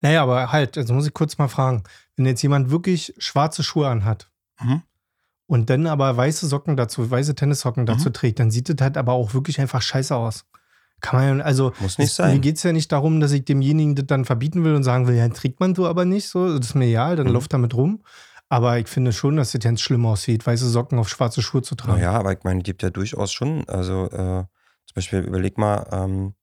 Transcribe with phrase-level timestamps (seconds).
[0.00, 1.82] Naja, aber halt, also muss ich kurz mal fragen,
[2.16, 4.30] wenn jetzt jemand wirklich schwarze Schuhe anhat
[4.60, 4.82] Mhm.
[5.46, 8.12] und dann aber weiße Socken dazu, weiße Tennissocken dazu Mhm.
[8.14, 10.44] trägt, dann sieht das halt aber auch wirklich einfach scheiße aus.
[11.02, 12.34] Kann man ja, also Muss nicht es, sein.
[12.34, 15.06] Mir geht es ja nicht darum, dass ich demjenigen das dann verbieten will und sagen
[15.06, 16.58] will, ja, trägt man so aber nicht so.
[16.58, 17.32] Das ist mir egal, dann Mhm.
[17.32, 18.02] läuft damit rum.
[18.50, 21.74] Aber ich finde schon, dass das ganz schlimm aussieht, weiße Socken auf schwarze Schuhe zu
[21.74, 21.98] tragen.
[22.00, 25.86] Naja, aber ich meine, es gibt ja durchaus schon, also äh, zum Beispiel überleg mal,
[25.92, 26.34] ähm,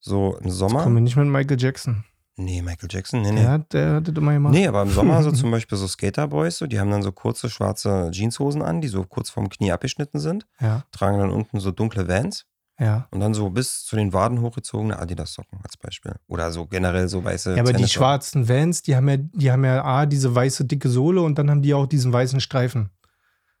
[0.00, 0.84] so im Jetzt kommen Sommer.
[0.94, 2.04] wir nicht mit Michael Jackson.
[2.40, 3.40] Nee, Michael Jackson, nee, nee.
[3.42, 4.52] Der, hat- der hat das immer gemacht.
[4.54, 7.50] Nee, aber im Sommer so zum Beispiel so Skaterboys, so, die haben dann so kurze
[7.50, 11.72] schwarze Jeanshosen an, die so kurz vom Knie abgeschnitten sind, Ja, tragen dann unten so
[11.72, 12.46] dunkle Vans
[12.78, 13.08] ja.
[13.10, 16.14] und dann so bis zu den Waden hochgezogene Adidas-Socken als Beispiel.
[16.28, 19.64] Oder so generell so weiße Ja, aber die schwarzen Vans, die haben ja, die haben
[19.64, 22.90] ja A, diese weiße dicke Sohle und dann haben die auch diesen weißen Streifen.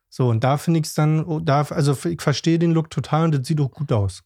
[0.08, 3.24] So, und da finde ich es dann, oh, da, also ich verstehe den Look total
[3.24, 4.22] und das sieht auch gut aus.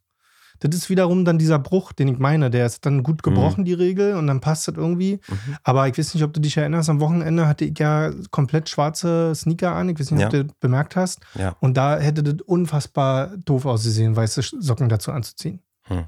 [0.63, 2.51] Das ist wiederum dann dieser Bruch, den ich meine.
[2.51, 5.21] Der ist dann gut gebrochen, die Regel, und dann passt das irgendwie.
[5.29, 5.57] Mhm.
[5.65, 9.35] Aber ich weiß nicht, ob du dich erinnerst, am Wochenende hatte ich ja komplett schwarze
[9.35, 9.89] Sneaker an.
[9.89, 10.39] Ich weiß nicht, ob Ja.
[10.43, 11.21] du das bemerkt hast.
[11.35, 11.57] Ja.
[11.61, 15.61] Und da hätte das unfassbar doof ausgesehen, weiße Socken dazu anzuziehen.
[15.85, 16.05] Hm.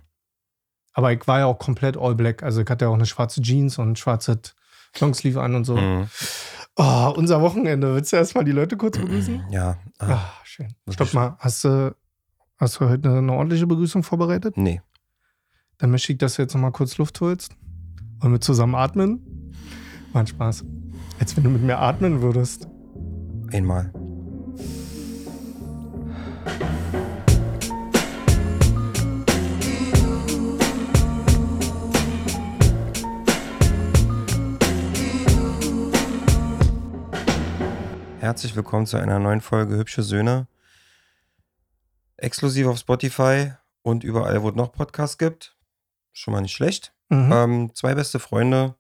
[0.93, 2.43] Aber ich war ja auch komplett all black.
[2.43, 4.55] Also ich hatte ja auch eine schwarze Jeans und ein schwarzes
[5.01, 5.77] Longsleeve an und so.
[5.77, 6.09] Mhm.
[6.77, 7.95] Oh, unser Wochenende.
[7.95, 9.45] Willst du erstmal die Leute kurz begrüßen?
[9.51, 9.77] Ja.
[9.99, 10.75] Ah, schön.
[10.91, 11.37] Stopp mal.
[11.39, 11.95] Hast du,
[12.57, 14.57] hast du heute eine ordentliche Begrüßung vorbereitet?
[14.57, 14.81] nee.
[15.79, 17.57] Dann möchte ich, dass du jetzt nochmal kurz Luft holst.
[18.21, 19.53] Wollen wir zusammen atmen?
[20.13, 20.65] Macht Spaß.
[21.19, 22.69] Als wenn du mit mir atmen würdest.
[23.53, 23.93] Einmal.
[38.21, 40.47] Herzlich willkommen zu einer neuen Folge Hübsche Söhne.
[42.25, 45.57] Exklusiv auf Spotify und überall, wo es noch Podcasts gibt.
[46.13, 46.95] Schon mal nicht schlecht.
[47.09, 47.33] Mhm.
[47.33, 48.77] Ähm, zwei beste Freunde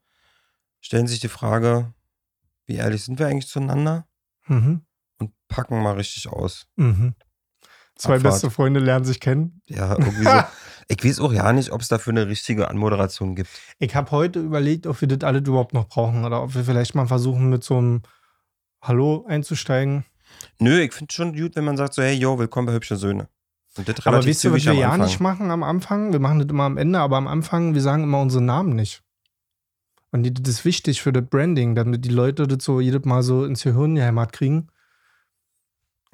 [0.80, 1.92] stellen sich die Frage,
[2.66, 4.06] wie ehrlich sind wir eigentlich zueinander?
[4.46, 4.82] Mhm.
[5.18, 6.66] Und packen mal richtig aus.
[6.76, 7.14] Mhm.
[7.96, 8.34] Zwei Abfahrt.
[8.34, 9.62] beste Freunde lernen sich kennen.
[9.68, 10.30] Ja, irgendwie so.
[10.86, 13.48] Ich weiß auch ja nicht, ob es dafür eine richtige Anmoderation gibt.
[13.78, 16.94] Ich habe heute überlegt, ob wir das alle überhaupt noch brauchen oder ob wir vielleicht
[16.94, 18.02] mal versuchen, mit so einem
[18.82, 20.04] Hallo einzusteigen.
[20.58, 23.28] Nö, ich finde schon gut, wenn man sagt so, hey, yo, willkommen bei Hübsche Söhne.
[24.04, 26.12] Aber wisst ihr, was wir ja nicht machen am Anfang?
[26.12, 29.02] Wir machen das immer am Ende, aber am Anfang, wir sagen immer unsere Namen nicht.
[30.12, 33.44] Und das ist wichtig für das Branding, damit die Leute das so jedes Mal so
[33.44, 34.68] ins Gehirn gehämmert kriegen.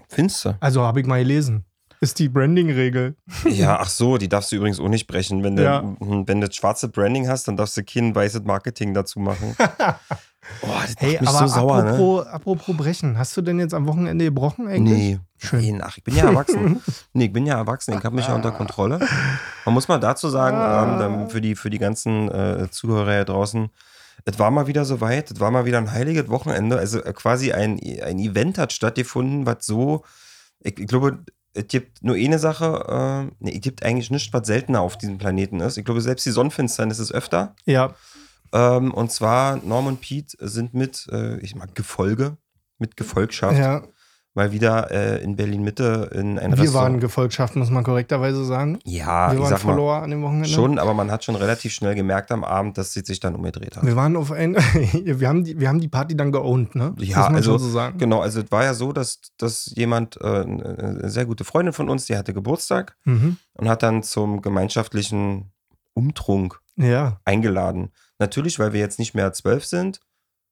[0.08, 0.56] Findest du?
[0.60, 1.64] Also habe ich mal gelesen.
[2.00, 3.14] Ist die Branding-Regel.
[3.44, 5.44] Ja, ach so, die darfst du übrigens auch nicht brechen.
[5.44, 5.82] Wenn du, Ja.
[6.00, 9.54] wenn du das schwarze Branding hast, dann darfst du kein weißes Marketing dazu machen.
[10.60, 11.90] Boah, das Hey, mich aber so sauer, ne?
[11.90, 14.98] apropos, apropos Brechen, hast du denn jetzt am Wochenende gebrochen eigentlich?
[14.98, 15.18] Nee.
[15.36, 15.60] Schön.
[15.60, 16.82] Nein, ach, ich bin ja erwachsen.
[17.12, 18.98] nee, ich bin ja erwachsen, ich habe mich ja unter Kontrolle.
[19.64, 21.06] Man muss mal dazu sagen, Ah.
[21.06, 23.70] ähm, für, die, für die ganzen äh, Zuhörer hier draußen,
[24.26, 26.78] es war mal wieder soweit, es war mal wieder ein heiliges Wochenende.
[26.78, 30.04] Also äh, quasi ein, ein Event hat stattgefunden, was so,
[30.60, 31.20] ich, ich glaube,
[31.54, 35.16] es gibt nur eine Sache, äh, nee, es gibt eigentlich nichts, was seltener auf diesem
[35.18, 35.78] Planeten ist.
[35.78, 37.54] Ich glaube, selbst die Sonnenfinsternis ist öfter.
[37.64, 37.94] Ja,
[38.52, 42.36] Ähm, und zwar Norm und Pete sind mit, äh, ich mag Gefolge,
[42.78, 43.82] mit Gefolgschaft, ja.
[44.34, 46.74] mal wieder äh, in Berlin Mitte in ein Wir Restaurant.
[46.92, 48.78] waren Gefolgschaft, muss man korrekterweise sagen.
[48.84, 50.48] Ja, wir waren sag mal, Follower an dem Wochenende.
[50.48, 53.76] schon, aber man hat schon relativ schnell gemerkt am Abend, dass sie sich dann umgedreht
[53.76, 53.84] hat.
[53.84, 54.54] Wir waren auf ein,
[55.04, 56.94] wir haben die, wir haben die Party dann geowned, ne?
[56.98, 57.98] Ja, muss man also, so sagen.
[57.98, 61.88] Genau, also es war ja so, dass, dass jemand, äh, eine sehr gute Freundin von
[61.88, 63.36] uns, die hatte Geburtstag Mhm.
[63.54, 65.52] und hat dann zum gemeinschaftlichen
[65.94, 67.20] Umtrunk Ja.
[67.24, 67.90] eingeladen.
[68.20, 70.00] Natürlich, weil wir jetzt nicht mehr zwölf sind.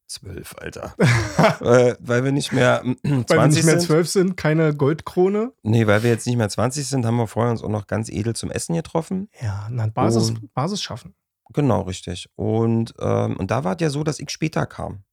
[0.07, 0.95] Zwölf, Alter.
[1.61, 5.53] äh, weil wir nicht mehr äh, 20 Weil wir nicht mehr zwölf sind, keine Goldkrone.
[5.61, 8.09] Nee, weil wir jetzt nicht mehr 20 sind, haben wir vorher uns auch noch ganz
[8.09, 9.29] edel zum Essen getroffen.
[9.39, 11.13] Ja, na, Basis, Und- Basis schaffen.
[11.53, 12.27] Genau, richtig.
[12.35, 15.03] Und, ähm, und da war es ja so, dass ich später kam.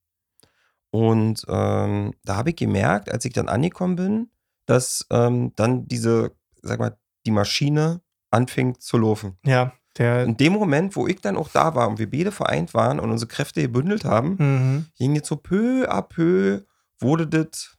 [0.91, 4.31] Und ähm, da habe ich gemerkt, als ich dann angekommen bin,
[4.65, 6.97] dass ähm, dann diese, sag mal,
[7.27, 8.00] die Maschine
[8.31, 9.39] anfing zu laufen.
[9.45, 10.25] Ja, der.
[10.25, 13.11] In dem Moment, wo ich dann auch da war und wir beide vereint waren und
[13.11, 14.87] unsere Kräfte gebündelt haben, Mhm.
[14.97, 16.63] ging jetzt so peu à peu,
[17.01, 17.77] wurde das.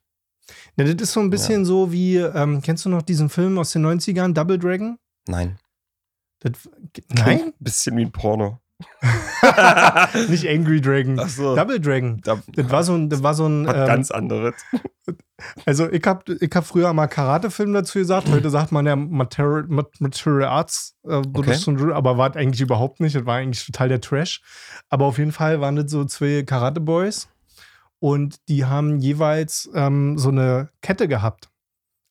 [0.77, 3.71] Ja, das ist so ein bisschen so wie, ähm, kennst du noch diesen Film aus
[3.71, 4.97] den 90ern, Double Dragon?
[5.27, 5.59] Nein.
[6.39, 6.51] Das,
[7.09, 7.41] nein?
[7.47, 8.59] Ein bisschen wie ein Porno.
[10.29, 11.19] Nicht Angry Dragon.
[11.19, 11.55] Ach so.
[11.55, 12.19] Double Dragon.
[12.23, 14.53] Da, Das war so ein, das war so ein ähm, ganz anderes.
[15.65, 18.29] Also ich habe ich hab früher mal Karatefilm dazu gesagt.
[18.29, 20.95] Heute sagt man ja Material, Mat- Material Arts.
[21.07, 21.51] Äh, Okay.
[21.93, 23.15] Aber war eigentlich überhaupt nicht.
[23.15, 24.41] Das war eigentlich total der Trash.
[24.89, 27.29] Aber auf jeden Fall waren das so zwei Karate-Boys.
[27.99, 31.49] Und die haben jeweils ähm, so eine Kette gehabt.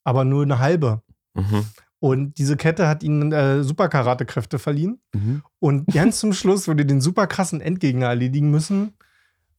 [0.04, 1.02] Aber nur eine halbe.
[1.34, 1.66] Mhm.
[2.06, 5.00] Und diese Kette hat ihnen äh, Superkarate-Kräfte verliehen.
[5.12, 5.42] Mhm.
[5.58, 8.92] Und ganz zum Schluss, wo die den super krassen Endgegner erledigen müssen,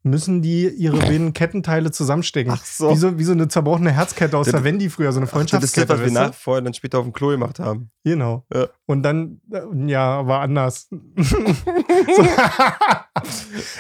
[0.09, 2.54] müssen die ihre beiden Kettenteile zusammenstecken.
[2.56, 2.92] Ach so.
[2.92, 5.30] Wie so, wie so eine zerbrochene Herzkette aus Das- der Wendy früher, so eine Das
[5.30, 5.89] ist das, Freundschaftskette.
[5.94, 7.89] was wir nach, vorher dann später auf dem Klo gemacht haben.
[8.04, 8.45] Genau.
[8.54, 8.68] Ja.
[8.86, 9.62] Und dann, äh,
[9.92, 10.88] ja, war anders.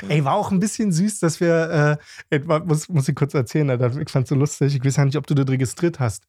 [0.09, 1.97] Ey, war auch ein bisschen süß, dass wir,
[2.31, 3.69] äh, muss, muss ich kurz erzählen,
[4.01, 4.75] ich fand's so lustig.
[4.75, 6.23] Ich weiß ja nicht, ob du das registriert hast.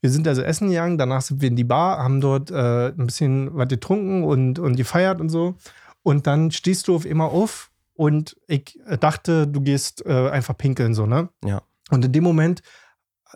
[0.00, 3.06] Wir sind also essen gegangen, danach sind wir in die Bar, haben dort äh, ein
[3.06, 5.54] bisschen was getrunken und, und gefeiert und so.
[6.02, 10.94] Und dann stehst du auf immer auf und ich dachte, du gehst äh, einfach pinkeln,
[10.94, 11.28] so, ne?
[11.44, 11.62] Ja.
[11.90, 12.62] Und in dem Moment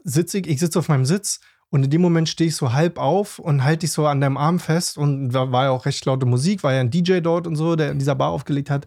[0.05, 1.41] sitze ich, ich sitze auf meinem Sitz
[1.71, 4.37] und in dem Moment stehe ich so halb auf und halte dich so an deinem
[4.37, 4.97] Arm fest.
[4.97, 7.77] Und da war ja auch recht laute Musik, war ja ein DJ dort und so,
[7.77, 8.87] der in dieser Bar aufgelegt hat.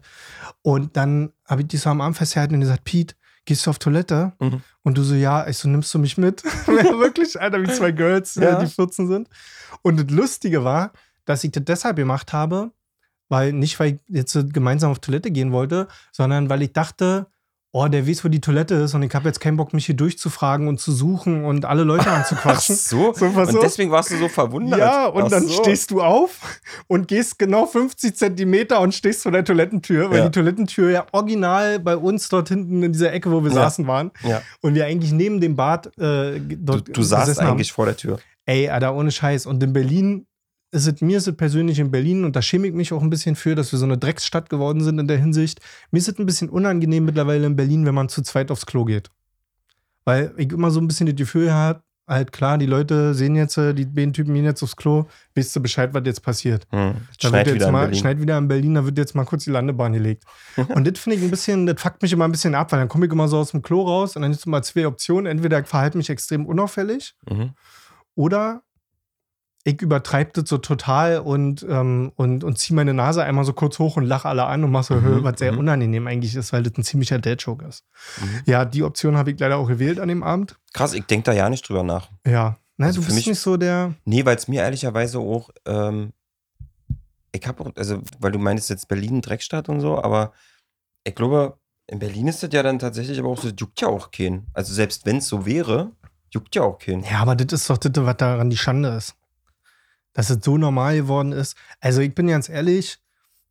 [0.62, 3.14] Und dann habe ich dich so am Arm festgehalten und gesagt, Pete,
[3.44, 4.32] gehst du auf Toilette?
[4.40, 4.62] Mhm.
[4.82, 6.42] Und du so, ja, ich so, nimmst du mich mit?
[6.66, 8.58] ja, wirklich, Alter, wie zwei Girls, Ja.
[8.58, 9.28] äh, die 14 sind.
[9.82, 10.92] Und das Lustige war,
[11.24, 12.72] dass ich das deshalb gemacht habe,
[13.32, 17.26] weil nicht, weil ich jetzt so gemeinsam auf Toilette gehen wollte, sondern weil ich dachte,
[17.74, 19.96] oh, der weiß, wo die Toilette ist und ich habe jetzt keinen Bock, mich hier
[19.96, 22.76] durchzufragen und zu suchen und alle Leute Ach anzuquatschen.
[22.76, 23.14] so.
[23.14, 23.62] So, pass und auf.
[23.64, 24.78] deswegen warst du so verwundert.
[24.78, 25.62] Ja, und Ach dann so.
[25.62, 30.24] stehst du auf und gehst genau 50 Zentimeter und stehst vor der Toilettentür, weil Ja.
[30.26, 33.54] die Toilettentür ja original bei uns dort hinten in dieser Ecke, wo wir Ja.
[33.54, 34.10] saßen, waren.
[34.22, 34.42] Ja.
[34.60, 37.52] Und wir eigentlich neben dem Bad äh, Du, dort du saßt gesessen haben.
[37.54, 38.18] eigentlich vor der Tür.
[38.44, 39.46] Ey, Alter, ohne Scheiß.
[39.46, 40.26] Und in Berlin
[40.72, 43.10] ist es, mir ist es persönlich in Berlin, und da schäme ich mich auch ein
[43.10, 45.60] bisschen für, dass wir so eine Drecksstadt geworden sind in der Hinsicht.
[45.90, 48.84] Mir ist es ein bisschen unangenehm mittlerweile in Berlin, wenn man zu zweit aufs Klo
[48.84, 49.10] geht.
[50.04, 53.56] Weil ich immer so ein bisschen das Gefühl habe, halt klar, die Leute sehen jetzt,
[53.58, 56.66] äh, die beiden Typen gehen jetzt aufs Klo, weißt du Bescheid, was jetzt passiert.
[56.70, 56.94] Hm.
[57.20, 58.00] Da Schneit wird wieder jetzt in mal, Berlin.
[58.00, 60.24] schneit wieder in Berlin, da wird jetzt mal kurz die Landebahn gelegt.
[60.74, 62.88] und das finde ich ein bisschen, das fuckt mich immer ein bisschen ab, weil dann
[62.88, 65.26] komme ich immer so aus dem Klo raus und dann ist immer zwei Optionen.
[65.26, 67.50] Entweder ich verhalte mich extrem unauffällig Mhm.
[68.14, 68.62] oder
[69.64, 73.78] ich übertreibe das so total und, ähm, und, und ziehe meine Nase einmal so kurz
[73.78, 75.58] hoch und lache alle an und mache so, Mhm, was sehr mhm.
[75.58, 77.84] unangenehm eigentlich ist, weil das ein ziemlicher Dad-Joke ist.
[78.20, 78.40] Mhm.
[78.46, 80.56] Ja, die Option habe ich leider auch gewählt an dem Abend.
[80.72, 82.08] Krass, ich denke da ja nicht drüber nach.
[82.26, 82.56] Ja.
[82.76, 83.94] Nein, Also du für bist mich- nicht so der.
[84.04, 86.12] Nee, weil es mir ehrlicherweise auch, ähm,
[87.30, 90.32] ich habe auch, also, weil du meinst jetzt Berlin Dreckstadt und so, aber
[91.04, 91.56] ich glaube,
[91.86, 94.46] in Berlin ist das ja dann tatsächlich aber auch so, das juckt ja auch keinen.
[94.54, 95.92] Also selbst wenn es so wäre,
[96.30, 97.04] juckt ja auch keinen.
[97.04, 99.14] Ja, aber das ist doch das, was daran die Schande ist.
[100.12, 101.56] Dass es so normal geworden ist.
[101.80, 102.98] Also, ich bin ganz ehrlich,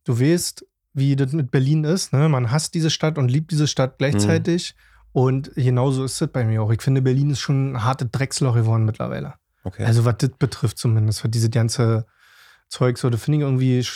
[0.04, 0.64] du weißt,
[0.94, 2.12] wie das mit Berlin ist.
[2.12, 2.28] Ne?
[2.28, 4.74] Man hasst diese Stadt und liebt diese Stadt gleichzeitig.
[5.12, 6.70] Und genauso ist es bei mir auch.
[6.70, 9.34] Ich finde, Berlin ist schon ein hartes Drecksloch geworden mittlerweile.
[9.64, 9.84] Okay.
[9.84, 12.06] Also, was das betrifft, zumindest, was diese ganze
[12.72, 13.86] Zeug so, das finde ich irgendwie,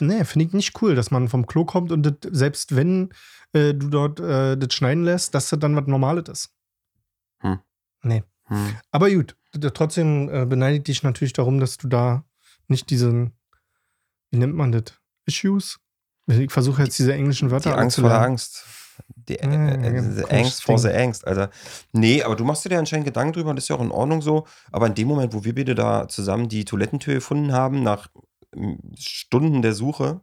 [0.00, 3.10] nee, finde ich nicht cool, dass man vom Klo kommt und das, selbst wenn
[3.52, 6.50] äh, du dort äh, das schneiden lässt, dass das dann was Normales ist.
[7.40, 7.58] Hm.
[8.02, 8.24] Nee.
[8.54, 8.76] Hm.
[8.90, 9.36] Aber gut,
[9.74, 12.24] trotzdem äh, beneide ich dich natürlich darum, dass du da
[12.68, 13.32] nicht diesen,
[14.30, 14.84] wie nennt man das?
[15.26, 15.78] Issues?
[16.26, 18.20] Ich versuche jetzt diese englischen Die Wörter alle Angst vor der.
[18.20, 18.64] Angst.
[19.28, 20.96] Die, Ja, äh, ja, äh, komisches Angst vor the Ding.
[20.96, 21.50] Angst, Alter.
[21.92, 23.90] Nee, aber du machst dir da anscheinend Gedanken drüber und das ist ja auch in
[23.90, 24.46] Ordnung so.
[24.70, 28.08] Aber in dem Moment, wo wir beide da zusammen die Toilettentür gefunden haben, nach
[28.96, 30.20] Stunden der Suche,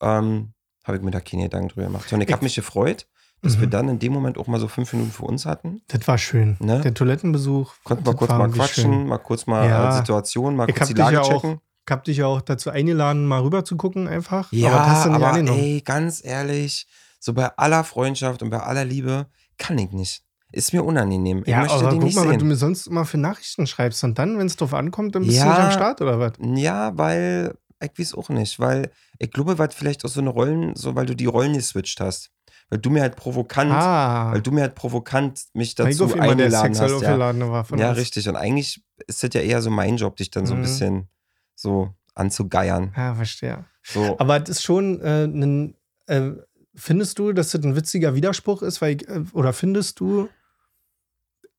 [0.00, 0.54] ähm,
[0.84, 2.12] habe ich mir da keine Gedanken drüber gemacht.
[2.12, 3.06] Und ich habe mich gefreut,
[3.42, 3.70] dass wir Mhm.
[3.70, 5.82] dann in dem Moment auch mal so fünf Minuten für uns hatten.
[5.88, 6.56] Das war schön.
[6.60, 6.80] Ne?
[6.82, 7.72] Der Toilettenbesuch.
[7.84, 9.06] Konnten wir kurz mal quatschen, schön.
[9.06, 9.88] mal kurz mal Ja.
[9.94, 11.60] äh, Situation, mal Ich kurz hab die Lage ja auch checken.
[11.86, 14.52] Ich habe dich ja auch dazu eingeladen, mal rüber zu gucken einfach.
[14.52, 15.58] Ja, aber das hast du nicht aber angenommen.
[15.58, 16.86] ey, ganz ehrlich,
[17.18, 19.26] so bei aller Freundschaft und bei aller Liebe
[19.58, 20.22] kann ich nicht.
[20.52, 21.42] Ist mir unangenehm.
[21.44, 22.48] Ich ja, möchte aber guck nicht mal, was du sehen.
[22.48, 24.02] mir sonst immer für Nachrichten schreibst.
[24.04, 25.44] Und dann, wenn es drauf ankommt, dann bist Ja.
[25.44, 26.32] du nicht am Start oder was?
[26.40, 30.74] Ja, weil ich weiß auch nicht, weil ich glaube, weil vielleicht auch so eine Rollen,
[30.76, 32.30] so weil du die Rollen geswitcht hast.
[32.70, 37.02] Weil du mir halt provokant, Ah, weil du mir halt provokant mich dazu eingeladen hast.
[37.02, 37.98] Ja, von ja uns.
[37.98, 38.28] richtig.
[38.28, 40.62] Und eigentlich ist das ja eher so mein Job, dich dann so ein Mhm.
[40.62, 41.08] bisschen
[41.56, 42.92] so anzugeiern.
[42.96, 43.64] Ja, verstehe.
[43.82, 44.16] So.
[44.20, 45.74] Aber es ist schon äh, ein.
[46.06, 46.30] Äh,
[46.74, 48.80] findest du, dass das ein witziger Widerspruch ist?
[48.80, 50.28] Weil äh, oder findest du,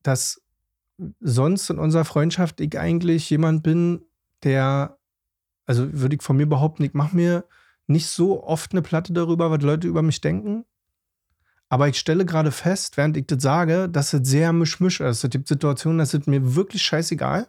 [0.03, 0.41] dass
[1.19, 4.01] sonst in unserer Freundschaft ich eigentlich jemand bin,
[4.43, 4.97] der,
[5.65, 7.43] also würde ich von mir behaupten, ich mache mir
[7.87, 10.65] nicht so oft eine Platte darüber, was Leute über mich denken.
[11.71, 15.23] Aber ich stelle gerade fest, während ich das sage, dass es sehr mischmisch ist.
[15.23, 17.47] Es gibt Situationen, das ist mir wirklich scheißegal.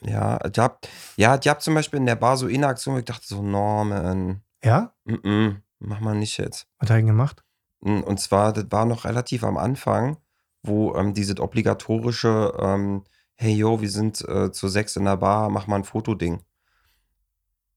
[0.00, 2.98] Ja, ich hab, ja, ich hab zum Beispiel in der Bar so eine Aktion, wo
[2.98, 4.92] ich dachte so, Norman, Ja?
[5.04, 6.66] mm -mm, mach mal nicht jetzt.
[6.80, 7.44] Was hat er denn gemacht?
[7.82, 10.16] Mm, Und zwar, das war noch relativ am Anfang,
[10.64, 13.04] wo ähm, dieses obligatorische, ähm,
[13.36, 16.42] hey yo, wir sind äh, zu sechs in der Bar, mach mal ein Fotoding.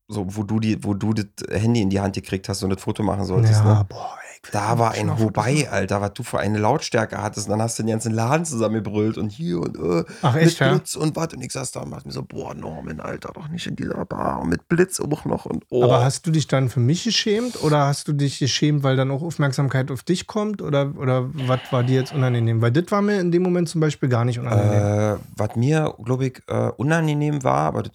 [0.08, 1.27] So, wo du die, wo du das
[1.62, 3.86] Handy in die Hand gekriegt hast und das Foto machen solltest, ja, ne?
[3.88, 4.18] boah,
[4.52, 5.70] da war ein Wobei.
[5.70, 7.48] Alter, was du für eine Lautstärke hattest.
[7.48, 10.60] Und dann hast du den ganzen Laden zusammengebrüllt und hier und äh, Ach, echt, mit
[10.60, 10.72] ja?
[10.74, 11.34] Blitz und was.
[11.34, 14.06] Und ich saß da und dachte mir so, boah, Norman, Alter, doch nicht in dieser
[14.06, 14.42] Bar.
[14.42, 15.46] Und mit Blitz auch noch.
[15.46, 15.84] Und oh.
[15.84, 19.12] Aber hast du dich dann für mich geschämt oder hast du dich geschämt, weil dann
[19.12, 20.62] auch Aufmerksamkeit auf dich kommt?
[20.62, 22.62] Oder, oder was war dir jetzt unangenehm?
[22.62, 25.16] Weil das war mir in dem Moment zum Beispiel gar nicht unangenehm.
[25.16, 27.94] Äh, was mir, glaube ich, äh, unangenehm war, aber das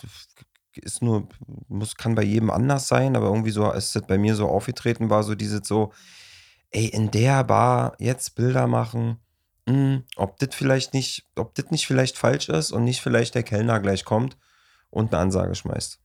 [0.75, 1.29] ist nur,
[1.69, 5.11] muss, kann bei jedem anders sein, aber irgendwie so ist das bei mir so aufgetreten,
[5.11, 5.93] war so dieses so,
[6.71, 9.19] ey, in der Bar jetzt Bilder machen,
[9.67, 13.43] mh, ob das vielleicht nicht, ob das nicht vielleicht falsch ist und nicht vielleicht der
[13.43, 14.37] Kellner gleich kommt
[14.91, 15.99] und eine Ansage schmeißt.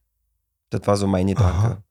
[0.72, 1.54] Das war so mein Gedanke.
[1.54, 1.84] Aha.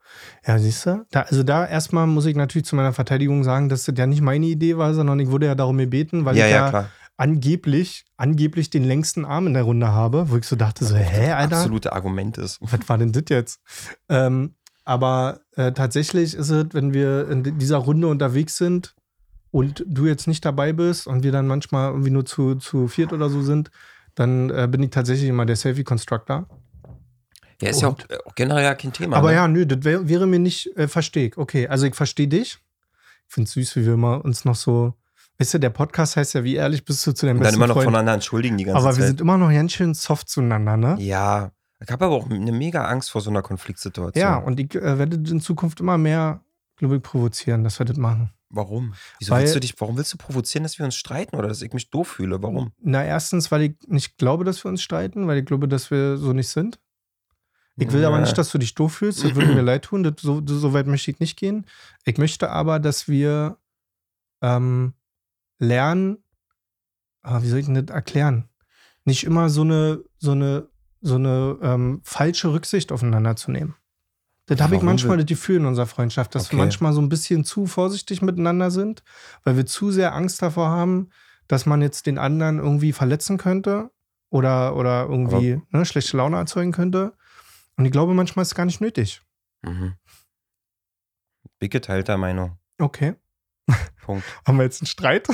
[0.46, 1.04] Ja, siehst du?
[1.10, 4.20] Da, also da erstmal muss ich natürlich zu meiner Verteidigung sagen, dass das ja nicht
[4.20, 8.04] meine Idee war, sondern ich wurde ja darum gebeten, weil Ja, ich ja, ja, angeblich,
[8.16, 11.56] angeblich den längsten Arm in der Runde habe, wo ich so dachte, so, hä, Alter?
[11.56, 12.58] Absolute Argument ist.
[12.60, 13.60] was war denn das jetzt?
[14.08, 14.54] Ähm,
[14.84, 18.94] aber äh, tatsächlich ist es, wenn wir in dieser Runde unterwegs sind
[19.50, 23.12] und du jetzt nicht dabei bist und wir dann manchmal irgendwie nur zu, zu viert
[23.12, 23.70] oder so sind,
[24.14, 26.46] dann äh, bin ich tatsächlich immer der Selfie-Constructor.
[27.62, 29.16] Ja, ist ja auch, Und- äh, auch generell ja kein Thema.
[29.16, 29.34] Aber ne?
[29.36, 31.36] ja, nö, das wär, wäre mir nicht äh, verstehe ich.
[31.36, 32.58] Okay, also ich verstehe dich.
[33.28, 34.94] Ich finde es süß, wie wir immer uns noch so.
[35.38, 37.56] Weißt du, der Podcast heißt ja, wie ehrlich bist du zu deinem Und dann besten
[37.56, 37.86] immer noch Freund.
[37.86, 38.98] voneinander entschuldigen die ganze aber Zeit.
[39.00, 40.96] wir sind immer noch ganz schön soft zueinander, ne?
[41.00, 41.50] ja,
[41.86, 44.20] ich habe aber auch eine mega Angst vor so einer Konfliktsituation.
[44.20, 46.40] Ja, und ich äh, werde in Zukunft immer mehr,
[46.76, 48.30] glaube ich, provozieren, dass wir das machen.
[48.48, 48.94] Warum?
[49.18, 51.60] Wieso Weil- willst du dich, warum willst du provozieren, dass wir uns streiten oder dass
[51.62, 52.42] ich mich doof fühle?
[52.42, 52.72] Warum?
[52.80, 56.16] Na, erstens, weil ich nicht glaube, dass wir uns streiten, weil ich glaube, dass wir
[56.16, 56.78] so nicht sind.
[57.76, 58.22] Ich will aber Ja.
[58.22, 59.24] nicht, dass du dich doof fühlst.
[59.24, 60.04] Das würde mir leid tun.
[60.04, 61.66] Das, so, so weit möchte ich nicht gehen.
[62.04, 63.58] Ich möchte aber, dass wir
[64.42, 64.94] ähm,
[65.58, 66.18] lernen,
[67.22, 68.48] ah, wie soll ich denn das erklären?
[69.04, 70.68] Nicht immer so eine, so eine,
[71.04, 73.74] so eine ähm, falsche Rücksicht aufeinander zu nehmen.
[74.46, 76.56] Das habe ich manchmal das Gefühl in unserer Freundschaft, dass Okay.
[76.56, 79.02] wir manchmal so ein bisschen zu vorsichtig miteinander sind,
[79.42, 81.08] weil wir zu sehr Angst davor haben,
[81.46, 83.90] dass man jetzt den anderen irgendwie verletzen könnte
[84.30, 87.14] oder, oder irgendwie ne, schlechte Laune erzeugen könnte.
[87.76, 89.22] Und ich glaube, manchmal ist es gar nicht nötig.
[89.62, 89.94] Mhm.
[91.58, 92.58] Big geteilter Meinung.
[92.78, 93.14] Okay.
[94.02, 94.24] Punkt.
[94.46, 95.26] Haben wir jetzt einen Streit?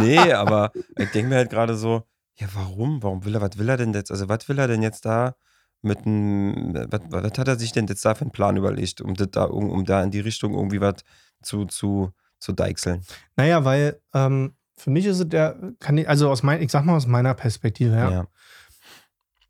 [0.00, 2.04] nee, aber ich denke mir halt gerade so,
[2.38, 3.02] ja, warum?
[3.02, 4.10] Warum will er, was will er denn jetzt?
[4.10, 5.36] Also, was will er denn jetzt da
[5.82, 9.14] mit einem, was, was hat er sich denn jetzt da für einen Plan überlegt, um,
[9.14, 10.96] das da, um, um da in die Richtung irgendwie was
[11.42, 13.04] zu, zu, zu deichseln?
[13.36, 16.84] Naja, weil ähm, für mich ist es der, kann ich, also aus mein, ich sag
[16.84, 18.10] mal aus meiner Perspektive, ja.
[18.10, 18.26] Ja.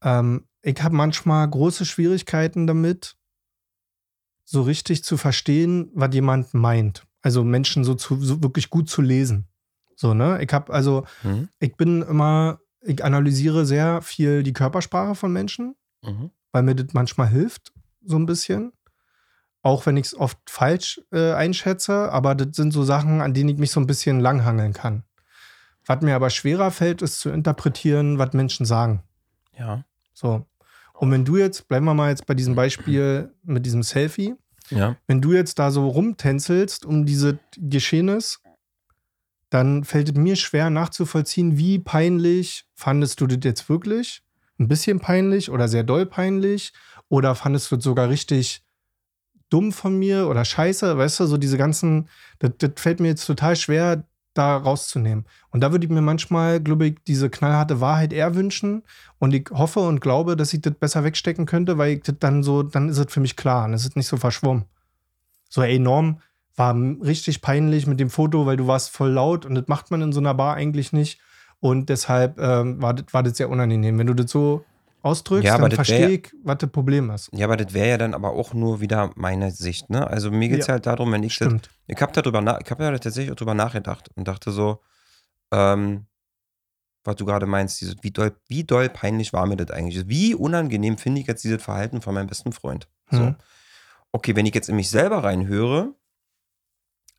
[0.03, 3.17] Ähm, ich habe manchmal große Schwierigkeiten damit,
[4.45, 7.05] so richtig zu verstehen, was jemand meint.
[7.23, 9.49] Also Menschen so, zu, so wirklich gut zu lesen.
[9.97, 10.41] So, ne?
[10.43, 11.49] Ich habe, also, Mhm.
[11.59, 15.75] ich bin immer, ich analysiere sehr viel die Körpersprache von Menschen,
[16.05, 16.31] Mhm.
[16.53, 17.73] weil mir das manchmal hilft,
[18.05, 18.73] so ein bisschen.
[19.63, 23.49] Auch wenn ich es oft falsch äh, einschätze, aber das sind so Sachen, an denen
[23.49, 25.03] ich mich so ein bisschen langhangeln kann.
[25.87, 29.03] Was mir aber schwerer fällt, ist zu interpretieren, was Menschen sagen.
[29.59, 29.85] Ja.
[30.15, 30.47] So.
[30.93, 34.35] Und wenn du jetzt, bleiben wir mal jetzt bei diesem Beispiel mit diesem Selfie,
[34.71, 34.97] Ja.
[35.09, 38.41] wenn du jetzt da so rumtänzelst um diese Geschehnis,
[39.57, 44.23] dann fällt es mir schwer nachzuvollziehen, wie peinlich fandest du das jetzt wirklich?
[44.59, 46.75] Ein bisschen peinlich oder sehr doll peinlich?
[47.09, 48.63] Oder fandest du es sogar richtig
[49.49, 50.99] dumm von mir oder scheiße?
[50.99, 55.25] Weißt du, so diese ganzen, das, das fällt mir jetzt total schwer, da rauszunehmen.
[55.49, 58.83] Und da würde ich mir manchmal, glaube ich, diese knallharte Wahrheit eher wünschen.
[59.19, 62.43] Und ich hoffe und glaube, dass ich das besser wegstecken könnte, weil ich das dann
[62.43, 63.73] so, dann ist es für mich klar.
[63.73, 64.67] Ist es nicht so verschwommen.
[65.49, 66.21] So, ey, Norm,
[66.57, 70.03] war richtig peinlich mit dem Foto, weil du warst voll laut und das macht man
[70.03, 71.21] in so einer Bar eigentlich nicht.
[71.61, 73.99] Und deshalb ähm, war, das, war das sehr unangenehm.
[73.99, 74.65] Wenn du das so
[75.03, 77.31] ausdrückst, Ja, dann verstehe ich, was das Problem ist.
[77.33, 80.07] Ja, aber das wäre ja dann aber auch nur wieder meine Sicht, ne?
[80.07, 80.75] Also mir geht es Ja.
[80.75, 81.53] halt darum, wenn ich das,
[81.87, 84.83] ich habe darüber ich habe ja tatsächlich auch drüber nachgedacht und dachte so,
[85.53, 86.07] ähm,
[87.05, 90.09] was du gerade meinst, dieses, wie doll, wie doll peinlich war mir das eigentlich?
[90.09, 92.89] Wie unangenehm finde ich jetzt dieses Verhalten von meinem besten Freund?
[93.11, 93.23] So.
[93.23, 93.37] Mhm.
[94.13, 95.95] Okay, wenn ich jetzt in mich selber reinhöre,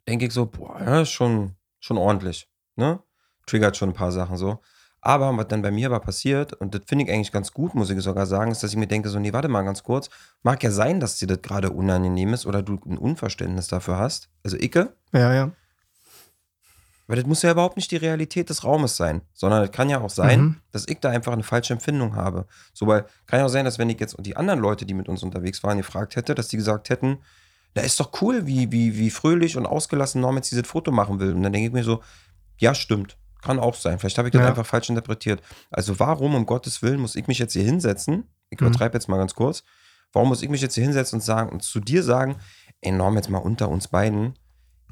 [0.08, 3.00] denke ich so, boah, ja, ist schon, schon ordentlich, ne?
[3.46, 4.60] Triggert schon ein paar Sachen so.
[5.00, 7.90] Aber was dann bei mir aber passiert, und das finde ich eigentlich ganz gut, muss
[7.90, 10.10] ich sogar sagen, ist, dass ich mir denke, so, nee, warte mal ganz kurz.
[10.44, 14.30] Mag ja sein, dass dir das gerade unangenehm ist oder du ein Unverständnis dafür hast.
[14.44, 15.52] Also Icke, Ja, ja.
[17.06, 20.02] weil das muss ja überhaupt nicht die Realität des Raumes sein, sondern es kann ja
[20.02, 20.56] auch sein, Mhm.
[20.72, 22.46] dass ich da einfach eine falsche Empfindung habe.
[22.74, 25.08] So, weil kann ja auch sein, dass wenn ich jetzt die anderen Leute, die mit
[25.08, 27.20] uns unterwegs waren, gefragt hätte, dass die gesagt hätten,
[27.78, 31.20] da ist doch cool, wie, wie, wie fröhlich und ausgelassen Norm jetzt dieses Foto machen
[31.20, 31.34] will.
[31.34, 32.02] Und dann denke ich mir so,
[32.58, 33.18] ja, stimmt.
[33.42, 34.00] Kann auch sein.
[34.00, 34.48] Vielleicht habe ich das Ja.
[34.50, 35.42] einfach falsch interpretiert.
[35.70, 38.26] Also warum, um Gottes Willen, muss ich mich jetzt hier hinsetzen?
[38.50, 38.68] Ich Mhm.
[38.68, 39.64] übertreibe jetzt mal ganz kurz.
[40.12, 42.38] Warum muss ich mich jetzt hier hinsetzen und sagen und zu dir sagen,
[42.82, 44.34] ey Norm, jetzt mal unter uns beiden,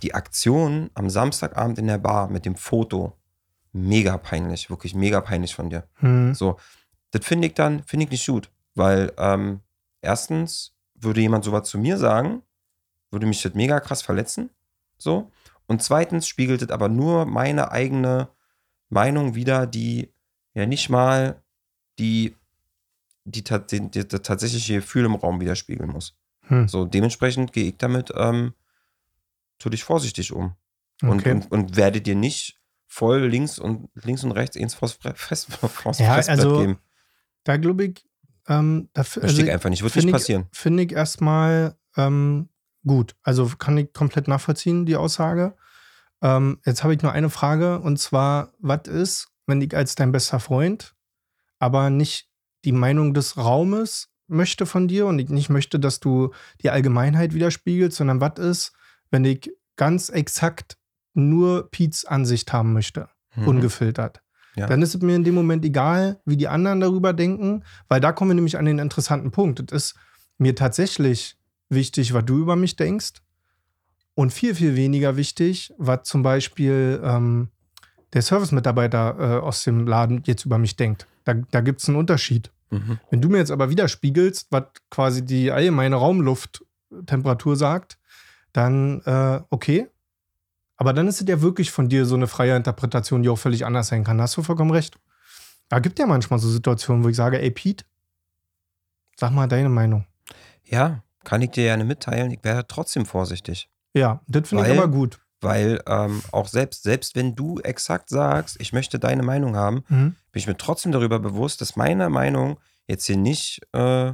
[0.03, 3.13] die Aktion am Samstagabend in der Bar mit dem Foto,
[3.71, 5.87] mega peinlich, wirklich mega peinlich von dir.
[5.95, 6.33] Hm.
[6.35, 6.57] So,
[7.11, 8.51] das finde ich dann, finde ich nicht gut.
[8.75, 9.61] Weil, ähm,
[10.01, 12.41] erstens würde jemand sowas zu mir sagen,
[13.15, 14.51] würde mich das mega krass verletzen.
[14.97, 15.31] So.
[15.65, 18.29] Und zweitens spiegelt es aber nur meine eigene
[18.89, 20.11] Meinung wider, die
[20.53, 21.41] ja nicht mal
[21.97, 22.35] die,
[23.23, 26.15] die, die, die, das tatsächliche Gefühl im Raum widerspiegeln muss.
[26.47, 26.67] Hm.
[26.67, 28.53] So, dementsprechend gehe ich damit, ähm,
[29.57, 30.53] tu dich vorsichtig um.
[31.01, 31.31] Und, Okay.
[31.31, 35.51] und, und werde dir nicht voll links und links und rechts ins vors Fre- Fest,
[35.55, 36.77] vors Ja, also, geben.
[37.43, 38.05] Da glaube ich,
[38.47, 39.81] ähm, da Verstehe ich einfach nicht.
[39.81, 40.45] Wird nicht ich- passieren.
[40.51, 42.47] Finde ich erstmal ähm,
[42.85, 43.15] gut.
[43.23, 45.55] Also kann ich komplett nachvollziehen, die Aussage.
[46.21, 50.11] Ähm, jetzt habe ich nur eine Frage und zwar, was ist, wenn ich als dein
[50.11, 50.95] bester Freund,
[51.59, 52.29] aber nicht
[52.63, 57.33] die Meinung des Raumes möchte von dir und ich nicht möchte, dass du die Allgemeinheit
[57.33, 58.73] widerspiegelst, sondern was ist,
[59.11, 60.77] wenn ich ganz exakt
[61.13, 63.47] nur Piets Ansicht haben möchte, Mhm.
[63.47, 64.21] ungefiltert.
[64.55, 64.67] Ja.
[64.67, 68.13] Dann ist es mir in dem Moment egal, wie die anderen darüber denken, weil da
[68.13, 69.59] kommen wir nämlich an den interessanten Punkt.
[69.71, 69.95] Es ist
[70.37, 71.37] mir tatsächlich
[71.69, 73.21] wichtig, was du über mich denkst
[74.15, 77.49] und viel, viel weniger wichtig, was zum Beispiel ähm,
[78.13, 81.07] der Service-Mitarbeiter äh, aus dem Laden jetzt über mich denkt.
[81.25, 82.51] Da, da gibt es einen Unterschied.
[82.71, 82.99] Mhm.
[83.09, 87.99] Wenn du mir jetzt aber widerspiegelst, was quasi die allgemeine Raumlufttemperatur sagt,
[88.53, 89.87] dann äh, okay.
[90.77, 93.65] Aber dann ist es ja wirklich von dir so eine freie Interpretation, die auch völlig
[93.65, 94.21] anders sein kann.
[94.21, 94.97] Hast du vollkommen recht.
[95.67, 97.85] Da gibt ja manchmal so Situationen, wo ich sage, ey Pete,
[99.15, 100.05] sag mal deine Meinung.
[100.63, 102.31] Ja, kann ich dir gerne mitteilen.
[102.31, 103.69] Ich wäre trotzdem vorsichtig.
[103.93, 105.19] Ja, das finde ich aber gut.
[105.41, 110.15] Weil ähm, auch selbst, selbst wenn du exakt sagst, ich möchte deine Meinung haben, Mhm.
[110.31, 114.13] bin ich mir trotzdem darüber bewusst, dass meine Meinung jetzt hier nicht äh,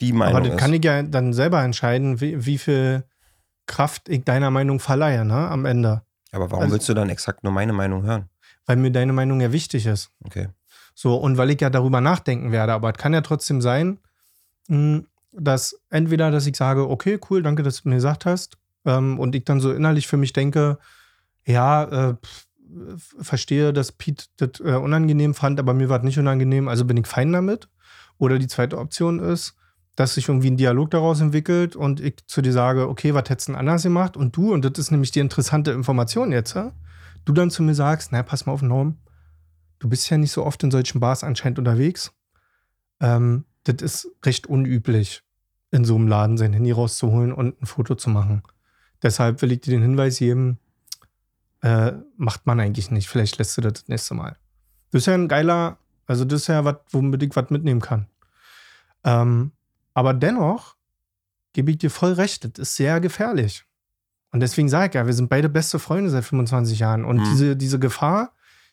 [0.00, 0.60] die Meinung Aber das ist.
[0.60, 3.04] kann ich ja dann selber entscheiden, wie, wie viel
[3.66, 6.02] Kraft ich deiner Meinung verleihe, ne, am Ende.
[6.32, 8.28] Aber warum also- willst du dann exakt nur meine Meinung hören?
[8.66, 10.10] Weil mir deine Meinung ja wichtig ist.
[10.24, 10.48] Okay.
[10.94, 12.72] So, und weil ich ja darüber nachdenken werde.
[12.72, 13.98] Aber es kann ja trotzdem sein,
[14.68, 18.56] mh, dass entweder, dass ich sage, okay, cool, danke, dass du mir gesagt hast.
[18.84, 20.78] Ähm, und ich dann so innerlich für mich denke,
[21.46, 22.16] ja, äh,
[22.94, 26.84] f- verstehe, dass Pete das äh, unangenehm fand, aber mir war es nicht unangenehm, also
[26.84, 27.68] bin ich fein damit.
[28.18, 29.54] Oder die zweite Option ist,
[29.96, 33.48] dass sich irgendwie ein Dialog daraus entwickelt und ich zu dir sage, okay, was hättest
[33.48, 34.16] du denn anders gemacht?
[34.16, 36.72] Und du, und das ist nämlich die interessante Information jetzt, ja?
[37.24, 38.98] du dann zu mir sagst, na, pass mal auf, Norm,
[39.78, 42.12] du bist ja nicht so oft in solchen Bars anscheinend unterwegs.
[43.00, 45.22] Ähm, das ist recht unüblich,
[45.70, 48.42] in so einem Laden sein Handy rauszuholen und ein Foto zu machen.
[49.02, 50.58] Deshalb will ich dir den Hinweis geben,
[51.62, 53.08] äh, macht man eigentlich nicht.
[53.08, 54.36] Vielleicht lässt du das das nächste Mal.
[54.90, 58.06] Das ist ja ein geiler, also das ist ja was, womit ich was mitnehmen kann.
[59.04, 59.52] Ähm,
[59.94, 60.76] aber dennoch
[61.52, 63.64] gebe ich dir voll recht, das ist sehr gefährlich.
[64.32, 67.04] Und deswegen sage ich ja, wir sind beide beste Freunde seit 25 Jahren.
[67.04, 67.24] Und Mhm.
[67.24, 68.32] diese, diese Gefahr,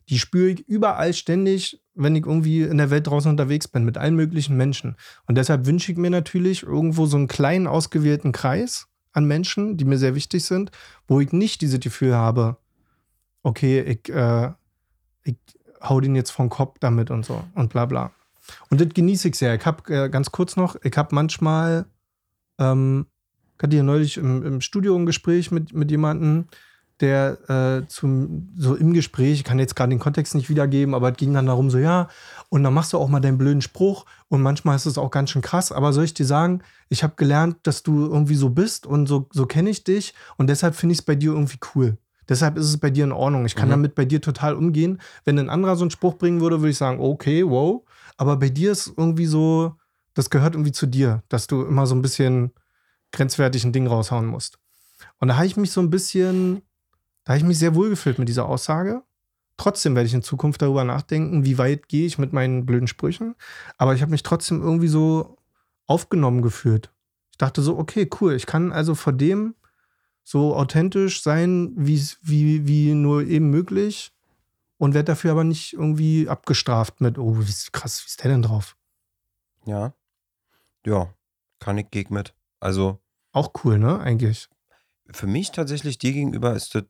[0.10, 3.98] die spüre ich überall ständig, wenn ich irgendwie in der Welt draußen unterwegs bin, mit
[3.98, 4.96] allen möglichen Menschen.
[5.26, 9.86] Und deshalb wünsche ich mir natürlich irgendwo so einen kleinen, ausgewählten Kreis an Menschen, die
[9.86, 10.72] mir sehr wichtig sind,
[11.08, 12.58] wo ich nicht dieses Gefühl habe,
[13.44, 14.52] okay, ich, äh,
[15.24, 15.38] ich
[15.82, 18.12] hau den jetzt vom Kopf damit und so und bla bla.
[18.70, 19.56] Und das genieße ich sehr.
[19.56, 21.86] Ich habe äh, ganz kurz noch, ich habe manchmal,
[22.60, 23.08] ähm,
[23.58, 26.46] ich hatte ja neulich im, im Studio ein Gespräch mit, mit jemandem,
[27.00, 27.50] der
[27.84, 31.18] äh, zum, so im Gespräch, ich kann jetzt gerade den Kontext nicht wiedergeben, aber es
[31.18, 32.08] ging dann darum, so, ja,
[32.50, 35.30] und dann machst du auch mal deinen blöden Spruch und manchmal ist es auch ganz
[35.30, 38.86] schön krass, aber soll ich dir sagen, ich habe gelernt, dass du irgendwie so bist
[38.88, 41.98] und so, so kenne ich dich und deshalb finde ich es bei dir irgendwie cool.
[42.30, 43.46] Deshalb ist es bei dir in Ordnung.
[43.46, 43.72] Ich kann Mhm.
[43.72, 45.00] damit bei dir total umgehen.
[45.24, 47.84] Wenn ein anderer so einen Spruch bringen würde, würde ich sagen, okay, wow.
[48.18, 49.76] Aber bei dir ist irgendwie so,
[50.14, 52.52] das gehört irgendwie zu dir, dass du immer so ein bisschen
[53.14, 54.60] grenzwertig ein Ding raushauen musst.
[55.20, 56.64] Und da habe ich mich so ein bisschen,
[57.28, 59.04] da habe ich mich sehr wohl gefühlt mit dieser Aussage.
[59.58, 63.36] Trotzdem werde ich in Zukunft darüber nachdenken, wie weit gehe ich mit meinen blöden Sprüchen.
[63.78, 65.36] Aber ich habe mich trotzdem irgendwie so
[65.88, 66.90] aufgenommen gefühlt.
[67.32, 69.56] Ich dachte so, okay, cool, ich kann also vor dem
[70.24, 74.14] so authentisch sein, wie's- wie, wie nur eben möglich
[74.78, 78.44] und werde dafür aber nicht irgendwie abgestraft mit, oh, wie krass, wie ist der denn
[78.44, 78.78] drauf?
[79.66, 79.94] Ja.
[80.86, 81.14] Ja,
[81.60, 82.34] kann ich gegen mit.
[82.62, 83.00] Also
[83.34, 84.50] Auch cool, ne, eigentlich.
[85.12, 86.84] Für mich tatsächlich dir gegenüber ist das,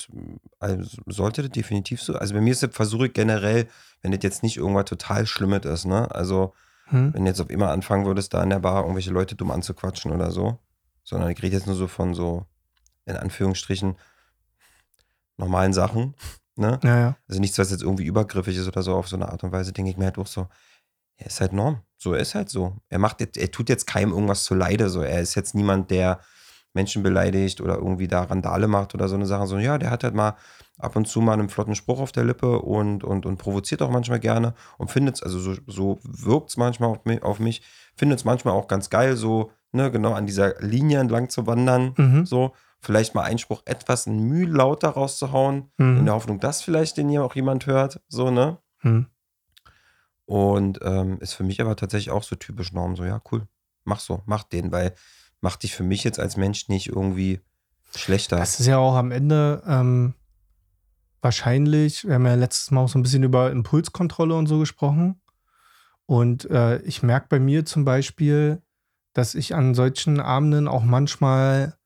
[0.60, 2.14] also sollte das definitiv so.
[2.16, 3.68] Also bei mir ist das versuche ich generell,
[4.02, 6.10] wenn das jetzt nicht irgendwas total Schlimmes ist, ne?
[6.14, 6.54] Also
[6.90, 7.14] Hm?
[7.14, 10.12] wenn du jetzt auf immer anfangen würdest, da in der Bar irgendwelche Leute dumm anzuquatschen
[10.12, 10.58] oder so,
[11.04, 12.46] sondern ich rede jetzt nur so von so,
[13.06, 13.98] in Anführungsstrichen,
[15.38, 16.16] normalen Sachen,
[16.56, 16.80] ne?
[16.84, 17.18] Ja, ja.
[17.28, 19.74] Also nichts, was jetzt irgendwie übergriffig ist oder so auf so eine Art und Weise,
[19.74, 20.48] denke ich mir halt auch so,
[21.18, 21.82] er ist halt Norm.
[21.98, 22.76] So, er ist halt so.
[22.90, 24.90] Er macht er tut jetzt keinem irgendwas zu Leide.
[24.90, 26.20] So, er ist jetzt niemand, der
[26.78, 29.48] Menschen beleidigt oder irgendwie da Randale macht oder so eine Sache.
[29.48, 30.36] So, ja, der hat halt mal
[30.78, 33.90] ab und zu mal einen flotten Spruch auf der Lippe und, und, und provoziert auch
[33.90, 37.62] manchmal gerne und findet es, also so, so wirkt es manchmal auf mich, auf mich
[37.96, 41.94] findet es manchmal auch ganz geil, so, ne, genau an dieser Linie entlang zu wandern,
[41.98, 42.26] Mhm.
[42.26, 42.54] so.
[42.80, 45.98] Vielleicht mal Einspruch etwas ein Mühe lauter rauszuhauen, Mhm.
[45.98, 48.60] in der Hoffnung, dass vielleicht den hier auch jemand hört, so, ne?
[48.82, 49.08] Hm.
[50.26, 53.48] Und ähm, ist für mich aber tatsächlich auch so typisch Norm, so, ja, cool,
[53.84, 54.94] mach so, mach den, weil
[55.42, 57.42] macht dich für mich jetzt als Mensch nicht irgendwie
[57.96, 58.38] schlechter.
[58.38, 60.14] Das ist ja auch am Ende ähm,
[61.22, 65.22] wahrscheinlich, wir haben ja letztes Mal auch so ein bisschen über Impulskontrolle und so gesprochen.
[66.06, 68.62] Und äh, ich merke bei mir zum Beispiel,
[69.14, 71.78] dass ich an solchen Abenden auch manchmal,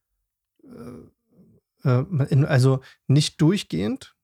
[1.83, 4.15] äh, äh, in, also nicht durchgehend,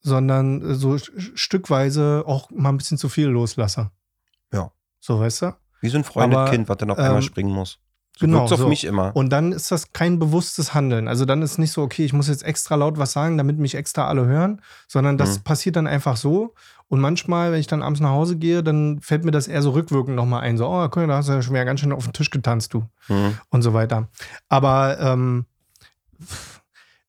[0.00, 3.90] sondern so stückweise auch mal ein bisschen zu viel loslasse.
[4.52, 4.72] Ja.
[5.00, 5.56] So, weißt du?
[5.80, 7.78] Wie so ein freundes Aber, Kind, was dann auf einmal ähm, springen muss.
[8.18, 8.68] So genau, auf so.
[8.68, 9.14] mich immer.
[9.14, 11.06] Und dann ist das kein bewusstes Handeln.
[11.06, 13.76] Also dann ist nicht so, okay, ich muss jetzt extra laut was sagen, damit mich
[13.76, 15.42] extra alle hören, sondern das Mhm.
[15.44, 16.52] passiert dann einfach so.
[16.88, 19.70] Und manchmal, wenn ich dann abends nach Hause gehe, dann fällt mir das eher so
[19.70, 20.56] rückwirkend nochmal ein.
[20.58, 22.74] So, oh, guck da hast du ja schon wieder ganz schön auf den Tisch getanzt,
[22.74, 22.86] du.
[23.08, 23.38] Mhm.
[23.50, 24.08] Und so weiter.
[24.48, 25.44] Aber ähm,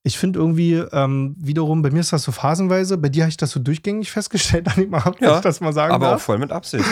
[0.04, 3.38] ich finde irgendwie ähm, wiederum, bei mir ist das so phasenweise, bei dir habe ich
[3.38, 6.12] das so durchgängig festgestellt, an dem Abend, Ja, wenn ich das mal sagen Aber auch
[6.14, 6.22] darf.
[6.24, 6.86] voll mit Absicht.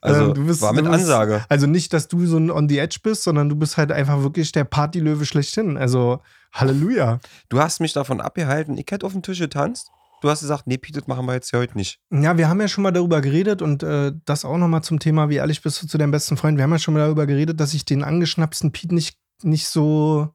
[0.00, 1.44] Also Ähm, du bist- war mit bist- Ansage.
[1.48, 4.22] Also nicht, dass du so ein on the edge bist, sondern du bist halt einfach
[4.22, 5.76] wirklich der Partylöwe schlechthin.
[5.76, 6.20] Also
[6.52, 7.18] Halleluja.
[7.48, 9.88] Du hast mich davon abgehalten, ich hätte auf dem Tisch getanzt.
[10.20, 11.98] Du hast gesagt, nee, Pete, das machen wir jetzt hier heute nicht.
[12.12, 15.28] Ja, wir haben ja schon mal darüber geredet und äh, das auch nochmal zum Thema,
[15.30, 16.56] wie ehrlich bist du zu deinem besten Freund.
[16.58, 20.28] Wir haben ja schon mal darüber geredet, dass ich den angeschnapsten Pete nicht, nicht so.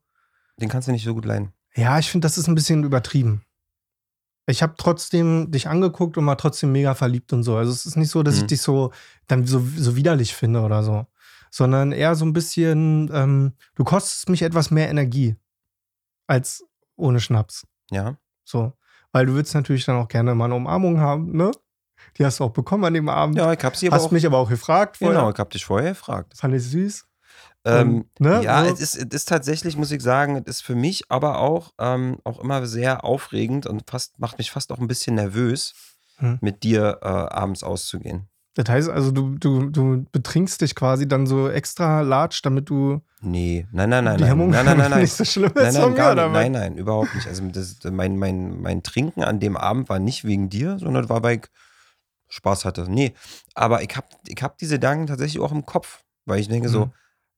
[0.60, 1.54] Den kannst du nicht so gut leiden.
[1.78, 3.44] Ja, ich finde, das ist ein bisschen übertrieben.
[4.50, 7.56] Ich habe trotzdem dich angeguckt und war trotzdem mega verliebt und so.
[7.58, 8.48] Also es ist nicht so, dass ich Mhm.
[8.48, 8.92] dich so
[9.28, 11.06] dann so, so widerlich finde oder so.
[11.52, 15.36] Sondern eher so ein bisschen, ähm, du kostest mich etwas mehr Energie
[16.28, 16.63] als
[16.96, 17.66] ohne Schnaps.
[17.92, 18.18] Ja.
[18.44, 18.74] So.
[19.12, 21.52] Weil du willst natürlich dann auch gerne mal eine Umarmung haben, ne?
[22.18, 23.38] Die hast du auch bekommen an dem Abend.
[23.38, 24.12] Ja, ich hab sie aber hast auch.
[24.12, 25.18] mich aber auch gefragt vorher.
[25.20, 26.34] Genau, ich hab dich vorher gefragt.
[26.38, 27.07] Fand ich süß.
[27.67, 28.71] Ähm, Und, ne, ja, so.
[28.73, 32.17] es, ist, es ist tatsächlich, muss ich sagen, es ist für mich aber auch, ähm,
[32.23, 35.73] auch immer sehr aufregend und fast, macht mich fast auch ein bisschen nervös,
[36.19, 36.39] Hm.
[36.41, 38.27] mit dir äh, abends auszugehen.
[38.56, 43.01] Das heißt also, du, du, du betrinkst dich quasi dann so extra large, damit du
[43.21, 45.01] Nee, nein, nein, nein, die nein, Hemmung nein, nein, nein, nein.
[45.01, 46.32] nicht so schlimm Nein, nein, gar nicht.
[46.34, 47.27] Nein, nein, überhaupt nicht.
[47.27, 51.21] Also das, mein, mein, mein Trinken an dem Abend war nicht wegen dir, sondern war,
[51.21, 51.43] weil ich
[52.30, 52.88] Spaß hatte.
[52.89, 53.13] Nee,
[53.53, 56.86] aber ich habe ich hab diese Gedanken tatsächlich auch im Kopf, weil ich denke so,
[56.88, 56.91] Mhm.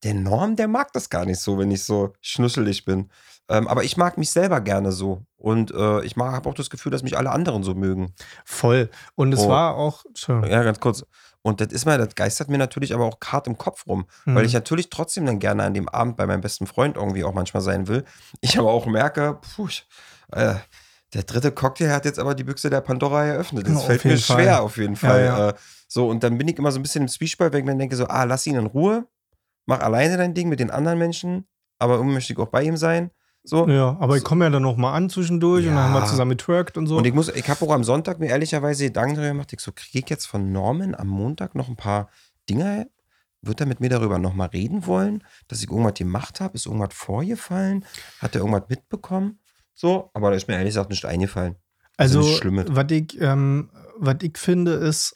[0.03, 3.09] Der Norm, der mag das gar nicht so, wenn ich so schnusselig bin.
[3.49, 5.23] Ähm, aber ich mag mich selber gerne so.
[5.38, 8.13] Und äh, ich habe auch das Gefühl, dass mich alle anderen so mögen.
[8.45, 8.89] Voll.
[9.15, 9.49] Und es Oh.
[9.49, 10.05] war auch.
[10.05, 10.51] Entschuldigung.
[10.51, 11.03] Ja, ganz kurz.
[11.41, 14.35] Und das ist mal, das geistert mir natürlich aber auch hart im Kopf rum, Mhm.
[14.35, 17.33] weil ich natürlich trotzdem dann gerne an dem Abend bei meinem besten Freund irgendwie auch
[17.33, 18.03] manchmal sein will.
[18.41, 19.67] Ich aber auch merke, puh,
[20.31, 20.55] äh,
[21.13, 23.67] der dritte Cocktail hat jetzt aber die Büchse der Pandora eröffnet.
[23.67, 24.38] Das Auf fällt mir Fall.
[24.43, 25.23] schwer auf jeden Fall.
[25.25, 25.49] ja.
[25.49, 25.53] Äh,
[25.88, 27.95] so, und dann bin ich immer so ein bisschen im Zwiespalt, weil ich mir denke
[27.95, 29.07] so, ah, lass ihn in Ruhe,
[29.69, 32.75] mach alleine dein Ding mit den anderen Menschen, aber irgendwie möchte ich auch bei ihm
[32.75, 33.12] sein.
[33.43, 33.67] So.
[33.69, 36.05] Ja, aber ich komme ja dann noch mal an zwischendurch und dann haben wir Ja.
[36.05, 36.97] zusammen getwerkt und so.
[36.97, 39.71] Und ich muss, ich habe auch am Sonntag mir ehrlicherweise Gedanken darüber gemacht, ich so,
[39.71, 42.10] kriege ich jetzt von Norman am Montag noch ein paar
[42.49, 42.89] Dinge,
[43.41, 46.93] wird er mit mir darüber nochmal reden wollen, dass ich irgendwas gemacht habe, ist irgendwas
[46.93, 47.86] vorgefallen,
[48.19, 49.39] hat er irgendwas mitbekommen?
[49.73, 51.55] So, aber da ist mir ehrlich gesagt nicht eingefallen.
[51.95, 52.75] Also, mit.
[52.75, 55.13] was ich, ähm, was ich finde, ist,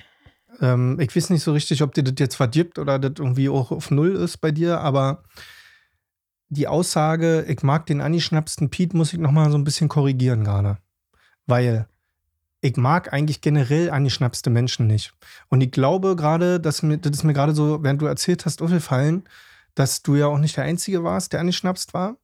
[0.62, 3.72] ähm, ich weiß nicht so richtig, ob dir das jetzt verdirbt oder das irgendwie auch
[3.72, 5.24] auf Null ist bei dir, aber
[6.50, 10.78] die Aussage, ich mag den angeschnapsten Pete, muss ich nochmal so ein bisschen korrigieren gerade.
[11.46, 11.88] Weil
[12.62, 15.14] ich mag eigentlich generell angeschnapste Menschen nicht.
[15.50, 18.62] Und ich glaube gerade, dass mir, das ist mir gerade so, während du erzählt hast,
[18.62, 19.24] aufgefallen,
[19.76, 22.18] dass du ja auch nicht der Einzige warst, der angeschnapst war.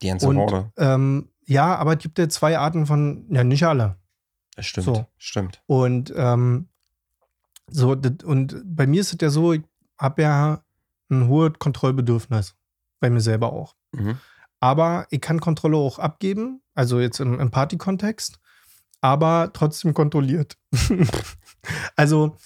[0.00, 0.72] Die ganze Und Horde.
[0.78, 3.96] ähm, ja, aber es gibt ja zwei Arten von, ja, nicht alle.
[4.54, 5.06] Das stimmt, so.
[5.18, 5.62] stimmt.
[5.66, 6.68] Und ähm,
[7.70, 9.62] so, und bei mir ist es ja so, ich
[9.98, 10.62] habe ja
[11.10, 12.54] ein hohes Kontrollbedürfnis.
[13.00, 13.74] Bei mir selber auch.
[13.92, 14.18] Mhm.
[14.60, 18.40] Aber ich kann Kontrolle auch abgeben, also jetzt im, im Party-Kontext,
[19.00, 20.56] aber trotzdem kontrolliert.
[21.96, 22.36] also,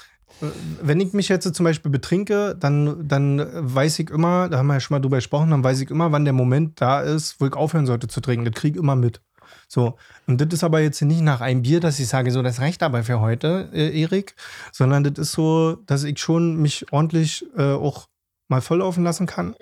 [0.40, 0.46] äh,
[0.83, 4.74] wenn ich mich jetzt zum Beispiel betrinke, dann, dann weiß ich immer, da haben wir
[4.74, 7.46] ja schon mal drüber gesprochen, dann weiß ich immer, wann der Moment da ist, wo
[7.46, 8.44] ich aufhören sollte zu trinken.
[8.44, 9.22] Das kriege ich immer mit.
[9.68, 12.60] So, und das ist aber jetzt nicht nach einem Bier, dass ich sage, so, das
[12.60, 14.34] reicht aber für heute, äh, Erik,
[14.72, 18.08] sondern das ist so, dass ich schon mich ordentlich äh, auch
[18.48, 19.54] mal volllaufen lassen kann.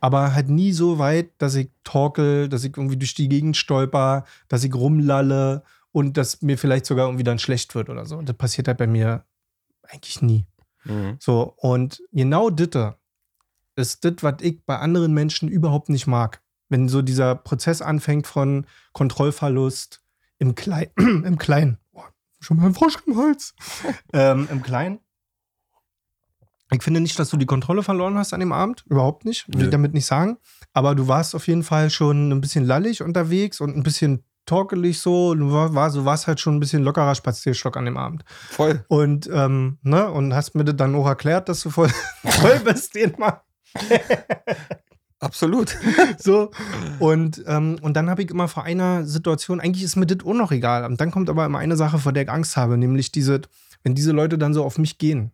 [0.00, 4.24] Aber halt nie so weit, dass ich torkel, dass ich irgendwie durch die Gegend stolper,
[4.48, 8.20] dass ich rumlalle und dass mir vielleicht sogar irgendwie dann schlecht wird oder so.
[8.22, 9.24] Das passiert halt bei mir
[9.82, 10.46] eigentlich nie.
[10.84, 11.16] Mhm.
[11.18, 12.96] So, und genau ditte
[13.76, 16.42] ist das, was ich bei anderen Menschen überhaupt nicht mag.
[16.68, 20.02] Wenn so dieser Prozess anfängt von Kontrollverlust
[20.38, 21.78] im, Klei im Kleinen.
[21.92, 22.02] Oh,
[22.40, 23.54] schon mal ein Frosch im Hals.
[24.12, 25.00] ähm, Im Kleinen.
[26.72, 28.84] Ich finde nicht, dass du die Kontrolle verloren hast an dem Abend.
[28.88, 29.46] Überhaupt nicht.
[29.48, 30.36] Will ich damit nicht sagen.
[30.72, 35.00] Aber du warst auf jeden Fall schon ein bisschen lallig unterwegs und ein bisschen torkelig
[35.00, 35.34] so.
[35.34, 38.24] Du, war, du warst halt schon ein bisschen lockerer Spazierstock an dem Abend.
[38.50, 38.84] Voll.
[38.88, 41.90] Und, ähm, ne, und hast mir dann auch erklärt, dass du voll,
[42.24, 43.42] voll bist den Mal.
[45.20, 45.76] Absolut.
[46.18, 46.50] So.
[46.98, 50.34] Und, ähm, und dann habe ich immer vor einer Situation, eigentlich ist mir das auch
[50.34, 50.84] noch egal.
[50.84, 53.42] Und dann kommt aber immer eine Sache, vor der ich Angst habe, nämlich diese,
[53.82, 55.30] wenn diese Leute dann so auf mich gehen.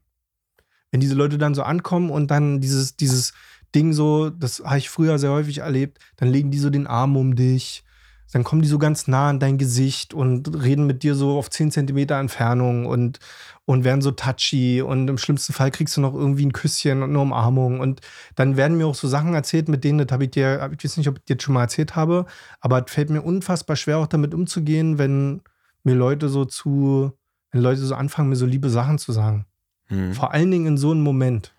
[0.91, 3.33] Wenn diese Leute dann so ankommen und dann dieses, dieses
[3.75, 7.17] Ding so, das habe ich früher sehr häufig erlebt, dann legen die so den Arm
[7.17, 7.85] um dich,
[8.33, 11.51] dann kommen die so ganz nah an dein Gesicht und reden mit dir so auf
[11.51, 13.19] 10 Zentimeter Entfernung und,
[13.65, 17.11] und werden so touchy und im schlimmsten Fall kriegst du noch irgendwie ein Küsschen und
[17.11, 18.01] eine Umarmung und
[18.35, 20.97] dann werden mir auch so Sachen erzählt, mit denen, das habe ich dir, ich weiß
[20.97, 22.27] nicht, ob ich dir das schon mal erzählt habe,
[22.61, 25.43] aber es fällt mir unfassbar schwer, auch damit umzugehen, wenn
[25.85, 27.13] mir Leute so zu,
[27.53, 29.47] wenn Leute so anfangen, mir so liebe Sachen zu sagen.
[29.87, 30.13] Hm.
[30.13, 31.53] Vor allen Dingen in so einem Moment.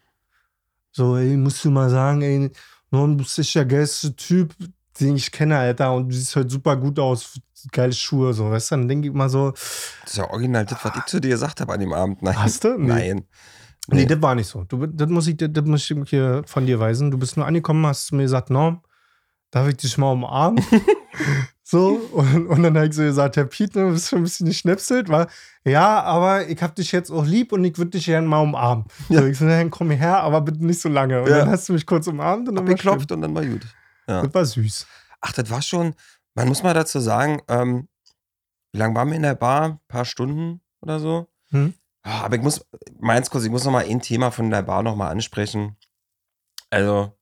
[0.91, 2.51] So, ey, musst du mal sagen, ey,
[2.91, 4.53] du bist der geilste Typ,
[4.99, 7.39] den ich kenne, Alter, und du siehst halt super gut aus,
[7.71, 10.83] geile Schuhe, so, weißt du, dann denke ich mal so, Das ist ja original das,
[10.83, 12.21] was ich zu dir gesagt habe an dem Abend.
[12.21, 12.37] Nein.
[12.41, 12.77] Hast du?
[12.77, 12.87] Nee.
[12.87, 13.15] Nein.
[13.89, 14.05] nee, Nee.
[14.05, 14.63] das war nicht so.
[14.65, 17.11] Du, das, muss ich, das muss ich hier von dir weisen.
[17.11, 18.81] Du bist nur angekommen, hast mir gesagt, Norm,
[19.51, 20.63] darf ich dich mal umarmen?
[21.63, 24.47] so, und, und dann habe ich so gesagt, Herr Piet, du bist schon ein bisschen
[24.47, 25.27] geschnipselt, war,
[25.65, 28.85] ja, aber ich hab dich jetzt auch lieb und ich würde dich gerne mal umarmen.
[29.09, 31.21] So, ich so, dann komm her, aber bitte nicht so lange.
[31.21, 31.39] Und Ja.
[31.39, 33.61] dann hast du mich kurz umarmt und dann war Abgeklopft und dann war gut.
[33.61, 34.23] schön.
[34.23, 34.87] Das war süß.
[35.21, 35.93] Ach, das war schon,
[36.35, 37.87] man muss mal dazu sagen, ähm,
[38.71, 39.63] wie lange waren wir in der Bar?
[39.65, 41.27] Ein paar Stunden oder so?
[41.49, 41.73] Hm?
[42.05, 42.65] Ja, aber ich muss,
[42.99, 45.77] meins kurz, ich muss noch mal ein Thema von der Bar noch mal ansprechen.
[46.69, 47.15] Also,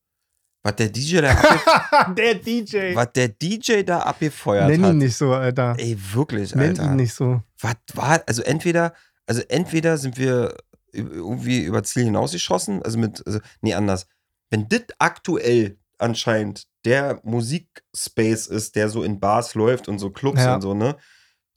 [0.63, 2.95] was der DJ da, Der DJ.
[2.95, 4.95] was der DJ da abgefeuert Nenn ihn hat.
[4.95, 5.75] nicht so, Alter.
[5.77, 6.85] Ey, wirklich, Nenn Alter.
[6.85, 7.41] ihn nicht so.
[7.59, 8.93] Was war, also entweder,
[9.27, 10.55] also entweder sind wir
[10.93, 14.07] irgendwie über Ziel hinausgeschossen, also mit, also, nee, anders.
[14.49, 20.41] Wenn das aktuell anscheinend der Musikspace ist, der so in Bars läuft und so Clubs
[20.41, 20.55] Ja.
[20.55, 20.95] und so, ne?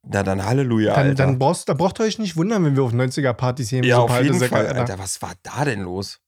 [0.07, 1.25] Na dann Halleluja, Dann, Alter.
[1.27, 4.03] dann brauchst, da braucht ihr euch nicht wundern, wenn wir auf 90er-Partys hier ja, so
[4.03, 4.81] auf jeden Fall, Alter.
[4.81, 4.99] Alter.
[4.99, 6.19] Was war da denn los?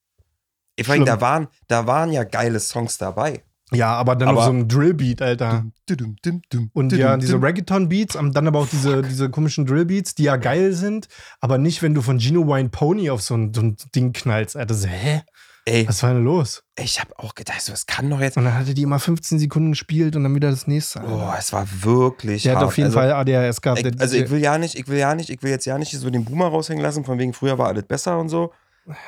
[0.77, 3.43] Ich meine, da waren, da waren ja geile Songs dabei.
[3.73, 5.65] Ja, aber dann Aber- auf so einem Drillbeat, Alter.
[5.89, 7.43] Dum, dum, dum, Und ja, diese.
[7.43, 11.09] Reggaeton-Beats, dann aber auch diese, diese komischen Drillbeats, die ja geil sind,
[11.41, 14.57] aber nicht, wenn du von Gino Wine Pony auf so ein, so ein Ding knallst.
[14.57, 15.23] Alter, so, hä?
[15.69, 16.63] Ey, Was war denn los?
[16.79, 18.37] ich hab auch gedacht, so, das kann doch jetzt.
[18.37, 21.01] Und dann hatte die immer 15 Sekunden gespielt und dann wieder das nächste.
[21.01, 21.39] Oh, Alter.
[21.39, 22.69] es war wirklich Der hat hart.
[22.69, 23.85] auf jeden also, Fall ADHS gehabt.
[23.85, 25.91] Ich, also ich will ja nicht, ich will ja nicht, ich will jetzt ja nicht
[25.91, 28.53] so den Boomer raushängen lassen, von wegen früher war alles besser und so.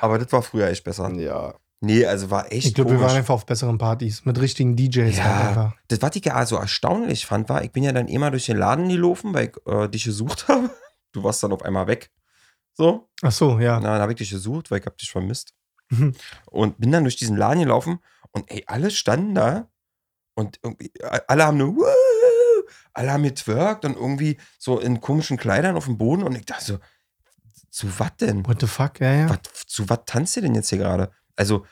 [0.01, 1.11] Aber das war früher echt besser.
[1.15, 1.55] ja.
[1.81, 5.17] Nee, also war echt Ich glaube, wir waren einfach auf besseren Partys mit richtigen DJs.
[5.17, 5.55] Ja.
[5.55, 8.47] Halt das, was ich ja so erstaunlich fand, war, ich bin ja dann immer durch
[8.47, 10.71] den Laden gelaufen, weil ich äh, dich gesucht habe.
[11.13, 12.11] Du warst dann auf einmal weg.
[12.75, 13.09] So.
[13.23, 13.79] Ach so, ja.
[13.79, 15.53] Na, dann habe ich dich gesucht, weil ich hab dich vermisst.
[16.51, 18.01] Und bin dann durch diesen Laden gelaufen
[18.33, 19.69] und ey, alle standen da
[20.35, 20.61] und
[21.27, 21.85] alle haben nur Woo!
[22.93, 26.65] alle haben getwerkt und irgendwie so in komischen Kleidern auf dem Boden und ich dachte
[26.65, 26.79] so,
[27.71, 28.47] zu was denn?
[28.47, 29.01] What the fuck?
[29.01, 29.31] Ja, ja.
[29.31, 31.11] Was, zu was tanzt ihr denn jetzt hier gerade?
[31.37, 31.65] Also,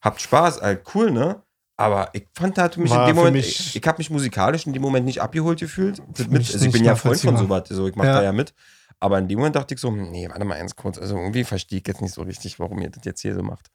[0.00, 1.42] habt Spaß, halt cool, ne?
[1.76, 4.66] Aber ich fand, da hat mich War in dem Moment, ich, ich habe mich musikalisch
[4.66, 6.00] in dem Moment nicht abgeholt gefühlt.
[6.30, 8.18] Mit, also ich bin ja Freund von sowas, so ich mach Ja.
[8.18, 8.54] da ja mit.
[9.00, 10.98] Aber in dem Moment dachte ich so, nee, warte mal eins kurz.
[10.98, 13.70] Also irgendwie verstehe ich jetzt nicht so richtig, warum ihr das jetzt hier so macht.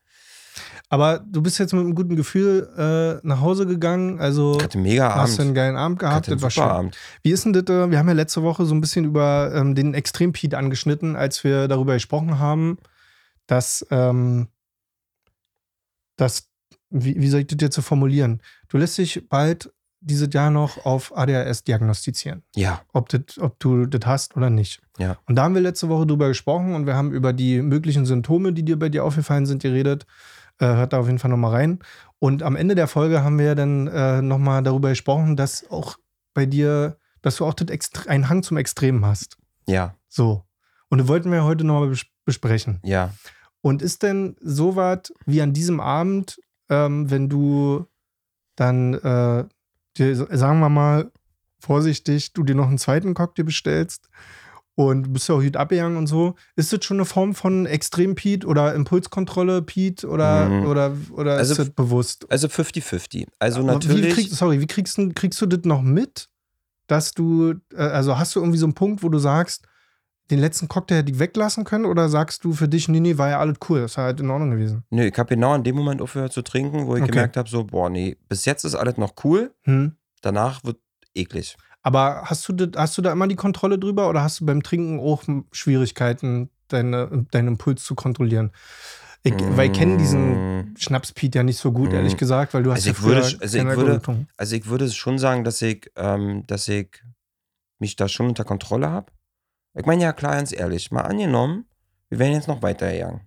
[0.89, 2.67] Aber du bist jetzt mit einem guten Gefühl
[3.23, 4.19] äh, nach Hause gegangen.
[4.19, 5.55] Also Ich hatte mega hast du einen Abend.
[5.55, 6.15] geilen Abend Ich gehabt.
[6.15, 6.71] hatte einen super.
[6.71, 6.97] Abend.
[7.21, 7.63] Wie ist denn das?
[7.63, 11.43] äh, Wir haben ja letzte Woche so ein bisschen über ähm, den Extrem-Pete angeschnitten, als
[11.43, 12.77] wir darüber gesprochen haben,
[13.45, 14.47] dass, ähm,
[16.17, 16.49] dass
[16.89, 18.41] wie, wie soll ich das jetzt so formulieren?
[18.67, 23.85] Du lässt dich bald dieses Jahr noch auf ADHS diagnostizieren, Ja, ob, das, ob du
[23.85, 24.81] das hast oder nicht.
[24.97, 25.17] Ja.
[25.25, 28.53] Und da haben wir letzte Woche drüber gesprochen und wir haben über die möglichen Symptome,
[28.53, 30.05] die dir bei dir aufgefallen sind, geredet.
[30.59, 31.79] Äh, hört da auf jeden Fall nochmal rein.
[32.19, 35.97] Und am Ende der Folge haben wir dann äh, nochmal darüber gesprochen, dass auch
[36.33, 37.55] bei dir, dass du auch
[38.07, 39.37] einen Hang zum Extremen hast.
[39.67, 40.45] ja, So.
[40.89, 42.79] Und das wollten wir heute nochmal bes besprechen.
[42.83, 43.13] ja.
[43.61, 47.85] Und ist denn sowas wie an diesem Abend, ähm, wenn du
[48.55, 49.45] dann, äh,
[49.99, 51.11] dir, sagen wir mal,
[51.59, 54.09] vorsichtig, du dir noch einen zweiten Cocktail bestellst
[54.75, 58.47] und bist ja auch gut abgegangen und so, ist das schon eine Form von Extrem-Pete
[58.47, 60.65] oder Impulskontrolle, Pete oder, Mhm.
[60.67, 62.25] oder, oder Also ist das bewusst?
[62.31, 63.27] Also 50-50.
[63.39, 64.05] Also Aber natürlich.
[64.05, 66.29] Wie krieg, sorry, wie kriegst, du- kriegst du das noch mit,
[66.87, 69.65] dass du, äh, also hast du irgendwie so einen Punkt, wo du sagst,
[70.31, 71.85] den letzten Cocktail hätte ich weglassen können?
[71.85, 74.29] Oder sagst du für dich, nee, nee, war ja alles cool, das war halt in
[74.29, 74.83] Ordnung gewesen?
[74.89, 77.11] Nö, ich habe genau an dem Moment aufgehört zu trinken, wo ich Okay.
[77.11, 79.95] gemerkt habe, so, boah, nee, bis jetzt ist alles noch cool, Hm.
[80.21, 80.77] danach wird
[81.15, 81.57] eklig.
[81.81, 84.61] Aber hast du, das, hast du da immer die Kontrolle drüber oder hast du beim
[84.63, 88.51] Trinken auch Schwierigkeiten, deine, deinen Impuls zu kontrollieren?
[89.23, 91.95] Ich, Weil ich kenne diesen Mm, Schnaps-Piet ja nicht so gut, Mm.
[91.95, 94.25] ehrlich gesagt, weil du hast Also ja ich würde- also ich würde-.
[94.37, 96.89] Also ich würde schon sagen, dass ich, ähm, dass ich
[97.79, 99.11] mich da schon unter Kontrolle habe.
[99.79, 101.65] Ich meine ja klar, ganz ehrlich, mal angenommen,
[102.09, 103.21] wir wären jetzt noch weitergegangen.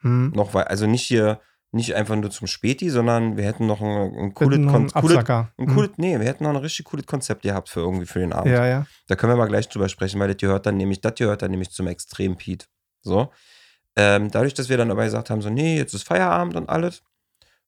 [0.00, 0.30] Hm.
[0.34, 1.40] Noch wei- also nicht hier,
[1.72, 5.90] nicht einfach nur zum Späti, sondern wir hätten noch ein, ein cooles, Noch ein cooles,
[5.90, 5.94] Hm.
[5.96, 8.52] nee, wir hätten noch ein richtig cooles Konzept gehabt für irgendwie für den Abend.
[8.52, 8.86] Ja, ja.
[9.08, 11.50] Da können wir mal gleich drüber sprechen, weil das gehört dann nämlich, das gehört dann
[11.50, 12.66] nämlich zum Extrem Pete.
[13.02, 13.32] So.
[13.96, 17.02] Ähm, dadurch, dass wir dann aber gesagt haben, so, nee, jetzt ist Feierabend und alles,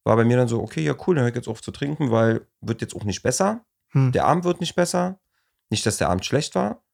[0.05, 2.11] war bei mir dann so, okay, ja, cool, dann hör ich jetzt auf zu trinken,
[2.12, 3.64] weil wird jetzt auch nicht besser.
[3.90, 4.12] Hm.
[4.12, 5.18] Der Abend wird nicht besser.
[5.68, 6.85] Nicht, dass der Abend schlecht war,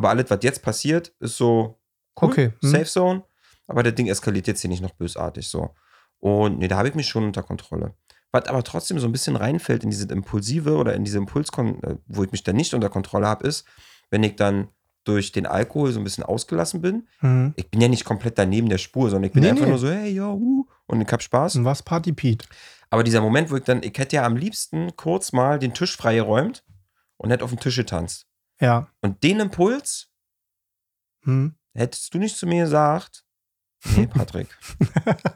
[0.00, 1.78] aber alles, was jetzt passiert, ist so
[2.20, 2.70] cool, Okay, hm.
[2.70, 3.22] Safe Zone.
[3.66, 5.74] Aber das Ding eskaliert jetzt hier nicht noch bösartig so.
[6.18, 7.94] Und nee, da habe ich mich schon unter Kontrolle.
[8.32, 11.96] Was aber trotzdem so ein bisschen reinfällt in diese Impulsive oder in diese Impuls, äh,
[12.06, 13.66] wo ich mich dann nicht unter Kontrolle habe, ist,
[14.10, 14.68] wenn ich dann
[15.04, 17.06] durch den Alkohol so ein bisschen ausgelassen bin.
[17.18, 17.52] Hm.
[17.56, 19.70] Ich bin ja nicht komplett daneben der Spur, sondern ich bin Nee, einfach nee.
[19.70, 21.56] nur so, hey, ja, uh, und ich hab Spaß.
[21.56, 22.46] Und was Party Pete?
[22.90, 25.96] Aber dieser Moment, wo ich dann, ich hätte ja am liebsten kurz mal den Tisch
[25.96, 26.64] freigeräumt
[27.16, 28.26] und hätte auf den Tisch getanzt.
[28.60, 28.88] Ja.
[29.00, 30.08] Und den Impuls
[31.24, 31.54] Hm.
[31.74, 33.24] hättest du nicht zu mir gesagt,
[33.96, 34.48] nee, Patrick,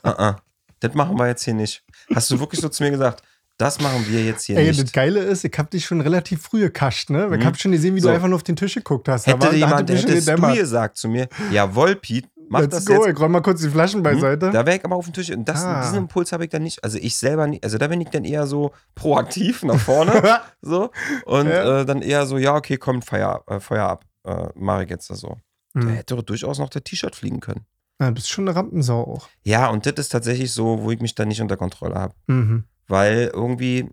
[0.04, 0.36] uh -uh,
[0.80, 1.84] das machen wir jetzt hier nicht.
[2.14, 3.22] Hast du wirklich so zu mir gesagt,
[3.58, 4.82] das machen wir jetzt hier Ey, nicht.
[4.82, 7.28] das Geile ist, ich hab dich schon relativ früh gekascht, ne?
[7.32, 7.44] Ich Mhm.
[7.44, 8.08] hab schon gesehen, wie So.
[8.08, 9.26] du einfach nur auf den Tisch geguckt hast.
[9.26, 12.28] Da Hätte war- da jemand, hatte mir schon hättest du gesagt zu mir, jawohl, Pete,
[12.48, 13.08] mach Let's das go, jetzt.
[13.14, 14.02] ich räum mal kurz die Flaschen Hm?
[14.02, 14.50] beiseite.
[14.50, 15.30] Da wäre ich aber auf dem Tisch.
[15.30, 15.82] Und das, Ah.
[15.82, 16.82] diesen Impuls habe ich dann nicht.
[16.84, 17.64] Also ich selber nicht.
[17.64, 20.12] Also da bin ich dann eher so proaktiv nach vorne.
[20.62, 20.90] so.
[21.26, 21.80] Und Ja.
[21.80, 24.04] äh, dann eher so, ja, okay, komm, Feuer, äh, Feuer ab.
[24.24, 25.36] Äh, Mache ich jetzt das so.
[25.74, 25.88] Da Hm.
[25.90, 27.66] hätte durchaus noch der T-Shirt fliegen können.
[28.00, 29.28] Ja, bist schon eine Rampensau auch.
[29.44, 32.14] Ja, und das ist tatsächlich so, wo ich mich dann nicht unter Kontrolle habe.
[32.26, 32.64] Mhm.
[32.88, 33.88] Weil irgendwie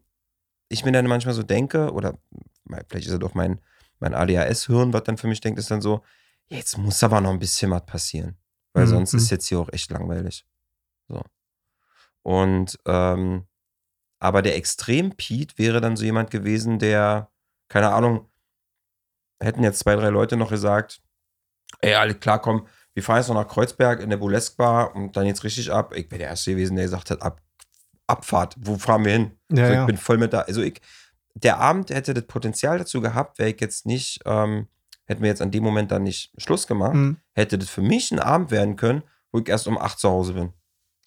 [0.70, 2.16] ich mir dann manchmal so denke, oder
[2.88, 3.60] vielleicht ist es doch mein,
[4.00, 6.02] mein ADHS-Hirn, was dann für mich denkt, ist dann so,
[6.48, 8.38] jetzt muss aber noch ein bisschen was passieren.
[8.74, 8.90] Weil Mhm.
[8.90, 10.46] sonst ist jetzt hier auch echt langweilig.
[11.08, 11.22] So.
[12.24, 13.46] Und, ähm,
[14.20, 17.32] aber der Extrem-Pete wäre dann so jemand gewesen, der,
[17.68, 18.30] keine Ahnung,
[19.42, 21.02] hätten jetzt zwei, drei Leute noch gesagt,
[21.80, 25.16] ey, alle klar, komm, wir fahren jetzt noch nach Kreuzberg in der Burlesque Bar und
[25.18, 25.96] dann jetzt richtig ab.
[25.96, 27.42] Ich wäre der Erste gewesen, der gesagt hat, ab,
[28.06, 29.32] Abfahrt, wo fahren wir hin?
[29.50, 29.86] Ja, so, ich ja.
[29.86, 30.42] bin voll mit da.
[30.42, 30.82] Also ich,
[31.34, 34.68] der Abend hätte das Potenzial dazu gehabt, wäre ich jetzt nicht, ähm,
[35.12, 37.18] hätten wir jetzt an dem Moment dann nicht Schluss gemacht, Hm.
[37.34, 40.34] hätte das für mich ein Abend werden können, wo ich erst um 8 zu Hause
[40.34, 40.54] bin.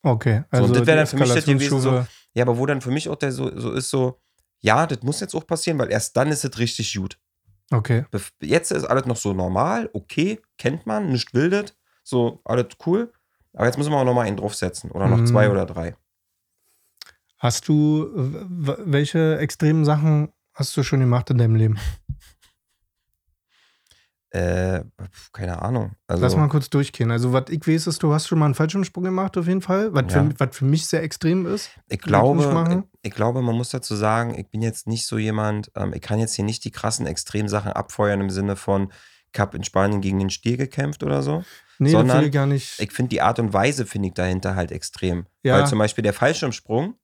[0.03, 2.67] Okay, So, also und das wäre dann für mich das gewesen, so, ja, aber wo
[2.67, 4.21] dann für mich auch der so, so ist, so,
[4.61, 7.19] ja, das muss jetzt auch passieren, weil erst dann ist es richtig gut.
[7.71, 8.05] Okay,
[8.43, 13.11] Jetzt ist alles noch so normal, okay, kennt man, nicht wildet, so alles cool.
[13.55, 15.27] Aber jetzt müssen wir auch noch mal einen draufsetzen oder noch Mhm.
[15.27, 15.97] zwei oder drei.
[17.39, 18.09] hast du,
[18.87, 21.79] welche extremen Sachen hast du schon gemacht in deinem Leben?
[24.35, 24.83] Äh,
[25.33, 25.93] keine Ahnung.
[26.09, 27.13] Also, Lass mal kurz durchgehen.
[27.13, 29.95] Also, was ich weiß, ist, du hast schon mal einen Fallschirmsprung gemacht, auf jeden Fall.
[29.95, 30.25] Was, Ja.
[30.25, 31.71] für, was für mich sehr extrem ist.
[31.89, 35.71] ich glaube, ich, ich glaube, man muss dazu sagen, ich bin jetzt nicht so jemand,
[35.77, 38.93] ähm, ich kann jetzt hier nicht die krassen Extremsachen abfeuern im Sinne von,
[39.33, 41.45] ich habe in Spanien gegen den Stier gekämpft oder so.
[41.79, 42.81] Nee, Sondern ich gar nicht.
[42.81, 45.27] Ich finde die Art und Weise, finde ich dahinter halt extrem.
[45.45, 45.59] Ja.
[45.59, 46.95] Weil zum Beispiel der Fallschirmsprung,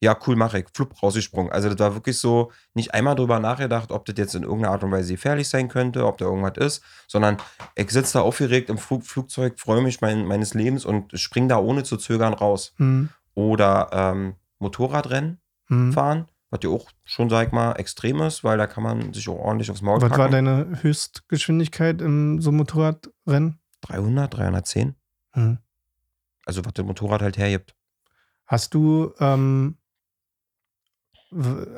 [0.00, 0.66] ja, cool, mache ich.
[0.74, 1.50] Flupp rausgesprungen.
[1.50, 4.84] Also, das war wirklich so, nicht einmal drüber nachgedacht, ob das jetzt in irgendeiner Art
[4.84, 7.38] und Weise gefährlich sein könnte, ob da irgendwas ist, sondern
[7.74, 11.58] ich sitze da aufgeregt im Flug, Flugzeug, freue mich mein, meines Lebens und spring da
[11.58, 12.74] ohne zu zögern raus.
[12.76, 15.92] Hm, Oder ähm, Motorradrennen hm.
[15.92, 19.28] fahren, was ja auch schon, sag ich mal, extrem ist, weil da kann man sich
[19.28, 23.60] auch ordentlich aufs Maul Was war deine Höchstgeschwindigkeit im so Motorradrennen?
[23.82, 24.94] 300, 310?
[25.32, 25.58] Hm.
[26.44, 27.74] Also, was das Motorrad halt hergibt.
[28.46, 29.78] Hast du, ähm,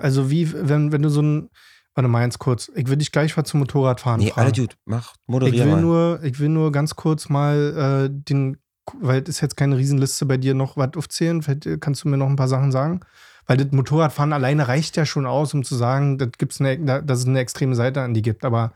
[0.01, 1.51] also wie, wenn, wenn du so ein,
[1.94, 4.53] warte mal ganz kurz, ich will dich gleich mal zum Motorradfahren Nee, fragen.
[4.53, 5.81] Dude, mach, ich moderier will mal.
[5.81, 8.59] nur, ich will nur ganz kurz mal äh, den,
[9.01, 11.42] weil es ist jetzt keine Riesenliste bei dir noch was aufzählen.
[11.42, 13.01] Vielleicht äh, kannst du mir noch ein paar Sachen sagen.
[13.47, 17.01] Weil das Motorradfahren alleine reicht ja schon aus, um zu sagen, das gibt's eine, da-
[17.01, 18.44] dass es eine extreme Seite an die gibt.
[18.44, 18.73] Aber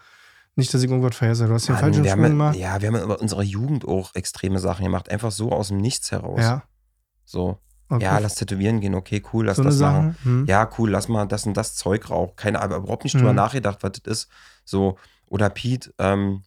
[0.57, 1.47] nicht, dass ich irgendwas vergesse.
[1.47, 2.57] Du hast den falschen Sprung gemacht.
[2.57, 5.11] ja, wir haben in unserer Jugend auch extreme Sachen gemacht.
[5.11, 6.41] Einfach so aus dem Nichts heraus.
[6.41, 6.63] Ja.
[7.25, 7.59] So,
[7.97, 8.05] okay.
[8.05, 10.17] ja, lass tätowieren gehen, okay, cool, lass so das machen.
[10.23, 10.47] Hm.
[10.47, 12.35] Ja, cool, lass mal das und das Zeug rauchen.
[12.37, 13.37] Keine Ahnung, überhaupt nicht drüber Mhm.
[13.37, 14.29] nachgedacht, was das ist.
[14.65, 16.43] So, oder Pete, ähm,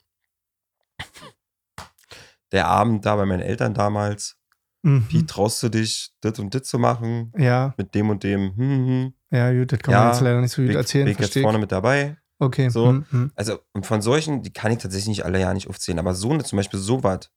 [2.52, 4.38] der Abend da bei meinen Eltern damals.
[4.84, 5.08] Mhm.
[5.08, 7.32] Pete, traust du dich, das und das zu machen?
[7.38, 10.42] Ja, Mit dem und dem, hm, hm, ja, gut, das kann man Ja, jetzt leider
[10.42, 11.06] nicht so gut bin, erzählen.
[11.06, 12.18] bin ich jetzt vorne mit dabei.
[12.38, 12.70] Okay.
[12.70, 12.90] So.
[12.90, 13.32] hm, hm.
[13.36, 16.32] Also und von solchen, die kann ich tatsächlich nicht alle ja nicht aufzählen, aber so
[16.32, 17.32] eine, zum Beispiel so was,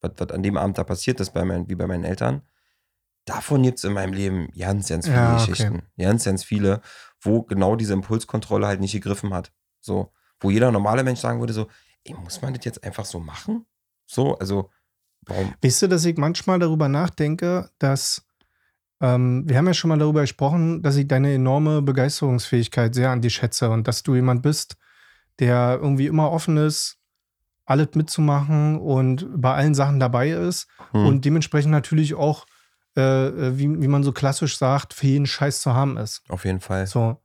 [0.00, 2.42] was, an dem Abend da passiert ist, bei meinen, wie bei meinen Eltern,
[3.28, 5.50] davon gibt es in meinem Leben ganz, ganz viele Ja, okay.
[5.50, 5.82] Geschichten.
[5.98, 6.80] Ganz, ganz viele,
[7.20, 9.52] wo genau diese Impulskontrolle halt nicht gegriffen hat.
[9.80, 11.68] So, wo jeder normale Mensch sagen würde: so,
[12.04, 13.66] ey, muss man das jetzt einfach so machen?
[14.06, 14.70] So, also,
[15.26, 15.54] warum?
[15.62, 18.24] Weißt du, dass ich manchmal darüber nachdenke, dass
[19.00, 23.20] ähm, wir haben ja schon mal darüber gesprochen, dass ich deine enorme Begeisterungsfähigkeit sehr an
[23.20, 24.76] dir schätze und dass du jemand bist,
[25.38, 26.96] der irgendwie immer offen ist,
[27.64, 31.06] alles mitzumachen und bei allen Sachen dabei ist Hm.
[31.06, 32.46] und dementsprechend natürlich auch,
[32.96, 36.22] äh, äh, wie, wie man so klassisch sagt, für jeden Scheiß zu haben ist.
[36.28, 36.86] Auf jeden Fall.
[36.86, 37.20] So.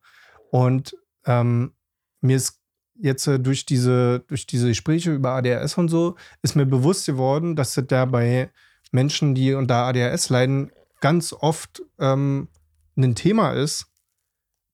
[0.51, 0.95] Und
[1.25, 1.73] ähm,
[2.21, 2.59] mir ist
[2.95, 7.55] jetzt äh, durch diese, durch diese Gespräche über ADHS und so, ist mir bewusst geworden,
[7.55, 8.51] dass das da bei
[8.91, 12.49] Menschen, die unter ADHS leiden, ganz oft ähm,
[12.95, 13.87] ein Thema ist,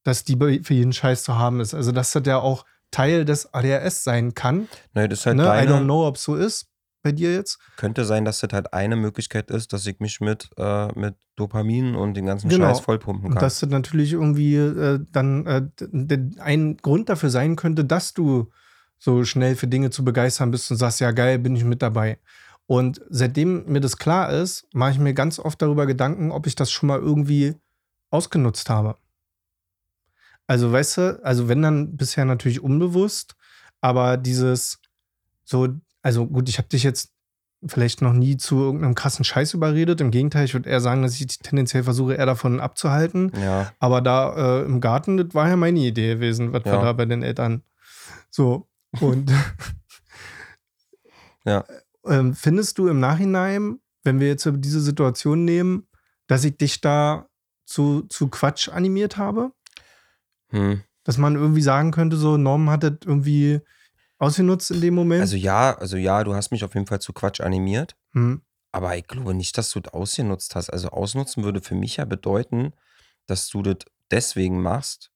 [0.03, 1.73] dass die für jeden Scheiß zu haben ist.
[1.73, 4.67] Also, dass das ja auch Teil des ADHS sein kann.
[4.93, 5.43] Naja, das ist halt Ne?
[5.43, 6.68] I deine, don't know, ob es so ist
[7.01, 7.59] bei dir jetzt.
[7.77, 11.95] könnte sein, dass das halt eine Möglichkeit ist, dass ich mich mit, äh, mit Dopamin
[11.95, 12.67] und den ganzen Genau.
[12.67, 13.39] Scheiß vollpumpen kann.
[13.39, 18.49] dass das natürlich irgendwie äh, dann äh, ein Grund dafür sein könnte, dass du
[18.97, 22.19] so schnell für Dinge zu begeistern bist und sagst, ja geil, bin ich mit dabei.
[22.65, 26.55] Und seitdem mir das klar ist, mache ich mir ganz oft darüber Gedanken, ob ich
[26.55, 27.55] das schon mal irgendwie
[28.11, 28.95] ausgenutzt habe.
[30.47, 33.35] Also weißt du, also wenn dann bisher natürlich unbewusst,
[33.81, 34.79] aber dieses
[35.45, 35.67] so,
[36.01, 37.13] also gut, ich habe dich jetzt
[37.65, 39.99] vielleicht noch nie zu irgendeinem krassen Scheiß überredet.
[39.99, 43.33] Im Gegenteil, ich würde eher sagen, dass ich tendenziell versuche, eher davon abzuhalten.
[43.35, 46.81] ja, Aber da äh, im Garten, das war ja meine Idee gewesen, was wir Ja.
[46.81, 47.63] da bei den Eltern
[48.29, 48.69] so.
[49.01, 49.29] Und
[51.45, 51.65] Ja.
[52.05, 55.87] ähm, findest du im Nachhinein, wenn wir jetzt diese Situation nehmen,
[56.27, 57.27] dass ich dich da
[57.65, 59.51] zu, zu Quatsch animiert habe?
[60.51, 60.81] hm.
[61.05, 63.61] Dass man irgendwie sagen könnte, so Norm hat das irgendwie
[64.19, 65.21] ausgenutzt in dem Moment?
[65.21, 67.95] Also ja, also ja, du hast mich auf jeden Fall zu Quatsch animiert.
[68.13, 68.41] hm.
[68.71, 70.69] Aber ich glaube nicht, dass du das ausgenutzt hast.
[70.69, 72.73] Also ausnutzen würde für mich ja bedeuten,
[73.25, 73.77] dass du das
[74.11, 75.09] deswegen machst,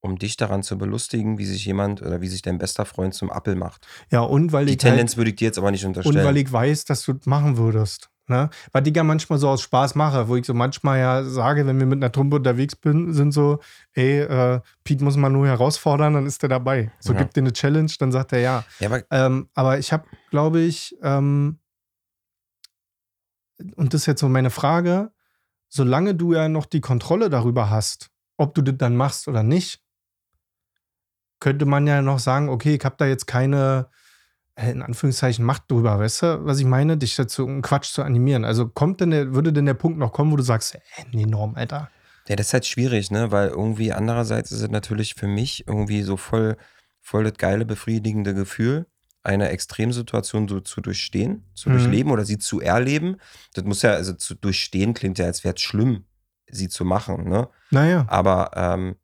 [0.00, 3.30] um dich daran zu belustigen, wie sich jemand oder wie sich dein bester Freund zum
[3.30, 3.86] Appel macht.
[4.10, 6.24] Ja, und weil Die ich Tendenz halt, würde ich dir jetzt aber nicht und unterstellen.
[6.26, 8.10] weil ich weiß, dass du das machen würdest.
[8.30, 8.48] Ne?
[8.70, 11.80] Was ich ja manchmal so aus Spaß mache, wo ich so manchmal ja sage, wenn
[11.80, 13.58] wir mit einer Truppe unterwegs bin, sind so,
[13.92, 16.92] ey, äh, Pete muss man nur herausfordern, dann ist er dabei.
[17.00, 17.18] So Ja.
[17.18, 18.64] gibt dir eine Challenge, dann sagt er ja.
[18.78, 21.58] ja, aber Ähm, aber ich habe, glaube ich, ähm,
[23.74, 25.10] und das ist jetzt so meine Frage,
[25.68, 29.82] solange du ja noch die Kontrolle darüber hast, ob du das dann machst oder nicht,
[31.40, 33.88] könnte man ja noch sagen, okay, ich habe da jetzt keine,
[34.68, 38.44] in Anführungszeichen, Macht drüber, weißt du, was ich meine, dich dazu um Quatsch zu animieren.
[38.44, 41.26] Also kommt denn der, würde denn der Punkt noch kommen, wo du sagst, ey, nee,
[41.26, 41.90] Norm, Alter.
[42.28, 43.30] Ja, das ist halt schwierig, ne?
[43.32, 46.56] Weil irgendwie andererseits ist es natürlich für mich irgendwie so voll,
[47.00, 48.86] voll das geile, befriedigende Gefühl,
[49.22, 51.74] eine Extremsituation so zu durchstehen, zu Mhm.
[51.74, 53.16] durchleben oder sie zu erleben.
[53.54, 56.04] Das muss ja, also zu durchstehen klingt ja, als wäre es schlimm,
[56.50, 57.48] sie zu machen, ne?
[57.70, 58.06] Naja.
[58.08, 58.96] Aber ähm,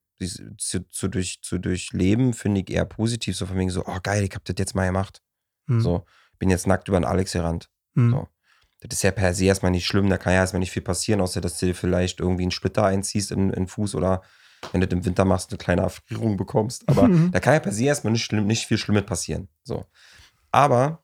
[0.59, 4.25] zu, zu, durch, zu durchleben finde ich eher positiv, so von wegen so, oh geil,
[4.25, 5.21] ich hab das jetzt mal gemacht.
[5.69, 6.05] Hm, So,
[6.39, 7.71] bin jetzt nackt über den Alex gerannt.
[7.95, 8.11] hm.
[8.11, 8.29] so.
[8.81, 11.21] Das ist ja per se erstmal nicht schlimm, da kann ja erstmal nicht viel passieren,
[11.23, 14.23] außer dass du dir vielleicht irgendwie einen Splitter einziehst in, in den Fuß oder
[14.73, 16.87] wenn du das im Winter machst, eine kleine Erfrierung bekommst.
[16.89, 17.31] Aber Mhm.
[17.33, 19.49] da kann ja per se erstmal nicht, schlimm, nicht viel Schlimmes passieren.
[19.65, 19.87] So.
[20.53, 21.01] Aber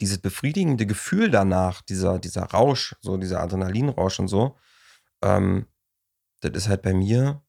[0.00, 4.56] dieses befriedigende Gefühl danach, dieser, dieser Rausch, so dieser Adrenalinrausch und so,
[5.22, 5.66] ähm,
[6.40, 7.42] das ist halt bei mir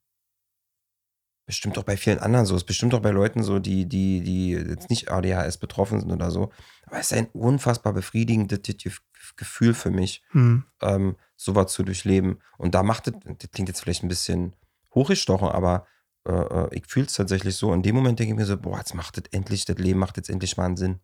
[1.50, 2.56] bestimmt auch bei vielen anderen so.
[2.56, 6.30] Ist bestimmt auch bei Leuten so, die, die, die jetzt nicht ADHS betroffen sind oder
[6.30, 6.52] so.
[6.86, 8.92] Aber es ist ein unfassbar befriedigendes Ge-
[9.36, 10.64] Gefühl für mich, Hm.
[10.82, 12.38] ähm, sowas zu durchleben.
[12.60, 14.56] Und da macht es, das klingt jetzt vielleicht ein bisschen
[14.94, 15.88] hochgestochen, aber
[16.28, 17.74] äh, äh, ich fühle es tatsächlich so.
[17.74, 20.18] In dem Moment denke ich mir so, boah, jetzt macht das endlich, das Leben macht
[20.18, 21.00] jetzt endlich mal einen Sinn.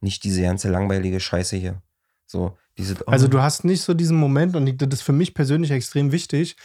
[0.00, 1.82] Nicht diese ganze langweilige Scheiße hier.
[2.26, 5.34] So, diese, oh, Also du hast nicht so diesen Moment, und das ist für mich
[5.34, 6.56] persönlich extrem wichtig,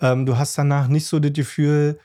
[0.00, 1.98] ähm, du hast danach nicht so das Gefühl,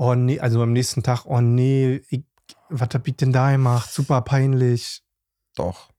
[0.00, 2.24] oh nee, also am nächsten Tag, oh nee, ich,
[2.70, 3.92] was hab ich denn da gemacht?
[3.92, 5.02] Super peinlich.
[5.54, 5.90] doch,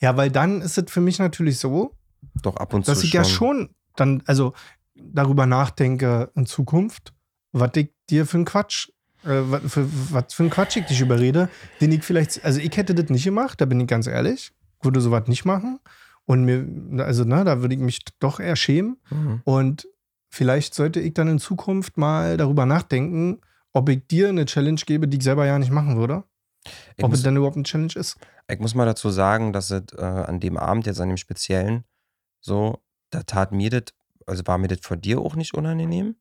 [0.00, 1.94] Ja, weil dann ist es für mich natürlich so,
[2.42, 4.54] doch ab und dass zu ich ja schon dann, also
[4.94, 7.12] darüber nachdenke in Zukunft,
[7.52, 8.88] was ich dir für einen Quatsch,
[9.24, 11.50] äh, was für, was für einen Quatsch ich dich überrede,
[11.82, 15.02] den ich vielleicht, also ich hätte das nicht gemacht, da bin ich ganz ehrlich, würde
[15.02, 15.78] sowas nicht machen.
[16.24, 18.96] Und mir, also, ne, da würde ich mich doch eher schämen.
[19.10, 19.42] Mhm.
[19.44, 19.86] Und
[20.28, 23.40] vielleicht sollte ich dann in Zukunft mal darüber nachdenken,
[23.72, 26.24] ob ich dir eine Challenge gebe, die ich selber ja nicht machen würde.
[26.96, 28.16] Ich ob muss, es dann überhaupt eine Challenge ist.
[28.50, 31.84] ich muss mal dazu sagen, dass es äh, an dem Abend, jetzt an dem Speziellen,
[32.40, 33.84] so, da tat mir das,
[34.26, 36.16] also war mir das vor dir auch nicht unangenehm.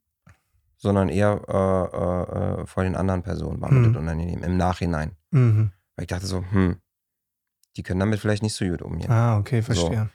[0.77, 3.93] sondern eher äh, äh, vor den anderen Personen war mir Mhm.
[3.93, 5.15] das unangenehm, im Nachhinein.
[5.31, 5.71] Mhm.
[5.95, 6.75] Weil ich dachte so, hm,
[7.77, 9.09] die können damit vielleicht nicht so gut umgehen.
[9.09, 10.09] Ah, okay, verstehe.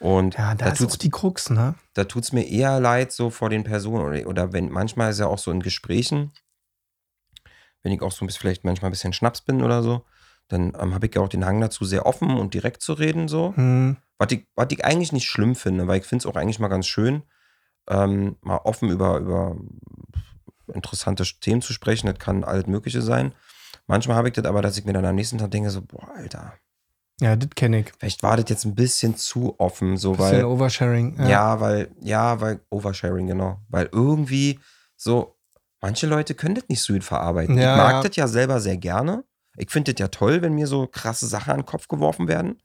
[0.00, 1.74] Und Ja, da da ist auch tut's, die Krux, ne?
[1.92, 4.04] da tut's mir eher leid, so vor den Personen.
[4.04, 6.32] Oder, oder wenn, manchmal ist ja auch so in Gesprächen,
[7.82, 10.04] wenn ich auch so ein bisschen, vielleicht manchmal ein bisschen Schnaps bin oder so,
[10.48, 13.28] dann ähm, habe ich ja auch den Hang dazu, sehr offen und direkt zu reden,
[13.28, 13.54] so.
[13.54, 13.98] Hm.
[14.18, 16.68] Was ich, was ich eigentlich nicht schlimm finde, weil ich finde es auch eigentlich mal
[16.68, 17.22] ganz schön,
[17.88, 19.56] ähm, mal offen über, über
[20.72, 22.06] interessante Themen zu sprechen.
[22.06, 23.34] Das kann alles Mögliche sein.
[23.86, 26.08] Manchmal habe ich das aber, dass ich mir dann am nächsten Tag denke, so, boah,
[26.14, 26.54] Alter,
[27.20, 27.92] Ja, das kenne ich.
[27.98, 31.16] vielleicht war das jetzt ein bisschen zu offen, so, Bisschen weil, Oversharing.
[31.28, 31.60] ja.
[31.60, 33.60] weil, ja, weil, Oversharing, genau.
[33.68, 34.58] Weil irgendwie
[34.96, 35.36] so,
[35.80, 37.56] manche Leute können das nicht so gut verarbeiten.
[37.58, 38.02] Ja, ich mag ja.
[38.08, 39.24] das ja selber sehr gerne.
[39.56, 42.58] Ich finde das ja toll, wenn mir so krasse Sachen an den Kopf geworfen werden.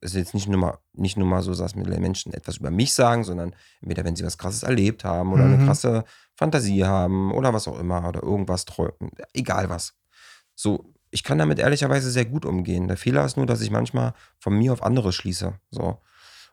[0.00, 2.70] Das ist jetzt nicht nur mal, nicht nur mal so, dass mir Menschen etwas über
[2.70, 5.66] mich sagen, sondern entweder wenn sie was krasses erlebt haben oder eine Mhm.
[5.66, 6.04] krasse
[6.36, 9.12] Fantasie haben oder was auch immer oder irgendwas träumen.
[9.32, 9.94] Egal was.
[10.54, 12.88] So, ich kann damit ehrlicherweise sehr gut umgehen.
[12.88, 15.54] Der Fehler ist nur, dass ich manchmal von mir auf andere schließe.
[15.70, 15.98] So.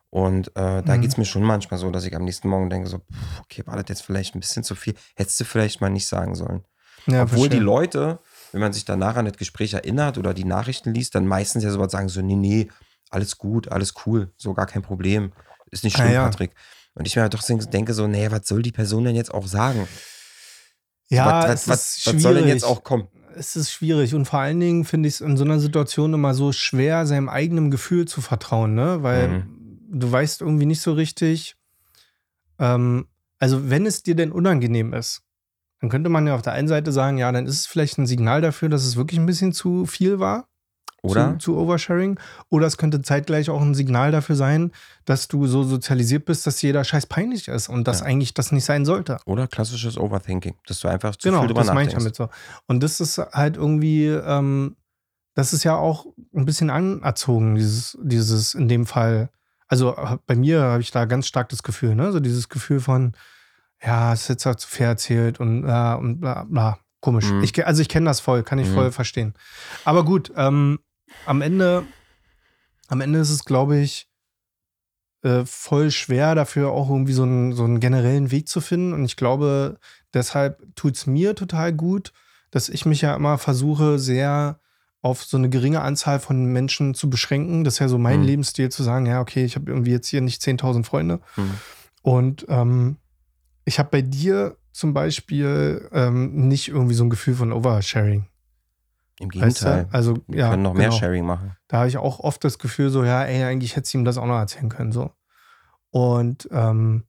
[0.08, 1.00] Und äh, da Mhm.
[1.00, 3.62] geht es mir schon manchmal so, dass ich am nächsten Morgen denke: so, pff, okay,
[3.66, 4.94] war das jetzt vielleicht ein bisschen zu viel?
[5.16, 6.64] Hättest du vielleicht mal nicht sagen sollen.
[7.08, 7.60] ja, Obwohl die verstehe.
[7.60, 8.18] Leute,
[8.52, 11.70] wenn man sich danach an das Gespräch erinnert oder die Nachrichten liest, dann meistens ja
[11.70, 12.68] sowas sagen: so, nee, nee,
[13.10, 15.32] alles gut, alles cool, so gar kein Problem.
[15.70, 16.24] Ist nicht Ah, schlimm, ja.
[16.24, 16.52] Patrick.
[16.94, 19.46] Und ich mir halt doch denke so, nee, was soll die Person denn jetzt auch
[19.46, 19.88] sagen?
[21.08, 23.08] Ja, was, was, was, was soll denn jetzt auch kommen?
[23.36, 26.34] Es ist schwierig und vor allen Dingen finde ich es in so einer Situation immer
[26.34, 29.02] so schwer, seinem eigenen Gefühl zu vertrauen, ne?
[29.02, 29.78] Weil Mhm.
[29.90, 31.56] du weißt irgendwie nicht so richtig.
[32.58, 33.06] Ähm,
[33.38, 35.22] also, wenn es dir denn unangenehm ist,
[35.80, 38.06] dann könnte man ja auf der einen Seite sagen, ja, dann ist es vielleicht ein
[38.06, 40.48] Signal dafür, dass es wirklich ein bisschen zu viel war.
[41.02, 41.32] Oder?
[41.32, 42.18] Zu, zu Oversharing.
[42.48, 44.70] Oder es könnte zeitgleich auch ein Signal dafür sein,
[45.04, 48.06] dass du so sozialisiert bist, dass jeder Scheiß peinlich ist und dass Ja.
[48.06, 49.18] eigentlich das nicht sein sollte.
[49.26, 52.28] Oder klassisches Overthinking, dass du einfach zu Genau, viel drüber das meine ich damit so.
[52.66, 54.76] Und das ist halt irgendwie, ähm,
[55.34, 59.30] das ist ja auch ein bisschen anerzogen, dieses, dieses in dem Fall.
[59.66, 62.12] Also äh, bei mir habe ich da ganz stark das Gefühl, ne?
[62.12, 63.12] So dieses Gefühl von,
[63.82, 66.78] ja, es ist jetzt halt zu fair erzählt und, äh, und bla bla.
[67.00, 67.32] Komisch.
[67.32, 67.42] Mhm.
[67.42, 68.74] Ich, also ich kenne das voll, kann ich Mhm.
[68.74, 69.34] voll verstehen.
[69.84, 70.78] Aber gut, ähm,
[71.26, 71.84] am Ende,
[72.88, 74.08] am Ende ist es, glaube ich,
[75.22, 78.92] äh, voll schwer, dafür auch irgendwie so einen, so einen generellen Weg zu finden.
[78.92, 79.78] Und ich glaube,
[80.12, 82.12] deshalb tut es mir total gut,
[82.50, 84.58] dass ich mich ja immer versuche, sehr
[85.00, 87.64] auf so eine geringe Anzahl von Menschen zu beschränken.
[87.64, 88.26] Das ist ja so mein Mhm.
[88.26, 91.20] Lebensstil, zu sagen, ja, okay, ich habe irgendwie jetzt hier nicht 10.000 Freunde.
[91.36, 91.54] Mhm.
[92.02, 92.96] Und ähm,
[93.64, 98.26] ich habe bei dir zum Beispiel ähm, nicht irgendwie so ein Gefühl von Oversharing.
[99.20, 99.84] Im Weißt Gegenteil.
[99.90, 99.94] du?
[99.94, 100.98] Also, Wir ja, können noch mehr genau.
[100.98, 101.56] Sharing machen.
[101.68, 104.18] Da habe ich auch oft das Gefühl, so, ja, ey, eigentlich hätte sie ihm das
[104.18, 104.92] auch noch erzählen können.
[104.92, 105.10] So.
[105.90, 107.04] Und, ähm,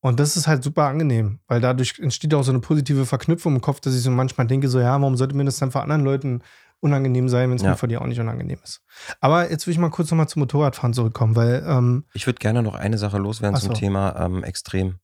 [0.00, 3.60] und das ist halt super angenehm, weil dadurch entsteht auch so eine positive Verknüpfung im
[3.60, 6.04] Kopf, dass ich so manchmal denke, so, ja, warum sollte mir das dann vor anderen
[6.04, 6.42] Leuten
[6.80, 7.70] unangenehm sein, wenn es Ja.
[7.70, 8.80] mir vor dir auch nicht unangenehm ist.
[9.20, 12.62] Aber jetzt will ich mal kurz nochmal zum Motorradfahren zurückkommen, weil, ähm, Ich würde gerne
[12.62, 13.74] noch eine Sache loswerden Ach zum so.
[13.74, 15.00] Thema ähm, Extrem.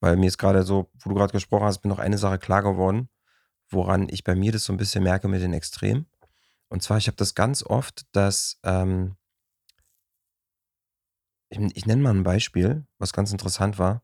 [0.00, 2.62] Weil mir ist gerade so, wo du gerade gesprochen hast, mir noch eine Sache klar
[2.62, 3.08] geworden,
[3.70, 6.06] woran ich bei mir das so ein bisschen merke mit den Extremen.
[6.68, 9.16] Und zwar, ich habe das ganz oft, dass, ähm,
[11.48, 14.02] ich, ich nenne mal ein Beispiel, was ganz interessant war.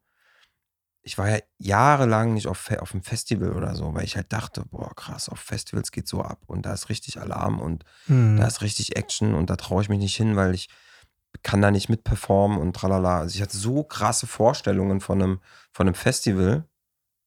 [1.03, 4.65] Ich war ja jahrelang nicht auf, auf einem Festival oder so, weil ich halt dachte,
[4.71, 8.47] boah, krass, auf Festivals geht so ab und da ist richtig Alarm und hm, da
[8.47, 10.69] ist richtig Action und da traue ich mich nicht hin, weil ich
[11.43, 13.19] kann da nicht mitperformen und tralala.
[13.19, 15.41] Also ich hatte so krasse Vorstellungen von einem,
[15.73, 16.67] von einem Festival,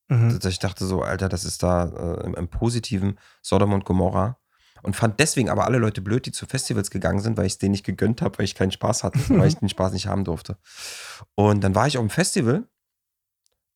[0.08, 0.40] mhm.
[0.44, 4.38] ich dachte so, Alter, das ist da äh, im, im positiven Sodom und Gomorra.
[4.84, 7.58] Und fand deswegen aber alle Leute blöd, die zu Festivals gegangen sind, weil ich es
[7.58, 10.24] denen nicht gegönnt habe, weil ich keinen Spaß hatte, weil ich den Spaß nicht haben
[10.24, 10.58] durfte.
[11.36, 12.68] Und dann war ich auf dem Festival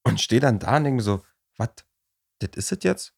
[0.04, 1.24] und stehe dann da und denke mir so,
[1.58, 1.70] was,
[2.40, 3.14] das ist es jetzt?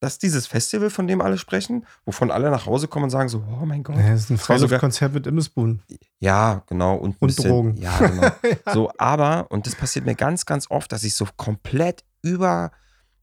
[0.00, 3.28] Das ist dieses Festival, von dem alle sprechen, wovon alle nach Hause kommen und sagen
[3.28, 3.96] so, oh mein Gott.
[3.96, 5.82] Ja, das ist ein Freiluftkonzert mit Imbissbuden.
[6.20, 6.94] Ja, genau.
[6.94, 7.76] Und, ein Und bisschen, Drogen.
[7.78, 8.30] Ja, genau.
[8.72, 12.72] So, aber, und das passiert mir ganz, ganz oft, dass ich so komplett über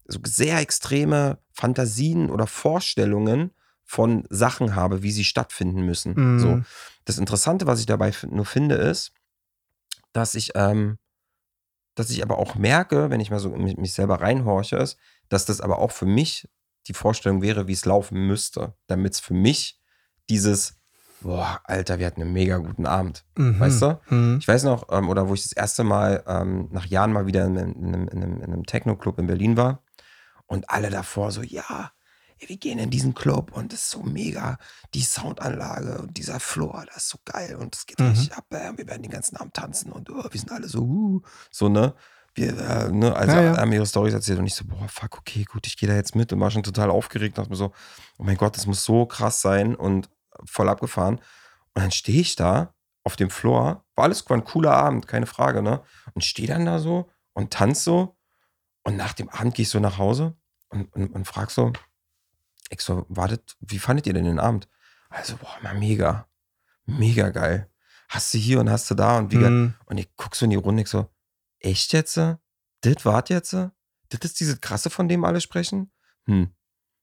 [0.06, 3.52] so sehr extreme Fantasien oder Vorstellungen
[3.84, 6.14] von Sachen habe, wie sie stattfinden müssen.
[6.14, 6.38] Mhm.
[6.38, 6.62] So.
[7.04, 9.12] Das Interessante, was ich dabei nur finde, ist,
[10.12, 10.98] dass ich, ähm,
[11.94, 15.46] dass ich aber auch merke, wenn ich mal so mich, mich selber reinhorche, ist, dass
[15.46, 16.48] das aber auch für mich
[16.88, 19.80] die Vorstellung wäre, wie es laufen müsste, damit es für mich
[20.28, 20.75] dieses,
[21.20, 23.24] boah, Alter, wir hatten einen mega guten Abend.
[23.36, 23.58] Mhm.
[23.60, 24.00] Weißt du?
[24.10, 24.38] Mhm.
[24.40, 27.44] Ich weiß noch, ähm, oder wo ich das erste Mal ähm, nach Jahren mal wieder
[27.46, 29.82] in, einem- in einem, in einem, in einem Techno-Club in Berlin war
[30.46, 31.90] und alle davor so, ja,
[32.38, 34.58] ey, wir gehen in diesen Club und das ist so mega,
[34.94, 38.08] die Soundanlage und dieser Floor, das ist so geil und es geht Mhm.
[38.08, 40.82] richtig ab, äh, wir werden den ganzen Abend tanzen und oh, wir sind alle so,
[40.82, 41.94] uh, so, ne?
[42.34, 43.56] wir, äh, ne, also Ja, ja.
[43.56, 46.14] haben ihre Stories erzählt und ich so, boah, fuck, okay, gut, ich gehe da jetzt
[46.14, 47.72] mit und war schon total aufgeregt, dachte mir so,
[48.18, 50.10] oh mein Gott, das muss so krass sein und
[50.44, 51.16] voll abgefahren.
[51.74, 52.74] Und dann stehe ich da
[53.04, 55.82] auf dem Floor, war alles war ein cooler Abend, keine Frage, ne?
[56.14, 58.16] Und stehe dann da so und tanze so
[58.82, 60.36] und nach dem Abend gehe ich so nach Hause
[60.70, 61.72] und, und, und frag so,
[62.70, 64.68] ich so, wartet, wie fandet ihr denn den Abend?
[65.08, 66.28] Also, boah, mal mega,
[66.84, 67.70] mega geil.
[68.08, 69.46] Hast du hier und hast du da und wie geil.
[69.46, 69.74] Hm.
[69.86, 71.08] Und ich guck so in die Runde, ich so,
[71.60, 72.16] echt jetzt?
[72.16, 73.52] Das wart jetzt?
[73.52, 75.92] Das ist diese krasse, von dem alle sprechen?
[76.24, 76.50] Hm.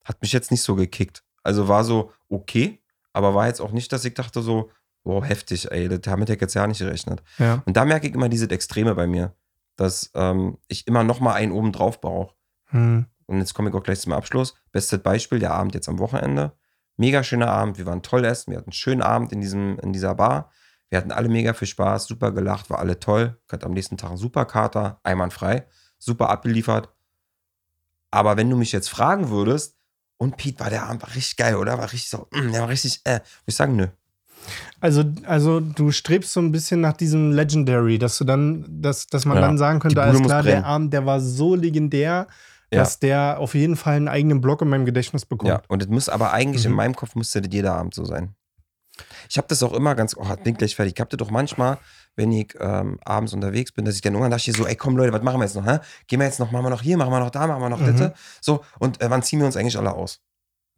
[0.04, 1.24] Hat mich jetzt nicht so gekickt.
[1.44, 2.83] Also war so okay,
[3.14, 4.72] aber war jetzt auch nicht, dass ich dachte so,
[5.03, 7.24] wow, heftig, ey, damit hätte ich jetzt ja nicht gerechnet.
[7.38, 7.61] Ja.
[7.66, 9.36] Und da merke ich immer dieses Extreme bei mir,
[9.76, 12.34] dass ähm, ich immer noch mal einen oben drauf brauche.
[12.68, 13.05] Hm.
[13.26, 14.55] Und jetzt komme ich auch gleich zum Abschluss.
[14.72, 16.53] Bestes Beispiel, der Abend jetzt am Wochenende.
[16.97, 19.93] Mega schöner Abend, wir waren toll essen, wir hatten einen schönen Abend in, diesem, in
[19.93, 20.51] dieser Bar.
[20.89, 23.39] Wir hatten alle mega viel Spaß, super gelacht, war alle toll.
[23.47, 25.66] Ich hatte am nächsten Tag einen super Kater, einwandfrei,
[25.97, 26.89] super abgeliefert.
[28.11, 29.80] Aber wenn du mich jetzt fragen würdest,
[30.24, 31.78] und Pete, war der Abend war richtig geil, oder?
[31.78, 33.88] War richtig so, mm, der war richtig, äh, würde ich sagen, nö.
[34.82, 39.26] Also, also du strebst so ein bisschen nach diesem Legendary, dass du dann, dass, dass
[39.26, 40.62] man Ja, dann sagen könnte, alles muss klar, brennen.
[40.64, 42.28] der Abend, der war so legendär,
[42.72, 42.80] Ja.
[42.82, 45.50] dass der auf jeden Fall einen eigenen Block in meinem Gedächtnis bekommt.
[45.52, 46.78] Ja, und es muss aber eigentlich in Mhm.
[46.78, 48.36] meinem Kopf müsste das jeder Abend so sein.
[49.30, 50.94] Ich habe das auch immer ganz, oh, bin gleich fertig.
[50.96, 51.78] Ich habe das doch manchmal,
[52.16, 55.11] wenn ich ähm, abends unterwegs bin, dass ich dann irgendwann dachte, so, ey, komm Leute,
[55.14, 55.66] was machen wir jetzt noch?
[55.66, 55.80] Hä?
[56.07, 57.80] Gehen wir jetzt noch, machen wir noch hier, machen wir noch da, machen wir noch
[57.80, 58.11] Mhm.
[58.41, 60.22] So, und äh, wann ziehen wir uns eigentlich alle aus?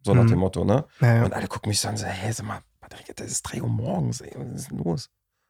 [0.04, 0.28] So nach Mhm.
[0.30, 0.86] dem Motto, ne?
[1.02, 1.26] Ja, ja.
[1.26, 3.70] Und alle gucken mich so an, so, hä, sag mal, Patrick, das ist 3 Uhr
[3.70, 5.10] morgens, ey, was ist denn los?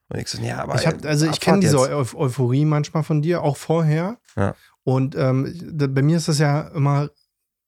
[0.09, 0.75] Und ich so, ja, aber.
[0.75, 1.77] Ich hab, äh, also ich kenne diese.
[1.77, 4.17] Eu Euphorie manchmal von dir, auch vorher.
[4.35, 4.55] Ja.
[4.83, 7.09] Und ähm, da- bei mir ist das ja immer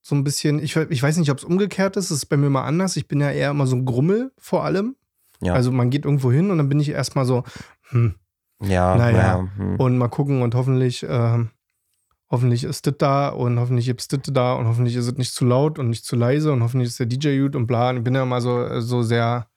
[0.01, 2.49] so ein bisschen, ich, ich weiß nicht, ob es umgekehrt ist, es ist bei mir
[2.49, 2.95] mal anders.
[2.95, 4.95] Ich bin ja eher immer so ein Grummel vor allem.
[5.41, 5.53] Ja.
[5.53, 7.43] Also man geht irgendwo hin und dann bin ich erstmal so,
[7.89, 8.15] hm,
[8.61, 9.11] Ja, Naja.
[9.17, 9.47] naja.
[9.57, 9.75] Hm.
[9.77, 11.49] und mal gucken und hoffentlich, ähm,
[12.29, 15.33] hoffentlich ist das da und hoffentlich gibt es das da und hoffentlich ist es nicht
[15.33, 17.89] zu laut und nicht zu leise und hoffentlich ist der DJ gut und bla.
[17.91, 19.47] Und ich bin ja immer so, so sehr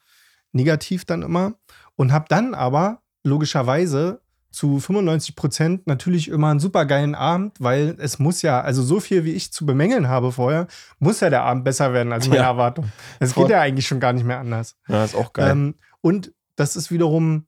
[0.53, 1.55] negativ dann immer
[1.97, 4.21] und habe dann aber logischerweise
[4.53, 8.99] zu 95 Prozent natürlich immer einen super geilen Abend, weil es muss ja, also so
[8.99, 10.67] viel wie ich zu bemängeln habe vorher,
[10.99, 12.49] muss ja der Abend besser werden als meine Ja.
[12.49, 12.91] Erwartung.
[13.21, 14.77] Es geht ja eigentlich schon gar nicht mehr anders.
[14.89, 15.51] ja, ist auch geil.
[15.53, 17.47] Ähm, und das ist wiederum,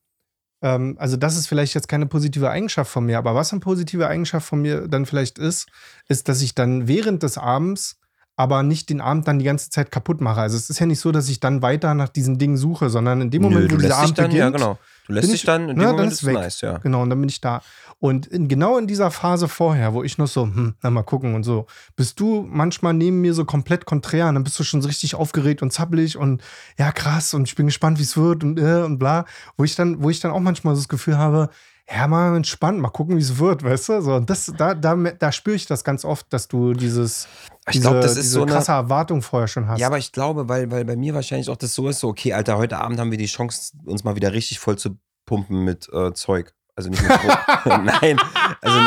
[0.62, 4.06] ähm, also das ist vielleicht jetzt keine positive Eigenschaft von mir, aber was eine positive
[4.06, 5.68] Eigenschaft von mir dann vielleicht ist,
[6.08, 7.98] ist, dass ich dann während des Abends
[8.36, 10.40] aber nicht den Abend dann die ganze Zeit kaputt mache.
[10.40, 13.20] Also es ist ja nicht so, dass ich dann weiter nach diesen Dingen suche, sondern
[13.20, 14.78] in dem Moment, Nö, wo du dieser Abend dann, beginnt, ja, genau.
[15.06, 16.34] Du lässt dich ich- dann, in dem ne, dann Moment ist ist weg.
[16.34, 16.78] nice, ja.
[16.78, 17.60] Genau, und dann bin ich da.
[17.98, 21.34] Und in, genau in dieser Phase vorher, wo ich noch so, hm, na mal gucken
[21.34, 24.80] und so, bist du manchmal neben mir so komplett konträr und dann bist du schon
[24.82, 26.42] so richtig aufgeregt und zappelig und
[26.78, 29.24] ja, krass und ich bin gespannt, wie es wird und äh, und bla.
[29.56, 31.48] Wo ich dann, wo ich dann auch manchmal so das Gefühl habe,
[31.94, 34.00] ja, mal entspannt, mal gucken, wie es wird, weißt du?
[34.02, 37.28] So, und das, da, da, da spüre ich das ganz oft, dass du dieses,
[37.66, 38.52] Ich diese, glaube, das ist diese so eine.
[38.52, 39.78] krasse Erwartung vorher schon hast.
[39.80, 42.32] Ja, aber ich glaube, weil, weil bei mir wahrscheinlich auch das so ist, so, okay,
[42.32, 45.88] Alter, heute Abend haben wir die Chance, uns mal wieder richtig voll zu pumpen mit
[45.92, 46.54] äh, Zeug.
[46.74, 47.10] Also nicht mit.
[47.66, 48.18] Nein.
[48.62, 48.78] Also,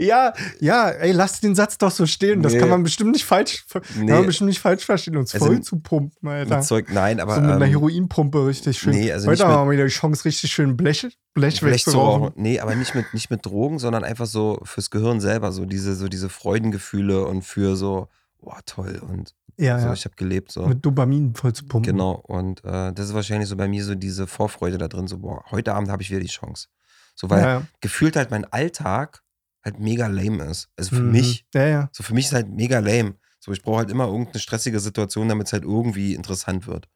[0.00, 2.42] Ja, ja, ey, lass den Satz doch so stehen.
[2.42, 2.58] Das Nee.
[2.60, 4.12] kann man bestimmt nicht falsch, kann Nee.
[4.12, 6.56] man bestimmt nicht falsch verstehen, uns Also voll zu pumpen, Alter.
[6.56, 7.34] mit Zeug, nein, aber.
[7.34, 8.92] so mit einer ähm, Heroinpumpe richtig schön.
[8.92, 12.32] nee, also Heute haben wir wieder die Chance, richtig schön Blech, Blech Vielleicht so, wegzurauchen.
[12.36, 15.94] nee, aber nicht mit, nicht mit Drogen, sondern einfach so fürs Gehirn selber, so diese,
[15.94, 18.08] so diese Freudengefühle und für so,
[18.40, 19.92] boah, toll und Ja, so, ja.
[19.92, 20.66] ich habe gelebt, so.
[20.66, 21.92] Mit Dopamin voll zu pumpen.
[21.92, 25.18] Genau, und äh, das ist wahrscheinlich so bei mir so diese Vorfreude da drin, so,
[25.18, 26.68] boah, heute Abend habe ich wieder die Chance.
[27.14, 27.62] So, weil Ja, ja.
[27.82, 29.20] gefühlt halt mein Alltag
[29.64, 30.68] halt mega lame ist.
[30.76, 31.10] Also für Mhm.
[31.12, 31.88] mich, Ja, ja.
[31.92, 33.14] so für mich ist halt mega lame.
[33.40, 36.88] So, ich brauche halt immer irgendeine stressige Situation, damit es halt irgendwie interessant wird.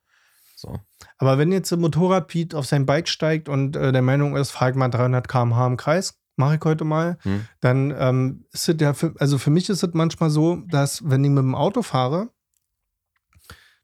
[0.56, 0.78] So.
[1.18, 4.50] Aber wenn jetzt ein Motorrad Pete auf sein Bike steigt und äh, der Meinung ist,
[4.50, 7.46] fahr ich mal 300 km/h im Kreis, mache ich heute mal, Hm.
[7.60, 11.24] dann ähm, ist es ja, für, also für mich ist es manchmal so, dass wenn
[11.24, 12.30] ich mit dem Auto fahre,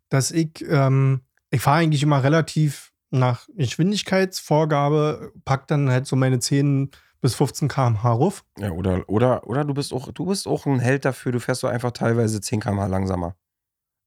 [0.08, 1.20] dass ich, ähm,
[1.50, 6.90] ich fahre eigentlich immer relativ nach Geschwindigkeitsvorgabe, pack dann halt so meine 10
[7.20, 8.44] bis 15 km/h ruf.
[8.58, 11.60] Ja, oder, oder, oder du bist auch, du bist auch ein Held dafür, du fährst
[11.60, 13.34] so einfach teilweise 10 km/h langsamer.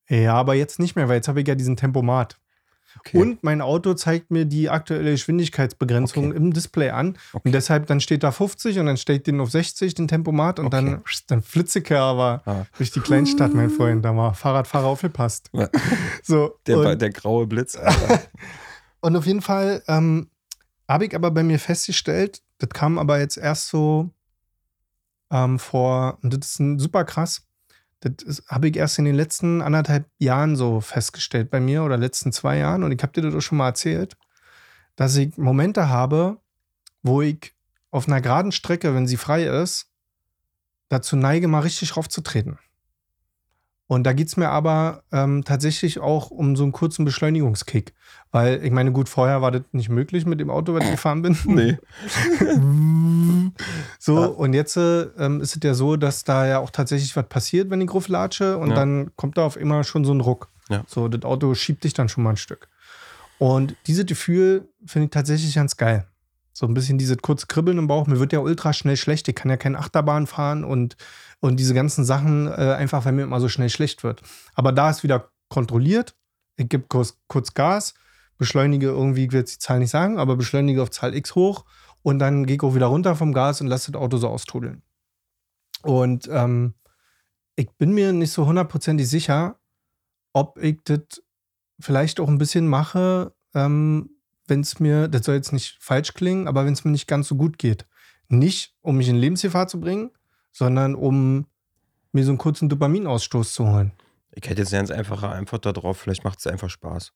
[0.09, 2.37] Ja, aber jetzt nicht mehr, weil jetzt habe ich ja diesen Tempomat.
[2.99, 3.17] Okay.
[3.17, 6.37] Und mein Auto zeigt mir die aktuelle Geschwindigkeitsbegrenzung Okay.
[6.37, 7.17] im Display an.
[7.31, 7.41] Okay.
[7.47, 10.59] Und deshalb, dann steht da 50 und dann steht den auf 60, den Tempomat.
[10.59, 12.65] Und dann, dann flitze ich ja aber Ah.
[12.77, 14.05] durch die Kleinstadt, mein Freund.
[14.05, 15.49] Da war Fahrradfahrer aufgepasst.
[15.53, 15.69] Ja.
[16.21, 17.75] So, Der, und, der graue Blitz,
[19.01, 20.29] und auf jeden Fall ähm,
[20.87, 24.09] habe ich aber bei mir festgestellt, das kam aber jetzt erst so
[25.31, 27.47] ähm, vor, und das ist ein, super krass,
[27.99, 32.31] das habe ich erst in den letzten anderthalb Jahren so festgestellt bei mir oder letzten
[32.31, 34.17] zwei Jahren und ich habe dir das auch schon mal erzählt,
[34.95, 36.37] dass ich Momente habe,
[37.01, 37.53] wo ich
[37.91, 39.91] auf einer geraden Strecke, wenn sie frei ist,
[40.89, 42.59] dazu neige, mal richtig raufzutreten.
[43.93, 47.93] Und da geht es mir aber ähm, tatsächlich auch um so einen kurzen Beschleunigungskick.
[48.31, 51.21] Weil ich meine, gut, vorher war das nicht möglich mit dem Auto, wenn ich gefahren
[51.21, 51.37] bin.
[51.45, 51.77] Nee.
[53.99, 54.25] so, Ja.
[54.27, 57.69] und jetzt äh, ähm, ist es ja so, dass da ja auch tatsächlich was passiert,
[57.69, 58.57] wenn ich drauf latsche.
[58.57, 58.75] Und Ja.
[58.75, 60.49] dann kommt da auf immer schon so ein Ruck.
[60.69, 60.83] Ja.
[60.87, 62.69] So, das Auto schiebt dich dann schon mal ein Stück.
[63.37, 66.07] Und dieses Gefühl finde ich tatsächlich ganz geil.
[66.53, 68.05] So ein bisschen dieses kurze Kribbeln im Bauch.
[68.07, 69.27] Mir wird ja ultra schnell schlecht.
[69.27, 70.95] Ich kann ja keine Achterbahn fahren und,
[71.43, 74.21] und diese ganzen Sachen, äh, einfach weil mir immer so schnell schlecht wird.
[74.55, 76.15] Aber da ist wieder kontrolliert.
[76.55, 77.95] Ich gebe kurz, kurz Gas,
[78.37, 81.65] beschleunige irgendwie, ich will jetzt die Zahl nicht sagen, aber beschleunige auf Zahl X hoch
[82.01, 84.83] und dann gehe ich auch wieder runter vom Gas und lasse das Auto so austrudeln.
[85.81, 86.75] Und ähm,
[87.57, 89.59] ich bin mir nicht so hundertprozentig sicher,
[90.31, 91.21] ob ich das
[91.77, 94.11] vielleicht auch ein bisschen mache, ähm,
[94.47, 97.27] wenn es mir, das soll jetzt nicht falsch klingen, aber wenn es mir nicht ganz
[97.27, 97.85] so gut geht.
[98.29, 100.11] Nicht, um mich in Lebensgefahr zu bringen,
[100.53, 101.45] sondern um
[102.13, 103.91] mir so einen kurzen Dopaminausstoß zu holen.
[104.31, 107.11] Ich hätte jetzt eine ganz einfache Antwort darauf, vielleicht macht es einfach Spaß.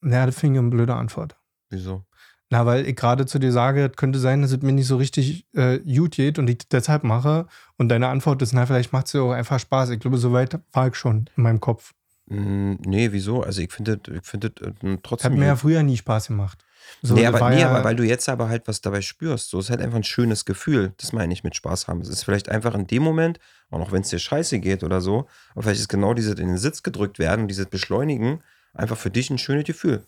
[0.00, 1.36] Naja, das finde ich eine blöde Antwort.
[1.70, 2.04] Wieso?
[2.50, 4.96] Na, weil ich gerade zu dir sage, es könnte sein, dass es mir nicht so
[4.96, 7.46] richtig äh, gut geht und ich das deshalb mache.
[7.78, 9.90] Und deine Antwort ist, na, vielleicht macht es dir auch einfach Spaß.
[9.90, 11.94] Ich glaube, so weit war ich schon in meinem Kopf.
[12.26, 13.42] Mm, nee, wieso?
[13.42, 15.34] Also ich finde ich finde das, äh, Das hat trotzdem.
[15.38, 16.64] mir ja früher nie Spaß gemacht.
[17.02, 19.50] So, nee, aber, nee aber weil du jetzt aber halt was dabei spürst.
[19.50, 20.94] So ist halt einfach ein schönes Gefühl.
[20.98, 22.00] Das meine ich mit Spaß haben.
[22.00, 23.38] Es ist vielleicht einfach in dem Moment,
[23.70, 26.48] auch noch wenn es dir scheiße geht oder so, aber vielleicht ist genau dieses in
[26.48, 28.40] den Sitz gedrückt werden, dieses Beschleunigen,
[28.72, 30.04] einfach für dich ein schönes Gefühl.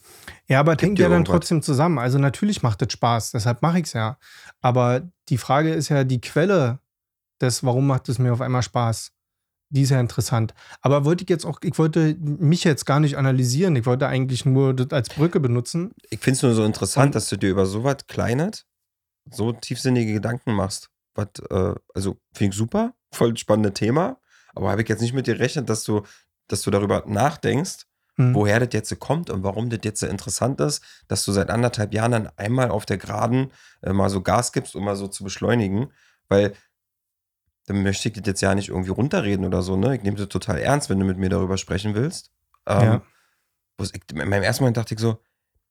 [0.49, 1.35] Ja, aber hängt ja dann irgendwas.
[1.35, 1.99] trotzdem zusammen.
[1.99, 4.18] Also natürlich macht das Spaß, deshalb mache ich es ja.
[4.61, 6.81] Aber die Frage ist ja die Quelle
[7.41, 9.12] des, warum macht es mir auf einmal Spaß?
[9.71, 10.55] Die ist ja interessant.
[10.81, 13.75] Aber wollte ich jetzt auch, ich wollte mich jetzt gar nicht analysieren.
[13.77, 15.91] Ich wollte eigentlich nur das als Brücke benutzen.
[16.11, 18.64] Ich finde es nur so interessant, Und- dass du dir über so was Kleines
[19.31, 20.91] so tiefsinnige Gedanken machst.
[21.17, 24.19] Was, äh, also finde ich super, voll spannendes Thema,
[24.55, 26.03] aber habe ich jetzt nicht mit dir gerechnet, dass du,
[26.49, 27.87] dass du darüber nachdenkst,
[28.19, 28.35] Hm.
[28.35, 31.51] woher das jetzt so kommt und warum das jetzt so interessant ist, dass du seit
[31.51, 33.51] anderthalb Jahren dann einmal auf der Geraden
[33.83, 35.89] äh, mal so Gas gibst, um mal so zu beschleunigen,
[36.29, 36.55] weil
[37.67, 39.97] dann möchte ich das jetzt ja nicht irgendwie runterreden oder so, ne?
[39.97, 42.31] Ich nehme das total ernst, wenn du mit mir darüber sprechen willst.
[42.67, 43.03] Ähm, Ja.
[43.83, 45.19] ich, in meinem ersten Moment dachte ich so,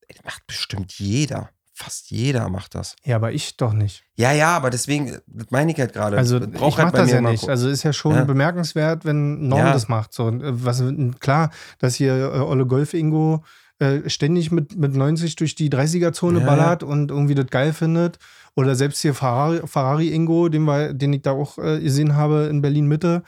[0.07, 1.49] ey, das macht bestimmt jeder.
[1.77, 2.95] Fast jeder macht das.
[3.03, 4.05] Ja, aber ich doch nicht.
[4.15, 6.17] Ja, ja, aber deswegen, das meine ich halt gerade.
[6.17, 7.49] Also ich braucht mache das ja nicht.
[7.49, 8.23] Also ist ja schon Ja.
[8.23, 9.73] bemerkenswert, wenn Norm Ja.
[9.73, 10.13] das macht.
[10.13, 10.81] So, äh, was,
[11.19, 13.43] klar, dass hier äh, Olle Golf Ingo
[13.79, 16.45] äh, ständig mit, mit 90 durch die 30er-Zone Ja.
[16.45, 18.19] ballert und irgendwie das geil findet.
[18.55, 22.47] Oder selbst hier Ferrari, Ferrari Ingo, den, wir, den ich da auch äh, gesehen habe
[22.49, 23.23] in Berlin Mitte,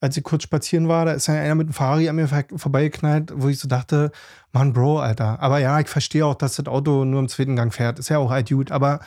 [0.00, 2.26] als ich kurz spazieren war, da ist ja einer mit einem Ferrari an mir
[2.56, 4.10] vorbeigeknallt, wo ich so dachte,
[4.52, 5.40] Mann, Bro, Alter.
[5.40, 8.00] Aber ja, ich verstehe auch, dass das Auto nur im zweiten Gang fährt.
[8.00, 8.72] Ist ja auch alt gut.
[8.72, 8.98] Aber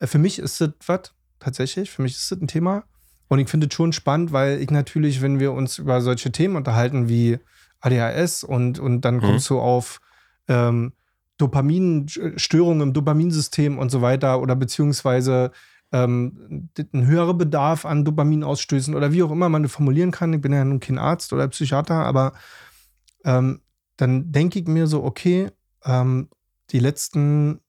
[0.00, 1.90] äh, für mich ist das was, tatsächlich.
[1.90, 2.84] Für mich ist das ein Thema.
[3.28, 6.56] Und ich finde es schon spannend, weil ich natürlich, wenn wir uns über solche Themen
[6.56, 7.38] unterhalten wie
[7.80, 9.20] ADHS und, und dann Mhm.
[9.20, 10.00] kommst du auf
[10.48, 10.92] ähm,
[11.38, 15.50] Dopaminstörungen im Dopaminsystem und so weiter oder beziehungsweise
[15.92, 20.32] ähm, ein höherer Bedarf an Dopaminausstößen oder wie auch immer man das formulieren kann.
[20.32, 22.32] Ich bin ja nun kein Arzt oder Psychiater, aber
[23.24, 23.60] ähm,
[23.96, 25.50] dann denke ich mir so, okay,
[25.84, 26.28] ähm,
[26.70, 27.60] die letzten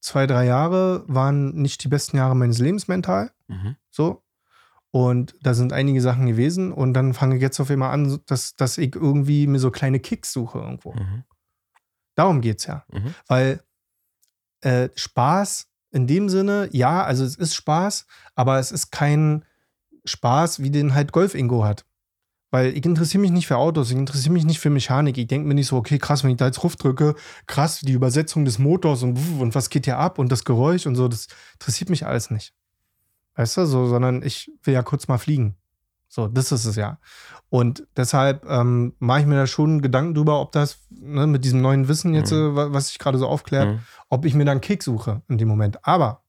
[0.00, 3.30] zwei, drei Jahre waren nicht die besten Jahre meines Lebens mental.
[3.46, 3.76] Mhm.
[3.90, 4.22] So.
[4.90, 6.72] Und da sind einige Sachen gewesen.
[6.72, 10.00] Und dann fange ich jetzt auf einmal an, dass, dass ich irgendwie mir so kleine
[10.00, 10.94] Kicks suche irgendwo.
[10.94, 11.24] Mhm.
[12.18, 12.84] Darum geht es ja.
[12.90, 13.14] Mhm.
[13.28, 13.62] Weil
[14.62, 19.44] äh, Spaß in dem Sinne, ja, also es ist Spaß, aber es ist kein
[20.04, 21.84] Spaß, wie den halt Golf-Ingo hat.
[22.50, 25.16] Weil ich interessiere mich nicht für Autos, ich interessiere mich nicht für Mechanik.
[25.16, 27.14] Ich denke mir nicht so, okay, krass, wenn ich da jetzt Ruf drücke,
[27.46, 30.96] krass, die Übersetzung des Motors und, und was geht hier ab und das Geräusch und
[30.96, 32.52] so, das interessiert mich alles nicht.
[33.36, 35.54] Weißt du, so, sondern ich will ja kurz mal fliegen.
[36.08, 36.98] So, das ist es ja.
[37.50, 41.60] Und deshalb ähm, mache ich mir da schon Gedanken drüber, ob das ne, mit diesem
[41.60, 42.38] neuen Wissen jetzt, Mhm.
[42.52, 43.78] äh, wa- was sich gerade so aufklärt, Mhm.
[44.08, 45.84] ob ich mir dann einen Kick suche in dem Moment.
[45.86, 46.22] Aber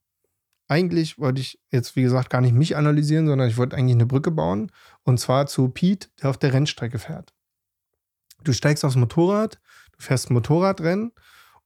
[0.68, 4.06] eigentlich wollte ich jetzt, wie gesagt, gar nicht mich analysieren, sondern ich wollte eigentlich eine
[4.06, 4.72] Brücke bauen.
[5.04, 7.34] Und zwar zu Pete, der auf der Rennstrecke fährt.
[8.44, 9.60] Du steigst aufs Motorrad,
[9.98, 11.12] du fährst ein Motorradrennen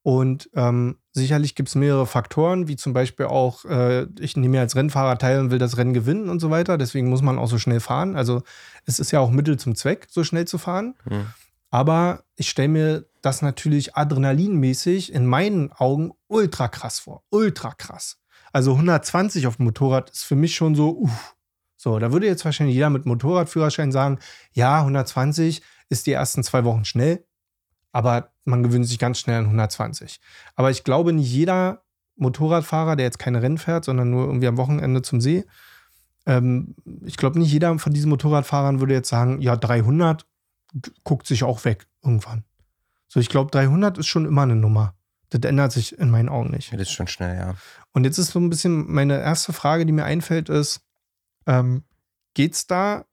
[0.04, 4.62] und ähm, sicherlich gibt es mehrere Faktoren, wie zum Beispiel auch, äh, ich nehme mir
[4.62, 6.78] als Rennfahrer teil und will das Rennen gewinnen und so weiter.
[6.78, 8.18] Deswegen muss man auch so schnell fahren.
[8.18, 8.44] Also
[8.86, 10.96] es ist ja auch Mittel zum Zweck, so schnell zu fahren.
[11.06, 11.28] Mhm.
[11.70, 17.24] Aber ich stelle mir das natürlich adrenalinmäßig in meinen Augen ultra krass vor.
[17.30, 18.18] Ultra krass.
[18.52, 21.36] Also 120 auf dem Motorrad ist für mich schon so, uff.
[21.78, 24.20] So, da würde jetzt wahrscheinlich jeder mit Motorradführerschein sagen,
[24.52, 27.26] ja, 120 ist die ersten zwei Wochen schnell,
[27.94, 30.20] aber man gewöhnt sich ganz schnell an 120.
[30.56, 31.84] Aber ich glaube, nicht jeder
[32.18, 35.46] Motorradfahrer, der jetzt keine Rennen fährt, sondern nur irgendwie am Wochenende zum See,
[36.26, 36.76] ähm,
[37.06, 40.26] ich glaube, nicht jeder von diesen Motorradfahrern würde jetzt sagen, ja, 300
[41.04, 42.44] guckt sich auch weg irgendwann.
[43.08, 44.96] So, ich glaube, 300 ist schon immer eine Nummer.
[45.30, 46.74] Das ändert sich in meinen Augen nicht.
[46.74, 47.56] Das ist schon schnell, ja.
[47.92, 50.82] Und jetzt ist so ein bisschen meine erste Frage, die mir einfällt, ist,
[51.46, 51.84] ähm,
[52.34, 53.06] geht es da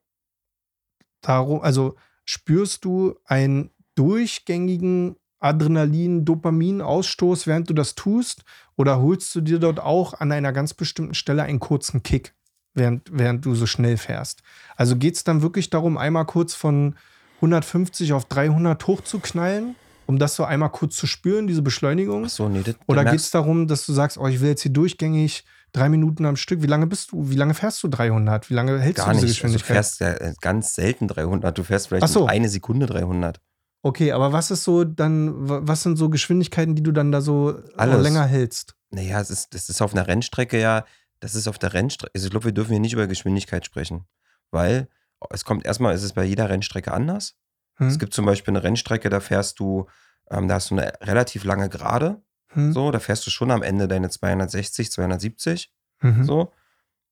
[1.21, 8.43] darum, also spürst du einen durchgängigen Adrenalin-Dopamin-Ausstoß, während du das tust?
[8.77, 12.35] Oder holst du dir dort auch an einer ganz bestimmten Stelle einen kurzen Kick,
[12.75, 14.43] während, während du so schnell fährst?
[14.77, 16.97] Also geht es dann wirklich darum, einmal kurz von
[17.37, 19.77] 150 auf 300 hochzuknallen?
[20.11, 22.25] um das so einmal kurz zu spüren, diese Beschleunigung?
[22.27, 24.63] Ach so, nee, das, Oder geht es darum, dass du sagst, oh, ich will jetzt
[24.63, 26.63] hier durchgängig drei Minuten am Stück?
[26.63, 27.31] Wie lange bist du?
[27.31, 28.51] Wie lange fährst du 300?
[28.51, 29.45] Wie lange hältst gar du diese nicht.
[29.45, 29.77] Also du Geschwindigkeit?
[29.77, 31.57] fährst ja äh, ganz selten 300.
[31.57, 32.27] Du fährst vielleicht so.
[32.27, 33.41] eine Sekunde 300.
[33.83, 37.21] okay, aber was ist so dann, wa- was sind so Geschwindigkeiten, die du dann da
[37.21, 38.03] so Alles.
[38.03, 38.77] länger hältst?
[38.91, 40.85] Naja, es ist, das ist auf einer Rennstrecke ja,
[41.21, 42.13] das ist auf der Rennstrecke.
[42.15, 44.07] Also ich glaube, wir dürfen hier nicht über Geschwindigkeit sprechen.
[44.51, 44.89] Weil
[45.31, 47.37] es kommt erstmal, es ist bei jeder Rennstrecke anders.
[47.77, 47.89] Hm?
[47.89, 49.87] Es gibt zum Beispiel eine Rennstrecke, da fährst du,
[50.31, 52.23] ähm, da hast du eine relativ lange Gerade.
[52.49, 52.73] Hm?
[52.73, 55.73] So, da fährst du schon am Ende deine 260, 270.
[56.03, 56.25] Mhm.
[56.25, 56.53] So.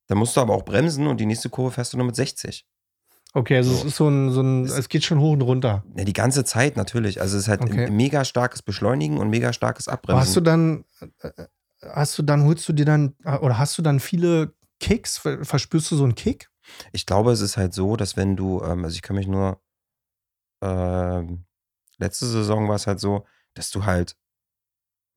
[0.08, 2.66] Da musst du aber auch bremsen und die nächste Kurve fährst du nur mit 60.
[3.34, 3.86] Okay, also es So.
[3.88, 5.84] ist so ein, so ein, Es- es geht schon hoch und runter.
[5.96, 7.20] Ja, die ganze Zeit natürlich.
[7.20, 7.86] Also es ist halt Okay.
[7.86, 10.20] ein mega starkes Beschleunigen und mega starkes Abbremsen.
[10.20, 10.84] hast du dann,
[11.20, 11.46] äh, äh,
[11.90, 15.18] hast du dann, holst du dir dann, äh, oder hast du dann viele Kicks?
[15.18, 16.48] Ver- Verspürst du so einen Kick?
[16.92, 19.60] Ich glaube, es ist halt so, dass wenn du, ähm, also ich kann mich nur,
[20.62, 21.44] ähm,
[21.98, 24.16] letzte Saison war es halt so, dass du halt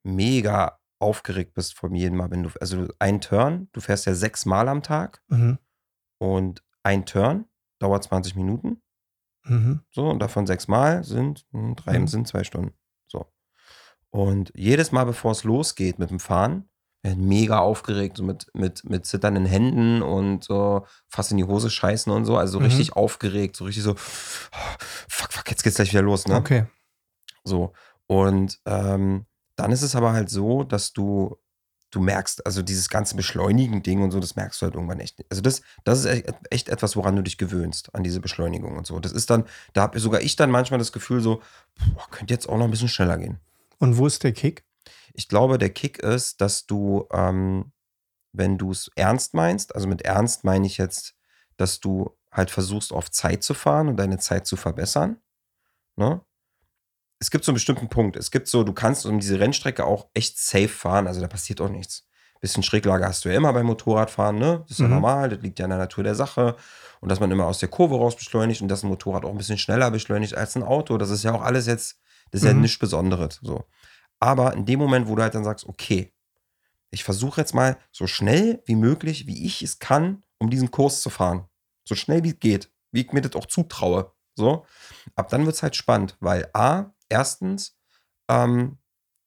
[0.04, 4.46] mega aufgeregt bist von jedem Mal, wenn du, also ein Turn, du fährst ja sechs
[4.46, 5.58] Mal am Tag Mhm.
[6.20, 7.46] und ein Turn
[7.82, 8.82] dauert 20 Minuten,
[9.44, 9.82] Mhm.
[9.92, 12.08] so, und davon sechs Mal sind, hm, drei Mhm.
[12.08, 12.74] sind zwei Stunden,
[13.08, 13.26] so.
[14.12, 16.70] Und jedes Mal, bevor es losgeht mit dem Fahren,
[17.04, 21.72] werden mega aufgeregt, so mit, mit, mit zitternden Händen und so fast in die Hose
[21.72, 22.38] scheißen und so.
[22.38, 22.66] Also so Mhm.
[22.66, 26.36] richtig aufgeregt, so richtig so, fuck, fuck, jetzt geht's gleich wieder los, ne?
[26.38, 26.66] Okay.
[27.44, 27.74] So.
[28.06, 29.26] Und ähm,
[29.56, 31.38] dann ist es aber halt so, dass du,
[31.92, 35.30] du merkst, also dieses ganze Beschleunigen-Ding und so, das merkst du halt irgendwann echt nicht.
[35.30, 39.00] Also das, das ist echt, etwas, woran du dich gewöhnst, an diese Beschleunigung und so.
[39.00, 41.42] Das ist dann, da habe sogar ich dann manchmal das Gefühl so,
[41.94, 43.40] boah, könnte jetzt auch noch ein bisschen schneller gehen.
[43.78, 44.64] Und wo ist der Kick?
[45.14, 47.72] Ich glaube, der Kick ist, dass du, ähm,
[48.32, 51.16] wenn du es ernst meinst, also mit ernst meine ich jetzt,
[51.58, 55.18] dass du halt versuchst, auf Zeit zu fahren und deine Zeit zu verbessern.
[55.98, 56.22] Ne?
[57.22, 58.16] Es gibt so einen bestimmten Punkt.
[58.18, 61.62] Es gibt so, du kannst um diese Rennstrecke auch echt safe fahren, also da passiert
[61.62, 62.08] auch nichts.
[62.40, 64.62] Bisschen Schräglage hast du ja immer beim Motorradfahren, ne?
[64.64, 64.94] Das ist ja Mhm.
[64.96, 66.56] normal, das liegt ja in der Natur der Sache.
[67.00, 69.38] Und dass man immer aus der Kurve raus beschleunigt und dass ein Motorrad auch ein
[69.38, 72.00] bisschen schneller beschleunigt als ein Auto, das ist ja auch alles jetzt,
[72.32, 72.62] das ist ja Mhm.
[72.62, 73.40] nichts Besonderes.
[73.44, 73.66] So.
[74.20, 76.12] Aber in dem Moment, wo du halt dann sagst, okay,
[76.90, 81.02] ich versuche jetzt mal so schnell wie möglich, wie ich es kann, um diesen Kurs
[81.02, 81.46] zu fahren.
[81.88, 84.12] So schnell wie es geht, wie ich mir das auch zutraue.
[84.36, 84.66] So.
[85.16, 87.78] Ab dann wird es halt spannend, weil A, erstens,
[88.30, 88.78] ähm,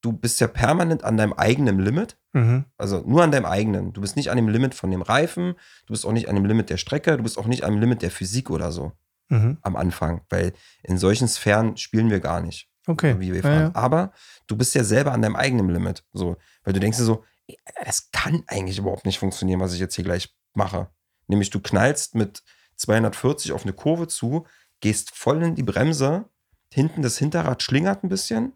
[0.01, 2.18] du bist ja permanent an deinem eigenen Limit.
[2.32, 2.64] Mhm.
[2.76, 3.93] Also nur an deinem eigenen.
[3.93, 5.55] Du bist nicht an dem Limit von dem Reifen,
[5.87, 8.03] du bist auch nicht an dem Limit der Strecke, du bist auch nicht am Limit
[8.03, 8.93] der Physik oder so
[9.30, 9.57] Mhm.
[9.62, 13.16] am Anfang, weil in solchen Sphären spielen wir gar nicht Okay.
[13.18, 13.62] wie wir Ja, fahren.
[13.62, 13.70] ja.
[13.74, 14.12] Aber
[14.47, 16.05] du bist ja selber an deinem eigenen Limit.
[16.12, 19.80] So, weil du denkst dir so, ey, das kann eigentlich überhaupt nicht funktionieren, was ich
[19.80, 20.89] jetzt hier gleich mache.
[21.28, 22.43] Nämlich du knallst mit
[22.76, 24.47] 240 auf eine Kurve zu,
[24.80, 26.26] gehst voll in die Bremse,
[26.75, 28.53] hinten das Hinterrad schlingert ein bisschen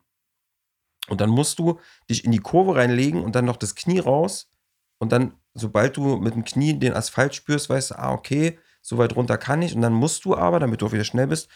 [1.09, 1.79] und dann musst du
[2.11, 4.51] dich in die Kurve reinlegen und dann noch das Knie raus
[4.99, 8.99] und dann, sobald du mit dem Knie den Asphalt spürst, weißt du, ah, okay, so
[8.99, 11.49] weit runter kann ich und dann musst du aber, damit du auch wieder schnell bist,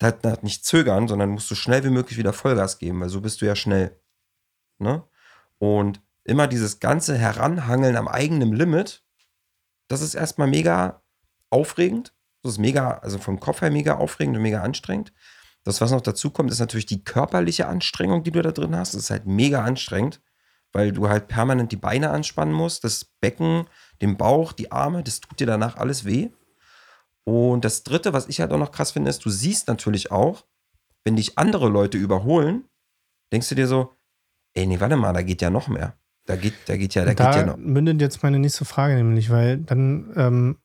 [0.00, 3.40] halt nicht zögern, sondern musst du schnell wie möglich wieder Vollgas geben, weil so bist
[3.40, 4.00] du ja schnell.
[4.78, 5.02] Ne?
[5.58, 9.02] Und immer dieses ganze Heranhangeln am eigenen Limit,
[9.88, 11.02] das ist erstmal mega
[11.50, 12.14] aufregend.
[12.42, 15.12] Das ist mega, also vom Kopf her mega aufregend und mega anstrengend.
[15.64, 18.94] Das, was noch dazu kommt, ist natürlich die körperliche Anstrengung, die du da drin hast.
[18.94, 20.20] Das ist halt mega anstrengend,
[20.72, 23.66] weil du halt permanent die Beine anspannen musst, das Becken,
[24.00, 26.30] den Bauch, die Arme, das tut dir danach alles weh.
[27.24, 30.46] Und das Dritte, was ich halt auch noch krass finde, ist, du siehst natürlich auch,
[31.04, 32.64] wenn dich andere Leute überholen,
[33.32, 33.94] denkst du dir so,
[34.54, 35.98] ey, nee, warte mal, da geht ja noch mehr.
[36.24, 37.56] Da geht, da geht ja, da, da geht ja noch.
[37.56, 40.58] mündet jetzt meine nächste Frage nämlich, weil dann, ähm,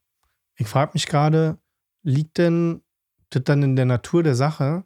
[0.56, 1.58] ich frage mich gerade,
[2.04, 2.83] liegt denn
[3.36, 4.84] das dann in der Natur der Sache,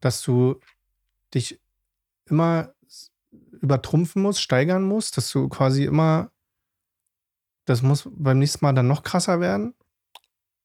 [0.00, 0.60] dass du
[1.34, 1.60] dich
[2.26, 2.72] immer
[3.60, 6.30] übertrumpfen musst, steigern musst, dass du quasi immer,
[7.64, 9.74] das muss beim nächsten Mal dann noch krasser werden?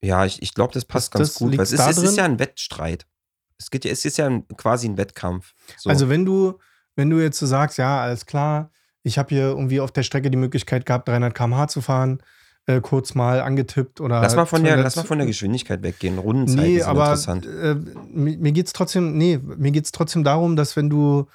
[0.02, 1.52] Ja, ich, ich glaube, das passt Das- ganz das gut.
[1.58, 3.08] Weil es ist, es ist ja ein Wettstreit.
[3.58, 5.54] Es, geht, ja- es ist ja ein, quasi ein Wettkampf.
[5.78, 5.90] So.
[5.90, 6.60] Also wenn du,
[6.96, 8.72] wenn du jetzt so sagst, ja, alles klar,
[9.04, 12.22] ich habe hier irgendwie auf der Strecke die Möglichkeit gehabt, 300 km/h zu fahren,
[12.66, 14.22] äh, kurz mal angetippt oder.
[14.22, 16.18] Lass mal, von der, lass mal von der Geschwindigkeit weggehen.
[16.18, 17.46] Rundenzeiten Nee, sind aber interessant.
[17.46, 17.76] äh,
[18.14, 21.28] mir, mir geht es trotzdem, nee, mir geht's trotzdem darum, dass wenn du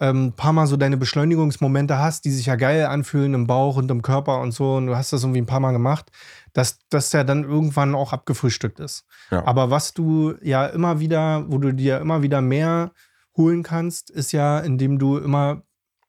[0.00, 3.76] ähm, ein paar Mal so deine Beschleunigungsmomente hast, die sich ja geil anfühlen im Bauch
[3.76, 6.10] und im Körper und so, und du hast das irgendwie ein paar Mal gemacht,
[6.52, 9.04] dass das ja dann irgendwann auch abgefrühstückt ist.
[9.30, 9.46] Ja.
[9.46, 12.92] Aber was du ja immer wieder, wo du dir immer wieder mehr
[13.36, 15.62] holen kannst, ist ja, indem du immer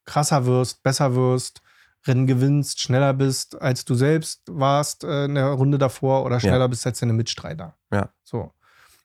[0.06, 1.62] krasser wirst, besser wirst,
[2.08, 6.68] Rennen gewinnst, schneller bist, als du selbst warst äh, in der Runde davor oder schneller
[6.70, 7.76] bist als deine Mitstreiter.
[7.92, 8.10] Ja.
[8.24, 8.52] So.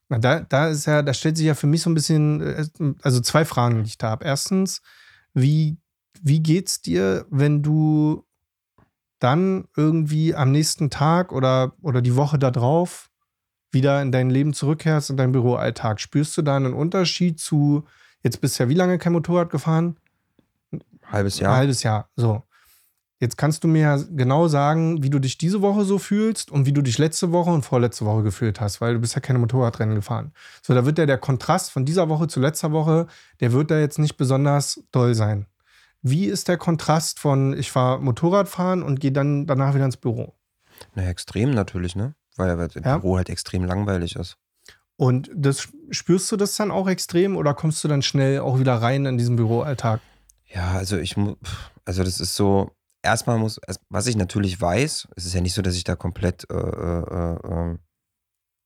[0.09, 2.66] Na, da, da ist ja, da stellt sich ja für mich so ein bisschen, äh,
[3.03, 4.24] also zwei Fragen, die ich da habe.
[4.24, 4.82] Erstens,
[5.34, 5.78] wie,
[6.20, 8.26] wie geht's dir, wenn du
[9.20, 13.11] dann irgendwie am nächsten Tag oder, oder die Woche darauf
[13.70, 16.01] wieder in dein Leben zurückkehrst, in deinen Büroalltag?
[16.01, 17.84] Spürst du da einen Unterschied zu,
[18.22, 19.96] jetzt bist du ja wie lange kein Motorrad gefahren?
[21.07, 21.57] Halbes Ein Jahr.
[21.57, 22.09] halbes Jahr.
[22.16, 22.42] So.
[23.21, 26.64] Jetzt kannst du mir ja genau sagen, wie du dich diese Woche so fühlst und
[26.64, 29.39] wie du dich letzte Woche und vorletzte Woche gefühlt hast, weil du bist ja keine
[29.39, 30.33] Motorradrennen gefahren.
[30.62, 33.07] So, da wird ja der Kontrast von dieser Woche zu letzter Woche,
[33.41, 35.47] der wird da jetzt nicht besonders doll sein.
[36.01, 40.35] Wie ist der Kontrast von ich fahre Motorradfahren und gehe dann danach wieder ins Büro?
[40.95, 42.14] Na, extrem natürlich, ne?
[42.37, 42.97] Weil das Ja.
[42.97, 44.39] Büro halt extrem langweilig ist.
[44.97, 48.77] Und das spürst du das dann auch extrem oder kommst du dann schnell auch wieder
[48.77, 50.01] rein in diesen Büroalltag?
[50.47, 51.16] Ja, also ich
[51.85, 52.71] also das ist so,
[53.03, 55.96] erstmal muss, erst- was ich natürlich weiß, es ist ja nicht so, dass ich da
[55.96, 57.78] komplett äh, äh, äh,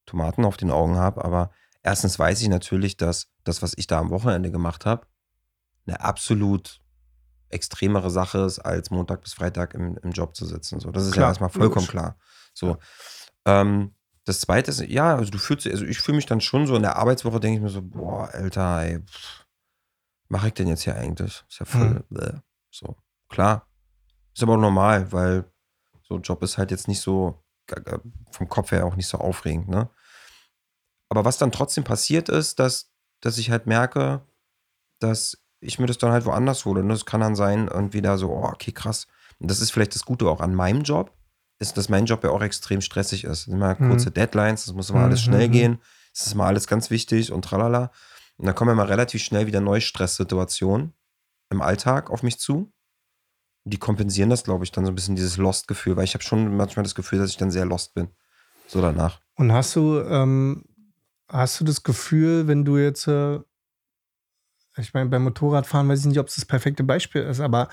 [0.07, 1.51] Tomaten auf den Augen habe, aber
[1.83, 5.07] erstens weiß ich natürlich, dass das, was ich da am Wochenende gemacht habe,
[5.87, 6.81] eine absolut
[7.49, 10.81] extremere Sache ist, als Montag bis Freitag im, im Job zu sitzen.
[10.81, 11.91] So, das ist Klar, ja erstmal vollkommen logisch.
[11.91, 12.19] klar.
[12.53, 12.77] So.
[13.45, 16.75] Ähm, das zweite ist, ja, also du fühlst, also ich fühle mich dann schon so
[16.77, 19.01] in der Arbeitswoche, denke ich mir so, boah, Alter, ey,
[20.29, 21.45] mache ich denn jetzt hier eigentlich?
[21.49, 22.41] Ist ja voll, Hm.
[22.71, 22.97] so,
[23.29, 23.69] klar.
[24.35, 25.45] Ist aber auch normal, weil
[26.03, 27.43] so ein Job ist halt jetzt nicht so,
[28.31, 29.89] vom Kopf her auch nicht so aufregend, ne?
[31.09, 34.23] Aber was dann trotzdem passiert ist, dass, dass ich halt merke,
[34.99, 36.83] dass ich mir das dann halt woanders hole.
[36.83, 36.93] Ne?
[36.93, 39.07] Das kann dann sein, irgendwie da so, oh, okay, krass.
[39.39, 41.13] Und das ist vielleicht das Gute auch an meinem Job,
[41.59, 43.31] ist, dass mein Job ja auch extrem stressig ist.
[43.31, 43.89] Es sind immer Mhm.
[43.89, 45.53] kurze Deadlines, das muss immer Mhm, alles schnell mhm.
[45.53, 45.79] gehen.
[46.13, 47.91] Es ist immer alles ganz wichtig und tralala.
[48.37, 50.93] Und dann kommen ja mal relativ schnell wieder neue Stresssituationen
[51.51, 52.73] im Alltag auf mich zu.
[53.65, 56.57] Die kompensieren das, glaube ich, dann so ein bisschen dieses Lost-Gefühl, weil ich habe schon
[56.57, 58.09] manchmal das Gefühl, dass ich dann sehr lost bin.
[58.67, 59.21] So danach.
[59.37, 60.65] Und hast du, ähm,
[61.29, 63.41] hast du das Gefühl, wenn du jetzt, äh,
[64.77, 67.69] ich meine, beim Motorradfahren weiß ich nicht, ob es das perfekte Beispiel ist, aber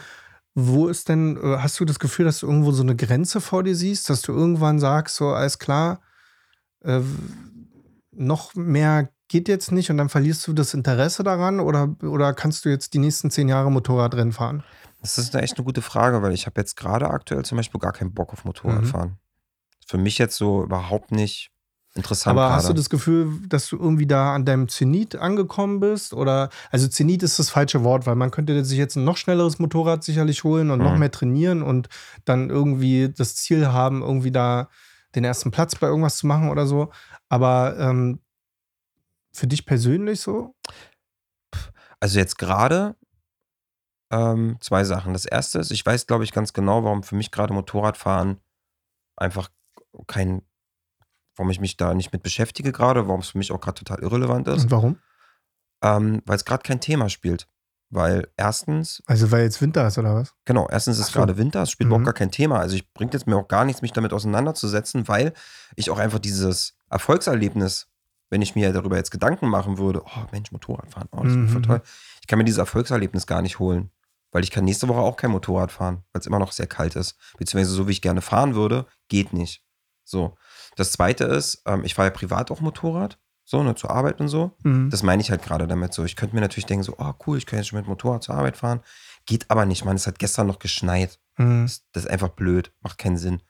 [0.54, 3.64] wo ist denn, äh, hast du das Gefühl, dass du irgendwo so eine Grenze vor
[3.64, 6.02] dir siehst, dass du irgendwann sagst, so, alles klar,
[6.84, 7.02] äh,
[8.12, 12.66] noch mehr geht jetzt nicht und dann verlierst du das Interesse daran oder, oder kannst
[12.66, 14.64] du jetzt die nächsten zehn Jahre Motorradrennen fahren?
[15.02, 17.80] Das ist eine echt eine gute Frage, weil ich habe jetzt gerade aktuell zum Beispiel
[17.80, 19.18] gar keinen Bock auf Motorradfahren.
[19.88, 21.49] Für mich jetzt so überhaupt nicht
[21.95, 22.80] interessant Aber hast du gerade.
[22.80, 26.14] das Gefühl, dass du irgendwie da an deinem Zenit angekommen bist?
[26.14, 29.60] Oder, also Zenit ist das falsche Wort, weil man könnte sich jetzt ein noch schnelleres
[29.60, 30.99] Motorrad sicherlich holen und noch Mhm.
[30.99, 31.89] mehr trainieren und
[32.24, 34.70] dann irgendwie das Ziel haben, irgendwie da
[35.16, 36.91] den ersten Platz bei irgendwas zu machen oder so.
[37.28, 38.20] Aber ähm,
[39.34, 40.56] für dich persönlich so?
[41.99, 42.95] Also jetzt gerade
[44.12, 45.14] ähm, zwei Sachen.
[45.14, 48.39] Das erste ist, ich weiß, glaube ich, ganz genau, warum für mich gerade Motorradfahren
[49.16, 49.49] einfach
[50.07, 50.41] kein,
[51.36, 53.99] warum ich mich da nicht mit beschäftige gerade, warum es für mich auch gerade total
[54.03, 54.99] irrelevant ist, Und warum?
[55.84, 57.47] ähm, weil es gerade kein Thema spielt.
[57.93, 60.34] Weil erstens, Also, weil jetzt Winter ist oder was?
[60.45, 61.20] genau, erstens ist so.
[61.20, 61.91] gerade Winter, es spielt Mhm.
[61.95, 62.59] überhaupt gar kein Thema.
[62.59, 65.34] Also ich bringt jetzt mir auch gar nichts, mich damit auseinanderzusetzen, weil
[65.76, 67.89] ich auch einfach dieses Erfolgserlebnis,
[68.30, 71.59] wenn ich mir darüber jetzt Gedanken machen würde, oh Mensch, Motorradfahren, oh, das ist voll
[71.62, 71.64] Mhm.
[71.64, 71.82] toll.
[72.22, 73.91] Ich kann mir dieses Erfolgserlebnis gar nicht holen.
[74.32, 76.96] Weil ich kann nächste Woche auch kein Motorrad fahren, weil es immer noch sehr kalt
[76.96, 77.18] ist.
[77.38, 79.64] Beziehungsweise so wie ich gerne fahren würde, geht nicht.
[80.04, 80.36] So.
[80.76, 84.30] Das zweite ist, ähm, ich fahre ja privat auch Motorrad, so, ne, zur Arbeit und
[84.30, 84.52] so.
[84.64, 84.90] Mhm.
[84.90, 86.06] Das meine ich halt gerade damit so.
[86.06, 88.36] Ich könnte mir natürlich denken, so, oh cool, ich kann jetzt schon mit Motorrad zur
[88.36, 88.82] Arbeit fahren.
[89.26, 89.96] Geht aber nicht, man.
[89.96, 91.20] Es hat gestern noch geschneit.
[91.38, 91.64] Mhm.
[91.64, 93.42] Das, das ist einfach blöd, macht keinen Sinn.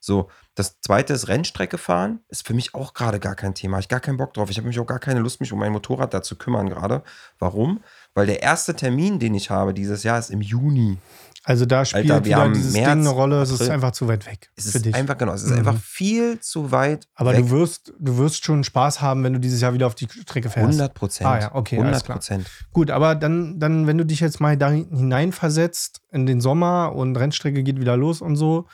[0.00, 3.78] So, das zweite ist Rennstrecke fahren, ist für mich auch gerade gar kein Thema.
[3.78, 4.50] Ich gar keinen Bock drauf.
[4.50, 7.02] Ich habe mich auch gar keine Lust, mich um mein Motorrad da zu kümmern gerade.
[7.38, 7.82] Warum?
[8.16, 10.96] Weil der erste Termin, den ich habe dieses Jahr, ist im Juni.
[11.44, 14.26] Also, da spielt Alter, wieder dieses März, Ding eine Rolle, es ist einfach zu weit
[14.26, 14.94] weg Es für ist dich.
[14.96, 15.58] einfach, genau, es ist Mhm.
[15.58, 17.06] einfach viel zu weit.
[17.14, 17.40] Aber weg.
[17.44, 20.48] du wirst, du wirst schon Spaß haben, wenn du dieses Jahr wieder auf die Strecke
[20.50, 20.66] fährst.
[20.70, 21.28] 100 Prozent.
[21.30, 22.16] Ah ja, okay, alles 100 klar.
[22.16, 22.50] Prozent.
[22.72, 27.16] Gut, aber dann, dann, wenn du dich jetzt mal da hineinversetzt in den Sommer und
[27.16, 28.66] Rennstrecke geht wieder los und so,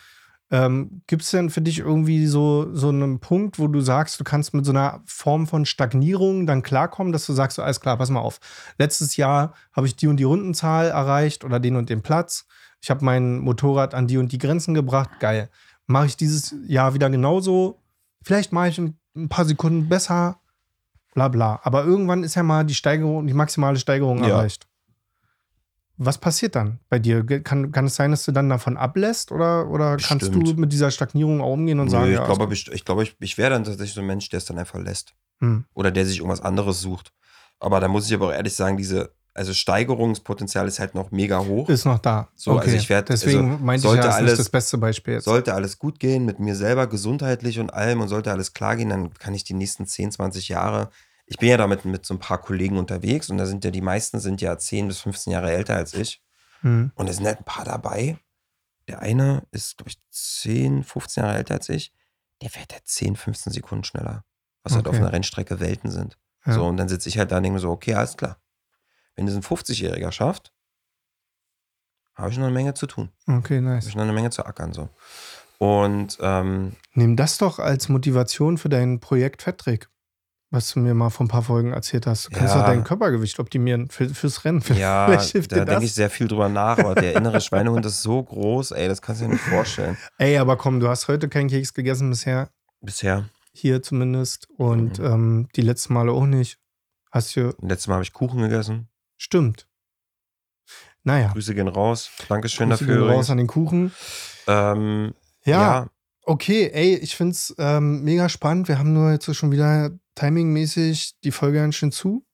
[0.53, 4.25] ähm, gibt es denn für dich irgendwie so, so einen Punkt, wo du sagst, du
[4.25, 7.97] kannst mit so einer Form von Stagnierung dann klarkommen, dass du sagst, so, alles klar,
[7.97, 8.39] pass mal auf.
[8.79, 12.47] Letztes Jahr habe ich die und die Rundenzahl erreicht oder den und den Platz.
[12.83, 15.09] Ich habe mein Motorrad an die und die Grenzen gebracht.
[15.21, 15.49] Geil.
[15.87, 17.81] mache ich dieses Jahr wieder genauso.
[18.23, 20.39] Vielleicht mache ich ein, ein paar Sekunden besser,
[21.15, 21.61] bla bla.
[21.65, 24.29] Aber irgendwann ist ja mal die Steigerung, die maximale Steigerung Ja.
[24.37, 24.69] erreicht.
[25.99, 27.25] Was passiert dann bei dir?
[27.43, 30.91] Kann, kann es sein, dass du dann davon ablässt oder, oder kannst du mit dieser
[30.91, 33.51] Stagnierung auch umgehen und Nö, sagen, ich ja, glaube, ich, ich, glaube, ich, ich wäre
[33.51, 35.15] dann tatsächlich so ein Mensch, der es dann einfach lässt.
[35.41, 37.13] hm, Oder der sich irgendwas anderes sucht.
[37.61, 41.39] Aber da muss ich aber auch ehrlich sagen, diese, also Steigerungspotenzial ist halt noch mega
[41.45, 41.69] hoch.
[41.69, 42.29] ist noch da.
[42.35, 44.49] So, also ich werd- Deswegen also meinte ich sollte ja, das ist alles- nicht das
[44.51, 45.25] beste Beispiel jetzt.
[45.25, 48.89] Sollte alles gut gehen mit mir selber, gesundheitlich und allem und sollte alles klar gehen,
[48.89, 50.89] dann kann ich die nächsten 10, 20 Jahre.
[51.33, 53.81] Ich bin ja damit mit so ein paar Kollegen unterwegs und da sind ja die
[53.81, 56.23] meisten sind ja 10 bis 15 Jahre älter als ich.
[56.61, 56.93] Hm.
[56.95, 58.19] Und es sind halt ein paar dabei.
[58.87, 61.93] Der eine ist, glaube ich, 10, 15 Jahre älter als ich.
[62.43, 64.25] Der fährt halt 10, 15 Sekunden schneller.
[64.63, 65.03] Was halt auf Okay.
[65.03, 66.19] einer Rennstrecke Welten sind.
[66.45, 66.53] Ja.
[66.53, 68.37] So, und dann sitze ich halt da und denke mir so, okay, alles klar.
[69.17, 70.53] Wenn das ein 50-Jähriger schafft,
[72.15, 73.11] habe ich noch eine Menge zu tun.
[73.27, 73.87] Okay, Habe nice.
[73.87, 74.73] ich noch eine Menge zu ackern.
[74.73, 74.91] So.
[75.59, 79.89] Und ähm, Nimm das doch als Motivation für dein Projekt Fetttrick,
[80.53, 82.27] was du mir mal vor ein paar Folgen erzählt hast.
[82.27, 82.65] Du kannst Ja.
[82.65, 84.63] dein Körpergewicht optimieren für, fürs Rennen.
[84.79, 85.85] ja, Vielleicht hilft da dir denke das.
[85.85, 89.23] ich sehr viel drüber nach, aber der innere Schweinehund ist so groß, ey, das kannst
[89.23, 89.97] du dir nicht vorstellen.
[90.19, 92.51] Ey, aber komm, du hast heute keinen Keks gegessen bisher,
[92.81, 93.29] Bisher.
[93.53, 94.49] hier zumindest.
[94.57, 95.05] Und Mhm.
[95.05, 96.59] ähm, die letzten Male auch nicht.
[97.11, 97.55] Hast du.
[97.61, 98.89] Letztes Mal habe ich Kuchen gegessen.
[99.17, 99.67] Stimmt.
[101.05, 101.29] Naja.
[101.33, 102.11] Grüße gehen raus.
[102.29, 103.01] Dankeschön Grüße dafür.
[103.07, 103.93] gehen raus an den Kuchen.
[104.47, 105.87] Ähm, Ja, ja,
[106.25, 108.69] okay, ey, ich find's ähm, mega spannend.
[108.69, 112.25] Wir haben nur jetzt schon wieder timingmäßig die Folge ganz schön zu.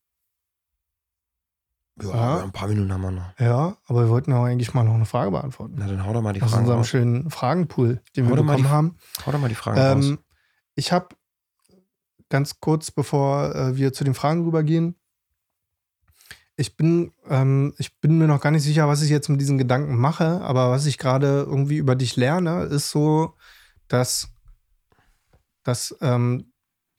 [2.02, 2.08] ja,
[2.38, 2.42] Ja.
[2.44, 3.38] ein paar Minuten haben wir noch.
[3.40, 5.74] Ja, aber wir wollten auch eigentlich mal noch eine Frage beantworten.
[5.78, 6.88] Na, dann hau doch mal die Aus Fragen unserem raus.
[6.88, 8.96] schönen Fragenpool, den Hau wir bekommen die- haben.
[9.26, 10.04] Hau doch mal die Fragen raus.
[10.06, 10.18] Ähm,
[10.76, 11.08] ich habe
[12.28, 14.94] ganz kurz, bevor äh, wir zu den Fragen rübergehen,
[16.56, 19.58] ich bin, ähm, ich bin mir noch gar nicht sicher, was ich jetzt mit diesen
[19.58, 23.34] Gedanken mache, aber was ich gerade irgendwie über dich lerne, ist so,
[23.86, 24.28] dass,
[25.62, 26.52] dass ähm,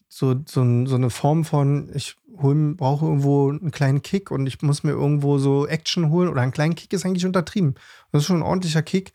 [0.10, 4.62] so, so, so eine Form von, ich hol, brauche irgendwo einen kleinen Kick und ich
[4.64, 7.76] muss mir irgendwo so Action holen oder einen kleinen Kick ist eigentlich untertrieben.
[8.12, 9.14] Das ist schon ein ordentlicher Kick,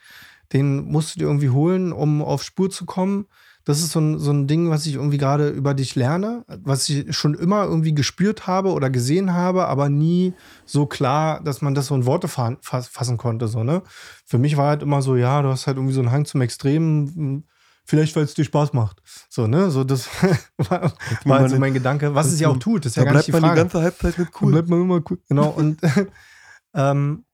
[0.53, 3.27] den musst du dir irgendwie holen, um auf Spur zu kommen.
[3.65, 6.89] Das ist so ein, so ein Ding, was ich irgendwie gerade über dich lerne, was
[6.89, 10.35] ich schon immer irgendwie gespürt habe oder gesehen habe, aber nie
[10.67, 13.49] so klar, dass man das so in Worte fa fass fassen konnte.
[13.49, 13.83] So, ne?
[14.27, 16.43] Für mich war halt immer so, ja, du hast halt irgendwie so einen Hang zum
[16.43, 17.45] Extremen,
[17.85, 19.03] vielleicht weil es dir Spaß macht.
[19.29, 19.71] So, ne?
[19.71, 20.09] So, das
[20.57, 20.93] war,
[21.25, 23.29] war halt so mein Gedanke, was es ja auch tut, das ist ja gar nicht
[23.29, 23.69] die Frage.
[23.73, 25.19] Halbzeit mit Dann bleibt man immer cool.
[25.29, 25.81] Genau, und,
[26.75, 27.25] ähm,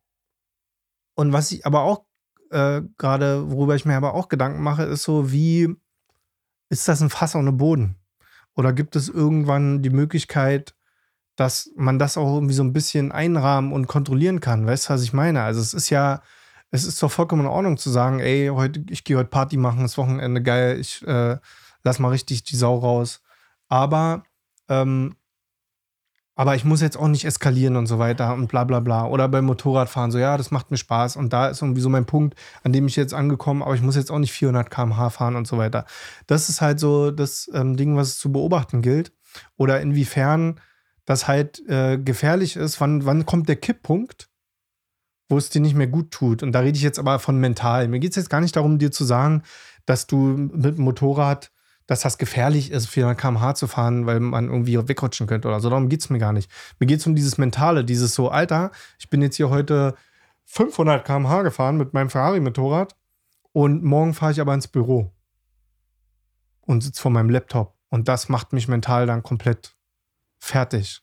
[1.14, 2.04] und was ich aber auch
[2.50, 5.74] äh, gerade, worüber ich mir aber auch Gedanken mache, ist so, wie
[6.68, 7.96] ist das ein Fass ohne Boden?
[8.56, 10.74] Oder gibt es irgendwann die Möglichkeit,
[11.36, 14.66] dass man das auch irgendwie so ein bisschen einrahmen und kontrollieren kann?
[14.66, 15.42] Weißt du, was ich meine?
[15.42, 16.22] Also es ist ja,
[16.70, 19.82] es ist doch vollkommen in Ordnung zu sagen, ey, heute, ich gehe heute Party machen,
[19.82, 21.38] das Wochenende geil, ich äh,
[21.82, 23.22] lass mal richtig die Sau raus.
[23.68, 24.24] Aber
[24.68, 25.16] ähm,
[26.40, 29.06] aber ich muss jetzt auch nicht eskalieren und so weiter und bla bla bla.
[29.06, 32.06] Oder beim Motorradfahren so, ja, das macht mir Spaß und da ist irgendwie so mein
[32.06, 35.36] Punkt, an dem ich jetzt angekommen, aber ich muss jetzt auch nicht 400 km/h fahren
[35.36, 35.84] und so weiter.
[36.26, 39.12] Das ist halt so das ähm, Ding, was zu beobachten gilt.
[39.58, 40.58] Oder inwiefern
[41.04, 42.80] das halt äh, gefährlich ist.
[42.80, 44.29] Wann, wann kommt der Kipppunkt,
[45.30, 46.42] wo es dir nicht mehr gut tut?
[46.42, 47.88] Und da rede ich jetzt aber von mental.
[47.88, 49.42] Mir geht es jetzt gar nicht darum, dir zu sagen,
[49.86, 51.50] dass du mit dem Motorrad
[51.90, 55.70] dass das gefährlich ist, 400 km/h zu fahren, weil man irgendwie wegrutschen könnte oder so.
[55.70, 56.48] Darum geht es mir gar nicht.
[56.78, 58.70] Mir geht es um dieses Mentale, dieses so, Alter,
[59.00, 59.96] ich bin jetzt hier heute
[60.44, 62.94] 500 km/h gefahren mit meinem Ferrari-Motorrad
[63.50, 65.12] und morgen fahre ich aber ins Büro
[66.60, 67.76] und sitze vor meinem Laptop.
[67.88, 69.74] Und das macht mich mental dann komplett
[70.38, 71.02] fertig,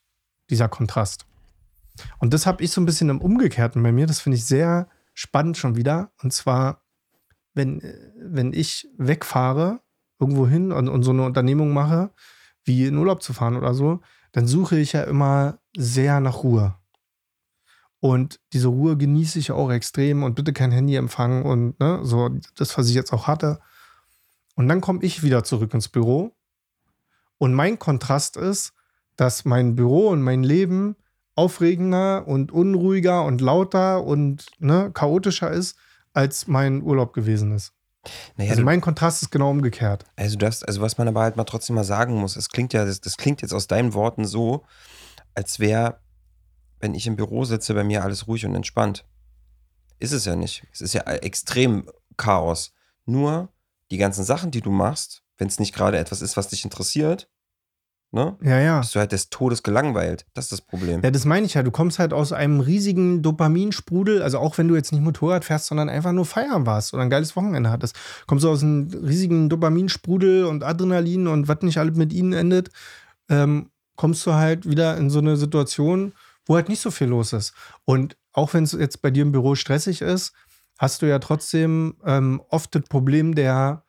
[0.50, 1.27] dieser Kontrast.
[2.20, 4.08] Und das habe ich so ein bisschen im Umgekehrten bei mir.
[4.08, 6.12] Das finde ich sehr spannend schon wieder.
[6.22, 6.84] Und zwar,
[7.54, 7.82] wenn,
[8.20, 9.80] wenn ich wegfahre,
[10.20, 12.12] irgendwo hin und, und so eine Unternehmung mache,
[12.64, 14.02] wie in Urlaub zu fahren oder so,
[14.32, 16.76] dann suche ich ja immer sehr nach Ruhe.
[18.00, 22.30] Und diese Ruhe genieße ich auch extrem und bitte kein Handy empfangen und ne, so
[22.56, 23.60] das, was ich jetzt auch hatte.
[24.56, 26.36] Und dann komme ich wieder zurück ins Büro.
[27.38, 28.74] Und mein Kontrast ist,
[29.16, 30.96] dass mein Büro und mein Leben
[31.38, 35.78] aufregender und unruhiger und lauter und ne, chaotischer ist,
[36.14, 37.74] als mein Urlaub gewesen ist.
[38.38, 40.06] Naja, also mein Kontrast ist genau umgekehrt.
[40.16, 42.86] also, das, also was man aber halt mal trotzdem mal sagen muss, es klingt ja,
[42.86, 44.66] das, das klingt jetzt aus deinen Worten so,
[45.36, 46.00] als wäre,
[46.80, 49.06] wenn ich im Büro sitze, bei mir alles ruhig und entspannt.
[50.00, 50.66] Ist es ja nicht.
[50.72, 52.72] Es ist ja extrem Chaos.
[53.06, 53.50] Nur
[53.92, 57.30] die ganzen Sachen, die du machst, wenn es nicht gerade etwas ist, was dich interessiert,
[58.12, 58.38] ne?
[58.42, 58.80] Ja, ja.
[58.80, 60.26] Bist du halt des Todes gelangweilt.
[60.34, 61.02] Das ist das Problem.
[61.04, 61.64] Ja, das meine ich ja.
[61.64, 65.68] Du kommst halt aus einem riesigen Dopaminsprudel, also auch wenn du jetzt nicht Motorrad fährst,
[65.68, 69.50] sondern einfach nur feiern warst oder ein geiles Wochenende hattest, kommst du aus einem riesigen
[69.50, 72.70] Dopaminsprudel und Adrenalin und was nicht alles mit ihnen endet,
[73.30, 76.14] ähm, kommst du halt wieder in so eine Situation,
[76.46, 77.54] wo halt nicht so viel los ist.
[77.86, 80.34] Und auch wenn es jetzt bei dir im Büro stressig ist,
[80.78, 83.80] hast du ja trotzdem ähm, oft das Problem der, halt,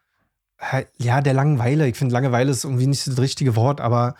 [0.98, 1.88] ja, der Langeweile.
[1.88, 4.14] Ich finde, Langeweile ist irgendwie nicht das richtige Wort, aber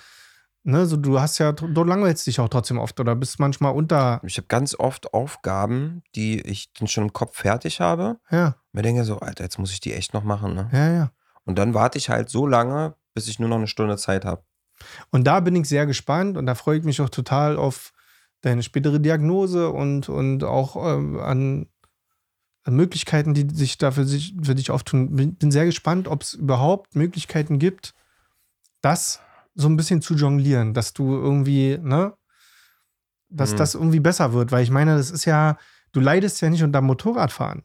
[0.63, 4.21] ne, so, du hast ja, du langweilst dich auch trotzdem oft oder bist manchmal unter.
[4.25, 8.19] Ich habe ganz oft Aufgaben, die ich dann schon im Kopf fertig habe.
[8.31, 10.55] Ja, Mir denke so, Alter, jetzt muss ich die echt noch machen.
[10.55, 10.69] Ne?
[10.73, 11.11] ja, ja.
[11.45, 14.43] Und dann warte ich halt so lange, bis ich nur noch eine Stunde Zeit habe.
[15.11, 17.93] Und da bin ich sehr gespannt und da freue ich mich auch total auf
[18.43, 21.67] deine spätere Diagnose und, und auch ähm, an, an
[22.71, 25.15] Möglichkeiten, die sich da für, sich, für dich auftun.
[25.17, 27.95] Bin, bin sehr gespannt, ob es überhaupt Möglichkeiten gibt,
[28.81, 29.21] das
[29.55, 32.15] so ein bisschen zu jonglieren, dass du irgendwie, ne,
[33.29, 33.57] dass Mhm.
[33.57, 34.53] das irgendwie besser wird.
[34.53, 35.57] Weil ich meine, das ist ja,
[35.93, 37.63] du leidest ja nicht unter Motorradfahren.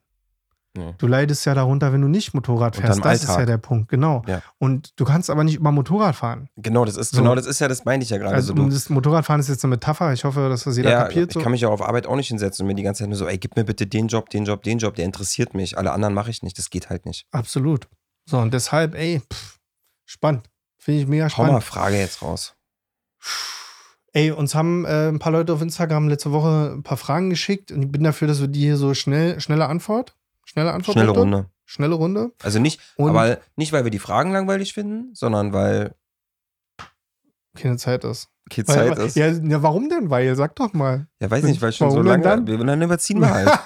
[0.75, 0.95] Nee.
[0.97, 3.05] Du leidest ja darunter, wenn du nicht Motorrad fährst.
[3.05, 3.45] Das ist ja Alltag.
[3.45, 4.23] der Punkt, genau.
[4.25, 4.41] Ja.
[4.57, 6.49] Und du kannst aber nicht über Motorrad fahren.
[6.55, 7.19] Genau, das ist So.
[7.21, 8.33] genau, das ist ja, das meine ich ja gerade.
[8.33, 10.13] Also so, das Motorradfahren ist jetzt eine Metapher.
[10.13, 11.29] Ich hoffe, dass das jeder ja, kapiert.
[11.29, 11.41] ich So.
[11.41, 13.27] kann mich ja auf Arbeit auch nicht hinsetzen und mir die ganze Zeit nur so,
[13.27, 15.77] ey, gib mir bitte den Job, den Job, den Job, der interessiert mich.
[15.77, 17.27] Alle anderen mache ich nicht, das geht halt nicht.
[17.31, 17.87] Absolut.
[18.27, 19.59] So, und deshalb, ey, pff,
[20.05, 20.49] spannend.
[20.79, 21.63] Finde ich mega Hau mal spannend.
[21.63, 22.55] Frage jetzt raus.
[24.11, 27.71] Ey, uns haben äh, ein paar Leute auf Instagram letzte Woche ein paar Fragen geschickt
[27.71, 30.15] und ich bin dafür, dass wir die hier so schnell, schnelle Antwort.
[30.53, 30.93] Schnelle Antwort.
[30.95, 31.11] Schnelle?
[31.11, 31.49] Runde.
[31.65, 32.31] Schnelle Runde.
[32.43, 35.93] Also nicht, Und- aber nicht, weil wir die Fragen langweilig finden, sondern weil
[37.55, 38.29] Keine Zeit ist.
[38.49, 39.15] keine Weil- Zeit ist.
[39.15, 40.09] Ja, ja, warum denn?
[40.09, 41.07] Weil, sag doch mal.
[41.19, 42.45] Ja, weiß nicht, weil schon so Warum denn lange.
[42.45, 42.47] dann?
[42.47, 43.49] Wir, dann überziehen wir halt.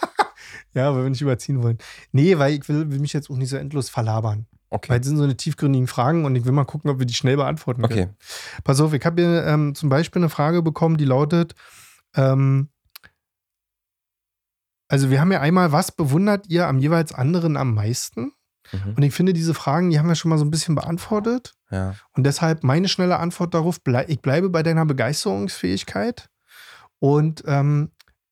[0.73, 1.79] Ja, weil wir nicht überziehen wollen.
[2.11, 4.45] Nee, weil ich will, will mich jetzt auch nicht so endlos verlabern.
[4.69, 4.89] Okay.
[4.89, 7.15] Weil es sind so eine tiefgründigen Fragen und ich will mal gucken, ob wir die
[7.15, 8.09] schnell beantworten können.
[8.11, 8.61] Okay.
[8.63, 11.55] Pass auf, ich habe hier ähm, zum Beispiel eine Frage bekommen, die lautet:
[12.15, 12.69] ähm,
[14.87, 18.31] Also, wir haben ja einmal, was bewundert ihr am jeweils anderen am meisten?
[18.71, 18.93] Mhm.
[18.95, 21.53] Und ich finde, diese Fragen, die haben wir schon mal so ein bisschen beantwortet.
[21.71, 21.95] Ja.
[22.13, 26.29] Und deshalb meine schnelle Antwort darauf: ich bleibe bei deiner Begeisterungsfähigkeit.
[26.99, 27.91] Und ähm,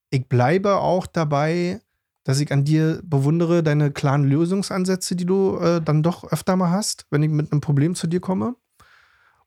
[0.09, 1.81] ich bleibe auch dabei,
[2.23, 6.71] dass ich an dir bewundere, deine klaren Lösungsansätze, die du äh, dann doch öfter mal
[6.71, 8.55] hast, wenn ich mit einem Problem zu dir komme.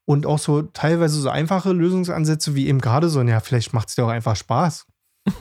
[0.05, 3.97] Und auch so teilweise so einfache Lösungsansätze wie eben gerade so, ja, vielleicht macht es
[3.97, 4.86] dir auch einfach Spaß.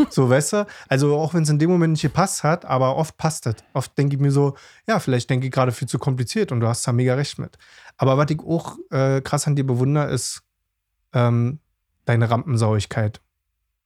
[0.10, 0.68] So, weißt du?
[0.88, 3.56] Also auch wenn es in dem Moment nicht gepasst hat, aber oft passt es.
[3.74, 4.56] Oft denke ich mir so,
[4.88, 7.58] ja, vielleicht denke ich gerade viel zu kompliziert und du hast da mega recht mit.
[7.98, 10.44] Aber was ich auch äh, krass an dir bewundere, ist
[11.14, 11.60] ähm,
[12.06, 13.22] deine Rampensauigkeit.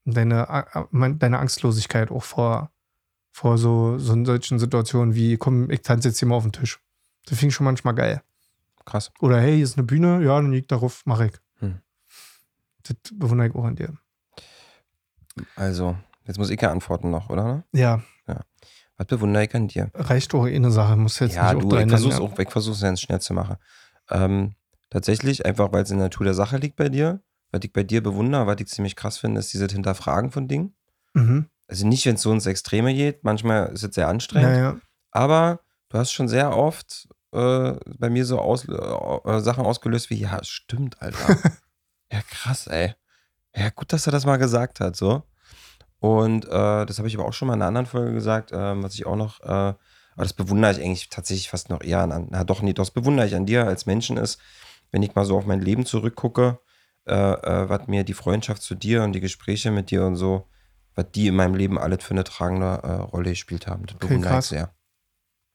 [0.05, 2.71] Deine, äh, deine Angstlosigkeit auch vor,
[3.31, 6.79] vor so, so solchen Situationen wie, komm, ich tanze jetzt hier mal auf den Tisch.
[7.25, 8.21] Das finde ich schon manchmal geil.
[8.85, 9.11] Krass.
[9.19, 11.33] Oder hey, hier ist eine Bühne, ja, dann liegt darauf, mach ich.
[11.59, 11.81] Hm.
[12.83, 13.97] Das bewundere ich auch an dir.
[15.55, 15.95] Also,
[16.25, 17.63] jetzt muss ich ja antworten noch, oder?
[17.73, 18.01] Ja,
[18.97, 19.89] Was bewundere ich an dir?
[19.95, 22.21] reicht auch eh eine Sache, muss jetzt ja, nicht auch du, drei ich versuch's ja.
[22.21, 23.55] auch, ich versuch's ganz schnell zu machen.
[24.09, 24.55] Ähm,
[24.89, 27.21] tatsächlich, einfach weil es in der Natur der Sache liegt bei dir.
[27.51, 30.75] Was ich bei dir bewundere, was ich ziemlich krass finde, ist dieses Hinterfragen von Dingen.
[31.13, 31.47] Mhm.
[31.67, 34.79] Also nicht, wenn es so ins Extreme geht, manchmal ist es sehr anstrengend, Ja, ja.
[35.11, 40.15] aber du hast schon sehr oft äh, bei mir so aus, äh, Sachen ausgelöst wie,
[40.19, 41.37] ja, stimmt, Alter.
[42.11, 42.93] ja, krass, ey.
[43.55, 45.23] Ja, gut, dass er das mal gesagt hat, so.
[45.99, 48.81] Und äh, das habe ich aber auch schon mal in einer anderen Folge gesagt, ähm,
[48.83, 49.45] was ich auch noch, äh,
[50.13, 53.27] aber das bewundere ich eigentlich tatsächlich fast noch eher an, na doch, nee, das bewundere
[53.27, 54.39] ich an dir als Menschen ist,
[54.91, 56.59] wenn ich mal so auf mein Leben zurückgucke,
[57.05, 60.47] äh, äh, was mir die Freundschaft zu dir und die Gespräche mit dir und so,
[60.95, 63.85] was die in meinem Leben alles für eine tragende äh, Rolle gespielt haben.
[63.85, 64.49] Das Okay, bewundere ich krass.
[64.49, 64.73] sehr.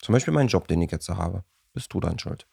[0.01, 1.45] Zum Beispiel meinen Job, den ich jetzt so habe.
[1.73, 2.47] Bist du dann schuld.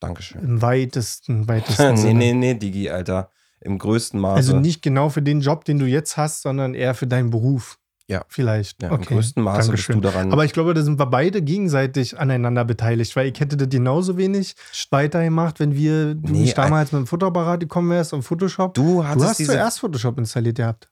[0.00, 0.42] Dankeschön.
[0.42, 3.30] Im weitesten, weitesten nee, nee, nee, Digi, Alter.
[3.60, 4.36] Im größten Maße.
[4.36, 7.78] Also nicht genau für den Job, den du jetzt hast, sondern eher für deinen Beruf.
[8.08, 8.24] Ja.
[8.28, 8.80] Vielleicht.
[8.82, 9.02] ja, okay.
[9.10, 10.00] Im größten Maße Dankeschön.
[10.00, 10.32] bist du daran.
[10.32, 14.16] Aber ich glaube, da sind wir beide gegenseitig aneinander beteiligt, weil ich hätte das genauso
[14.16, 14.54] wenig
[14.90, 18.74] weitergemacht, wenn wir, du Nee, nicht damals mit dem Fotoapparat gekommen wärst und Photoshop.
[18.74, 20.88] du Du hast zuerst Photoshop installiert gehabt.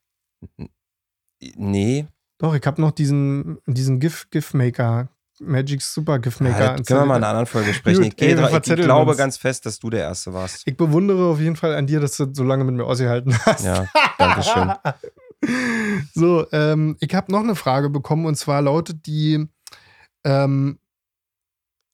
[1.57, 2.07] Nee,
[2.39, 5.09] Doch, ich habe noch diesen, diesen GIF, GIF-Maker,
[5.40, 8.02] Magic Super GIF-Maker ja, das können wir mal in einer anderen Folge sprechen.
[8.05, 9.19] Gut, ich, ey, wir dra- ich glaube uns.
[9.19, 10.62] ganz fest, dass du der Erste warst.
[10.66, 13.65] Ich bewundere auf jeden Fall an dir, dass du so lange mit mir ausgehalten hast.
[13.65, 13.86] Ja,
[14.19, 14.73] Dankeschön.
[16.15, 19.47] So, ähm, ich habe noch eine Frage bekommen und zwar lautet die:
[20.24, 20.78] ähm,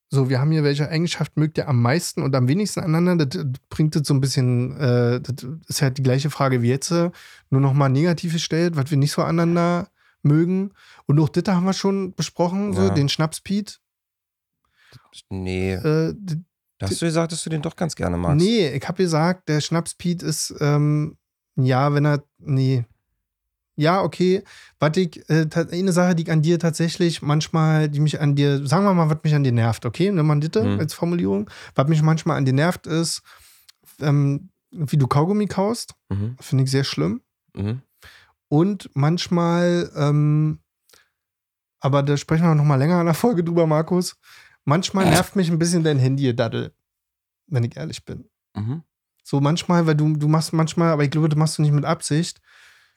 [0.08, 3.26] So, wir haben hier, welche Eigenschaft mögt ihr am meisten und am wenigsten aneinander?
[3.26, 6.90] Das bringt das so ein bisschen, äh, das ist halt die gleiche Frage wie jetzt,
[6.92, 9.88] nur nochmal negativ gestellt, was wir nicht so aneinander
[10.22, 10.72] mögen.
[11.06, 12.90] Und auch das haben wir schon besprochen, so Ja.
[12.90, 13.74] den Schnaps Pete.
[15.28, 16.14] Nee, Äh,
[16.78, 18.42] Da hast du gesagt, dass du den doch ganz gerne magst.
[18.42, 21.18] Nee, ich habe gesagt, der Schnaps Pete ist, ähm,
[21.56, 22.86] ja, wenn er, nee.
[23.76, 24.42] Ja, okay.
[24.78, 28.66] Was ich, äh, eine Sache, die ich an dir tatsächlich manchmal, die mich an dir,
[28.66, 30.10] sagen wir mal, was mich an dir nervt, okay?
[30.10, 30.80] Nimm mal bitte Mhm.
[30.80, 31.50] als Formulierung.
[31.74, 33.22] Was mich manchmal an dir nervt, ist,
[34.00, 35.94] ähm, wie du Kaugummi kaust.
[36.08, 36.36] Mhm.
[36.40, 37.20] Finde ich sehr schlimm.
[37.54, 37.82] Mhm.
[38.50, 40.58] Und manchmal, ähm,
[41.78, 44.16] aber da sprechen wir noch mal länger in der Folge drüber, Markus.
[44.64, 46.74] Manchmal nervt mich ein bisschen dein Handy-Daddel,
[47.46, 48.28] wenn ich ehrlich bin.
[48.56, 48.82] Mhm.
[49.22, 51.84] So manchmal, weil du, du machst manchmal, aber ich glaube, du machst du nicht mit
[51.84, 52.40] Absicht.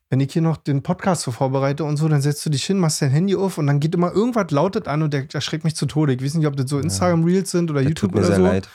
[0.09, 2.79] Wenn ich hier noch den Podcast so vorbereite und so, dann setzt du dich hin,
[2.79, 5.75] machst dein Handy auf und dann geht immer irgendwas lautet an und der erschreckt mich
[5.75, 6.13] zu Tode.
[6.13, 8.35] Ich weiß nicht, ob das so Instagram-Reels sind oder Das YouTube tut mir oder sehr
[8.37, 8.43] so.
[8.43, 8.69] leid.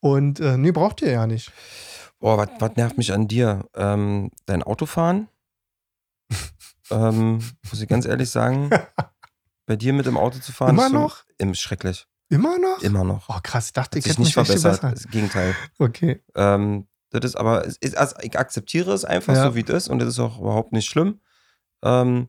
[0.00, 1.52] Und äh, nee, braucht ihr ja nicht.
[2.18, 3.68] Boah, was nervt mich an dir?
[3.76, 5.28] Ähm, dein Autofahren?
[6.90, 7.38] Ähm,
[7.70, 8.70] muss ich ganz ehrlich sagen,
[9.66, 11.24] bei dir mit dem Auto zu fahren, Immer noch?
[11.38, 12.06] Im, schrecklich.
[12.30, 12.82] Immer noch?
[12.82, 13.28] Immer noch.
[13.28, 14.92] Oh, krass, ich dachte, ich hätte nicht mich echt verbessert.
[14.92, 15.54] Das Gegenteil.
[15.78, 16.22] Okay.
[16.34, 19.44] Ähm, das ist aber, ist, also ich akzeptiere es einfach Ja.
[19.44, 21.20] so, wie es ist und das ist auch überhaupt nicht schlimm.
[21.82, 22.28] Ähm,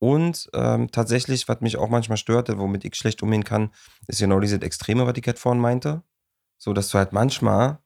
[0.00, 3.72] und ähm, tatsächlich, was mich auch manchmal störte, womit ich schlecht umgehen kann,
[4.06, 6.02] ist genau diese Extreme, was ich gerade vorhin meinte.
[6.58, 7.78] So, dass du halt manchmal,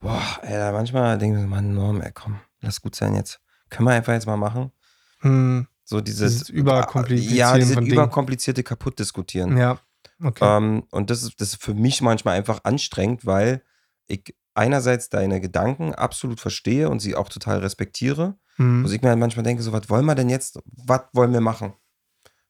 [0.00, 3.40] boah, ey, manchmal denkst du, Mann, Norm, ey, komm, lass gut sein jetzt.
[3.68, 4.72] Können wir einfach jetzt mal machen.
[5.20, 9.56] Hm, So dieses, Dieses Überkomplizieren Ja, dieses überkomplizierte kaputt diskutieren.
[9.56, 9.78] ja.
[10.22, 10.44] Okay.
[10.56, 13.62] Ähm, und das ist, das ist für mich manchmal einfach anstrengend, weil
[14.06, 18.36] ich einerseits deine Gedanken absolut verstehe und sie auch total respektiere.
[18.56, 18.84] Hm.
[18.84, 21.40] Wo ich mir halt manchmal denke, so, was wollen wir denn jetzt, was wollen wir
[21.40, 21.72] machen?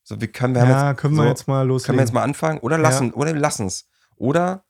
[0.02, 1.86] So, wie können wir, ja, jetzt, können wir so, jetzt mal loslegen.
[1.86, 3.88] können wir jetzt mal anfangen oder lassen, oder wir lassen es.
[4.16, 4.64] Oder,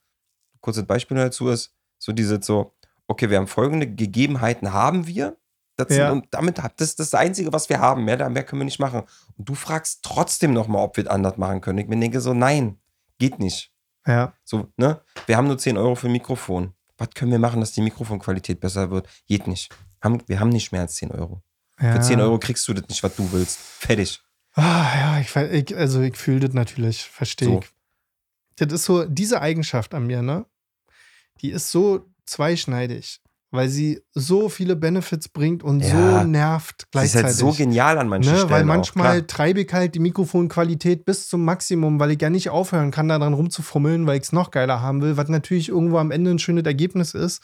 [0.59, 2.75] kurzes Beispiel dazu ist, so diese so,
[3.07, 5.37] okay, wir haben folgende Gegebenheiten haben wir.
[5.77, 6.11] Das Ja.
[6.11, 8.03] und damit hat das, das ist das Einzige, was wir haben.
[8.05, 9.03] Mehr, mehr können wir nicht machen.
[9.37, 11.79] Und du fragst trotzdem nochmal, ob wir es anders machen können.
[11.79, 12.77] Ich mir denke so, nein,
[13.19, 13.71] geht nicht.
[14.05, 14.33] Ja.
[14.43, 15.01] So, ne?
[15.27, 16.73] Wir haben nur 10 Euro für ein Mikrofon.
[16.97, 19.07] Was können wir machen, dass die Mikrofonqualität besser wird?
[19.27, 19.73] Geht nicht.
[20.27, 21.41] Wir haben nicht mehr als 10 Euro.
[21.79, 21.93] ja.
[21.93, 23.59] Für 10 Euro kriegst du das nicht, was du willst.
[23.59, 24.21] Fertig.
[24.53, 27.59] Ah, ja, ich, ich, also ich fühle das natürlich, verstehe So.
[27.61, 27.69] ich.
[28.57, 30.45] Das ist so, diese Eigenschaft an mir, ne?
[31.41, 33.21] Die ist so zweischneidig,
[33.51, 36.21] weil sie so viele Benefits bringt und Ja.
[36.21, 37.25] so nervt Das ist gleichzeitig.
[37.25, 38.51] halt so genial an manchen Ne, Stellen.
[38.51, 39.27] weil auch, manchmal klar.
[39.27, 43.19] treibe ich halt die Mikrofonqualität bis zum Maximum, weil ich ja nicht aufhören kann, da
[43.19, 46.39] dran rumzufummeln, weil ich es noch geiler haben will, was natürlich irgendwo am Ende ein
[46.39, 47.41] schönes Ergebnis ist.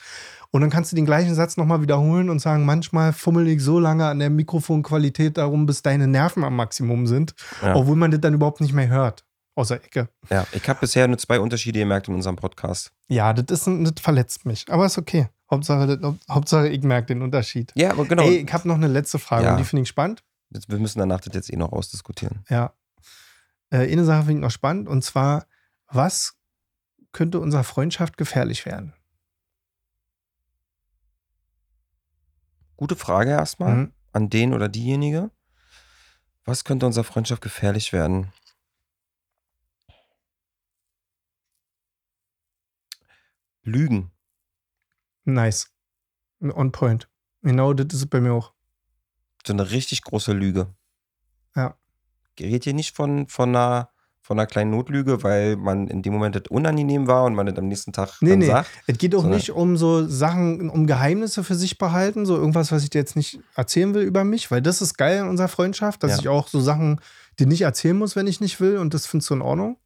[0.52, 3.80] Und dann kannst du den gleichen Satz nochmal wiederholen und sagen, manchmal fummel ich so
[3.80, 7.76] lange an der Mikrofonqualität darum, bis deine Nerven am Maximum sind, Ja.
[7.76, 9.26] obwohl man das dann überhaupt nicht mehr hört.
[9.56, 10.08] Außer Ecke.
[10.30, 12.92] Ja, ich habe bisher nur zwei Unterschiede gemerkt in unserem Podcast.
[13.10, 14.66] Ja, das, ist, das verletzt mich.
[14.70, 15.28] Aber ist okay.
[15.50, 17.72] Hauptsache, Hauptsache ich merke den Unterschied.
[17.76, 18.24] Ja, aber genau.
[18.24, 19.52] Ey, ich habe noch eine letzte Frage Ja.
[19.52, 20.24] und die finde ich spannend.
[20.50, 22.44] Wir müssen danach das jetzt eh noch ausdiskutieren.
[22.50, 22.74] Ja.
[23.70, 25.46] Äh, eine Sache finde ich noch spannend und zwar,
[25.88, 26.38] was
[27.12, 28.94] könnte unserer Freundschaft gefährlich werden?
[32.76, 33.94] Gute Frage erstmal Mhm.
[34.12, 35.32] an den oder diejenige.
[36.46, 38.32] Was könnte unserer Freundschaft gefährlich werden?
[43.64, 44.12] Lügen.
[45.28, 45.68] Nice.
[46.42, 47.10] On point.
[47.44, 48.54] Genau das ist bei mir auch.
[49.46, 50.68] So eine richtig große Lüge.
[51.56, 51.76] Ja.
[52.36, 53.90] Gerät hier nicht von, von, einer,
[54.22, 57.58] von einer kleinen Notlüge, weil man in dem Moment das unangenehm war und man das
[57.58, 58.46] am nächsten Tag Nee, dann nee.
[58.48, 58.70] sagt.
[58.88, 62.84] Es geht auch nicht um so Sachen, um Geheimnisse für sich behalten, so irgendwas, was
[62.84, 66.04] ich dir jetzt nicht erzählen will über mich, weil das ist geil in unserer Freundschaft,
[66.04, 66.20] dass Ja.
[66.20, 67.02] ich auch so Sachen
[67.40, 69.78] dir nicht erzählen muss, wenn ich nicht will und das findest du in Ordnung.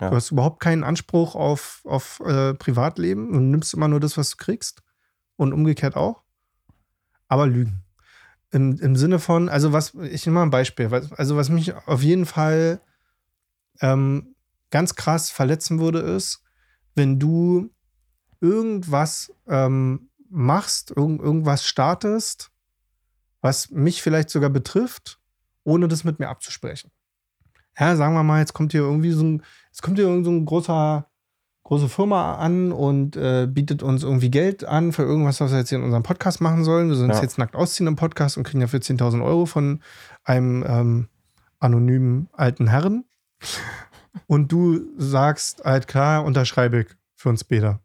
[0.00, 0.10] Ja.
[0.10, 4.30] Du hast überhaupt keinen Anspruch auf, auf äh, Privatleben und nimmst immer nur das, was
[4.30, 4.82] du kriegst
[5.36, 6.22] und umgekehrt auch.
[7.28, 7.84] Aber Lügen.
[8.50, 11.74] Im, Im Sinne von, also was, ich nehme mal ein Beispiel, was, also was mich
[11.86, 12.80] auf jeden Fall
[13.80, 14.34] ähm,
[14.70, 16.42] ganz krass verletzen würde, ist,
[16.94, 17.70] wenn du
[18.40, 22.50] irgendwas ähm, machst, irgend, irgendwas startest,
[23.40, 25.20] was mich vielleicht sogar betrifft,
[25.62, 26.90] ohne das mit mir abzusprechen.
[27.78, 30.30] Ja, sagen wir mal, jetzt kommt hier irgendwie so ein, jetzt kommt hier irgend so
[30.30, 31.06] ein großer,
[31.64, 35.68] große Firma an und äh, bietet uns irgendwie Geld an für irgendwas, was wir jetzt
[35.70, 36.88] hier in unserem Podcast machen sollen.
[36.88, 37.22] Wir sollen uns Ja.
[37.22, 39.80] jetzt nackt ausziehen im Podcast und kriegen dafür 10.000 Euro von
[40.24, 41.08] einem ähm,
[41.58, 43.04] anonymen alten Herren.
[44.26, 47.78] Und du sagst halt klar, unterschreibe ich für uns beide.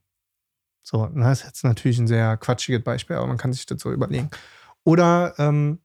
[0.82, 3.91] So, das ist jetzt natürlich ein sehr quatschiges Beispiel, aber man kann sich das so
[3.91, 4.30] überlegen.
[4.84, 5.80] Oder ähm,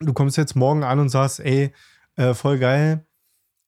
[0.00, 1.72] du kommst jetzt morgen an und sagst, ey,
[2.20, 3.06] äh, voll geil,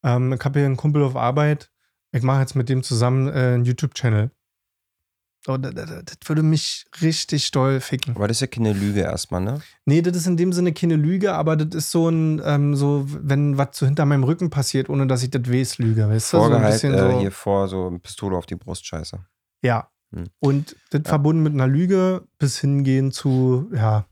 [0.05, 1.71] ähm, ich habe hier einen Kumpel auf Arbeit,
[2.13, 4.31] ich mache jetzt mit dem zusammen äh, einen YouTube-Channel.
[5.49, 8.15] Oh, das, das, würde mich richtig doll ficken.
[8.15, 9.61] Aber das ist ja keine Lüge erstmal, ne?
[9.87, 13.07] Nee, das ist in dem Sinne keine Lüge, aber das ist so ein, ähm, so,
[13.09, 16.37] wenn was so hinter meinem Rücken passiert, ohne dass ich das weiß, Lüge, weißt du?
[16.37, 19.19] So ein Vorgehalt bisschen äh, so, hier vor, so eine Pistole auf die Brust, scheiße.
[19.63, 19.89] ja.
[20.15, 20.27] Hm.
[20.41, 24.07] Und das verbunden mit einer Lüge bis hingehen zu, ja,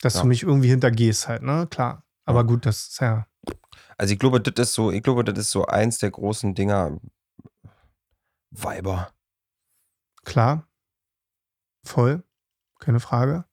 [0.00, 0.22] dass Ja.
[0.22, 1.66] du mich irgendwie hintergehst halt, ne?
[1.70, 2.07] Klar.
[2.28, 3.26] Aber gut, das ist ja,
[3.96, 6.98] Also ich glaube, das ist so, ich glaube, das ist so eins der großen Dinger.
[8.50, 9.10] Weiber.
[10.24, 10.66] klar.
[11.84, 12.22] Voll.
[12.80, 13.44] Keine Frage.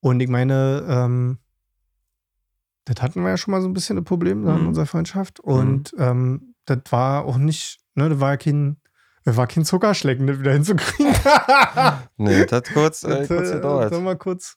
[0.00, 1.38] Und ich meine, ähm,
[2.84, 4.68] das hatten wir ja schon mal so ein bisschen ein Problem ne, in Mhm.
[4.68, 5.40] unserer Freundschaft.
[5.40, 8.80] Und ähm, das war auch nicht, ne, das war ja kein,
[9.24, 11.14] das war kein Zuckerschlecken, das wieder hinzukriegen.
[12.16, 13.92] Nee, das hat kurz, äh, kurz äh, gedauert.
[13.92, 14.56] Sag mal kurz.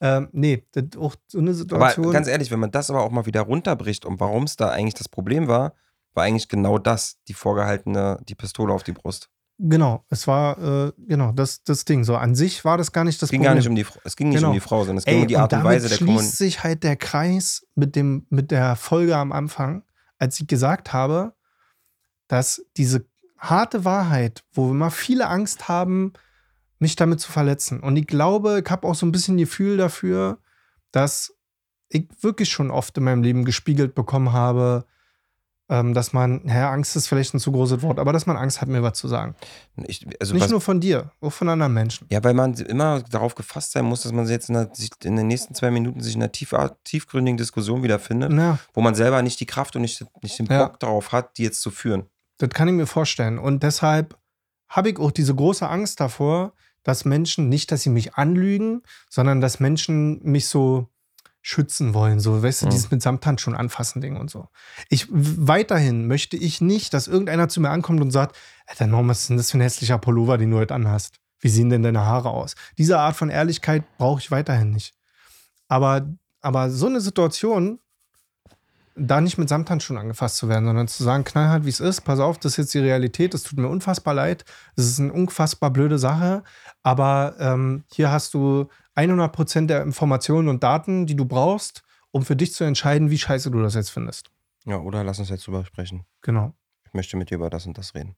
[0.00, 0.64] Ähm, nee,
[0.98, 2.10] auch so eine Aber Situation.
[2.12, 4.94] ganz ehrlich, wenn man das aber auch mal wieder runterbricht und warum es da eigentlich
[4.94, 5.74] das Problem war,
[6.14, 9.28] war eigentlich genau das, die vorgehaltene, die Pistole auf die Brust.
[9.58, 10.58] genau, es war,
[10.88, 12.02] äh, genau, das, das Ding.
[12.04, 13.50] So an sich war das gar nicht das Es ging Problem.
[13.50, 14.48] gar nicht um die, es ging nicht Genau.
[14.48, 16.06] um die Frau, sondern es ging Ey, um die Art und damit Weise der schließt
[16.06, 16.36] Kommunikation.
[16.46, 19.82] sich halt der Kreis mit, dem, mit der Folge am Anfang,
[20.18, 21.34] als ich gesagt habe,
[22.26, 23.04] dass diese
[23.38, 26.12] harte Wahrheit, wo wir immer viele Angst haben,
[26.80, 27.80] mich damit zu verletzen.
[27.80, 30.38] Und ich glaube, ich habe auch so ein bisschen Gefühl dafür,
[30.92, 31.34] dass
[31.88, 34.86] ich wirklich schon oft in meinem Leben gespiegelt bekommen habe,
[35.68, 38.60] ähm, dass man, naja, Angst ist vielleicht ein zu großes Wort, aber dass man Angst
[38.60, 39.36] hat, mir was zu sagen.
[39.86, 42.08] Ich, also Nicht was, nur von dir, auch von anderen Menschen.
[42.10, 44.68] ja, weil man immer darauf gefasst sein muss, dass man sich jetzt in, der,
[45.04, 46.54] in den nächsten zwei Minuten sich in einer tief,
[46.84, 48.58] tiefgründigen Diskussion wiederfindet, Ja.
[48.72, 50.64] wo man selber nicht die Kraft und nicht, nicht den Ja.
[50.66, 52.06] Bock darauf hat, die jetzt zu führen.
[52.38, 53.38] Das kann ich mir vorstellen.
[53.38, 54.16] Und deshalb
[54.68, 56.52] habe ich auch diese große Angst davor,
[56.82, 60.88] dass Menschen, nicht, dass sie mich anlügen, sondern dass Menschen mich so
[61.42, 62.20] schützen wollen.
[62.20, 62.70] So, weißt du, Mhm.
[62.70, 64.48] dieses mit Samthandschuhen anfassen Ding und so.
[64.88, 68.36] Ich, weiterhin möchte ich nicht, dass irgendeiner zu mir ankommt und sagt,
[68.66, 71.18] Alter, Norm, was ist denn das für ein hässlicher Pullover, den du heute anhast?
[71.38, 72.54] Wie sehen denn deine Haare aus?
[72.76, 74.94] Diese Art von Ehrlichkeit brauche ich weiterhin nicht.
[75.68, 76.06] Aber,
[76.42, 77.78] aber so eine Situation,
[78.96, 82.18] da nicht mit Samthandschuhen angefasst zu werden, sondern zu sagen, knallhart, wie es ist, pass
[82.18, 84.44] auf, das ist jetzt die Realität, das tut mir unfassbar leid,
[84.76, 86.42] das ist eine unfassbar blöde Sache,
[86.82, 92.36] aber ähm, hier hast du 100% der Informationen und Daten, die du brauchst, um für
[92.36, 94.30] dich zu entscheiden, wie scheiße du das jetzt findest.
[94.64, 96.04] Ja, oder lass uns jetzt drüber sprechen.
[96.22, 96.54] Genau.
[96.84, 98.16] Ich möchte mit dir über das und das reden.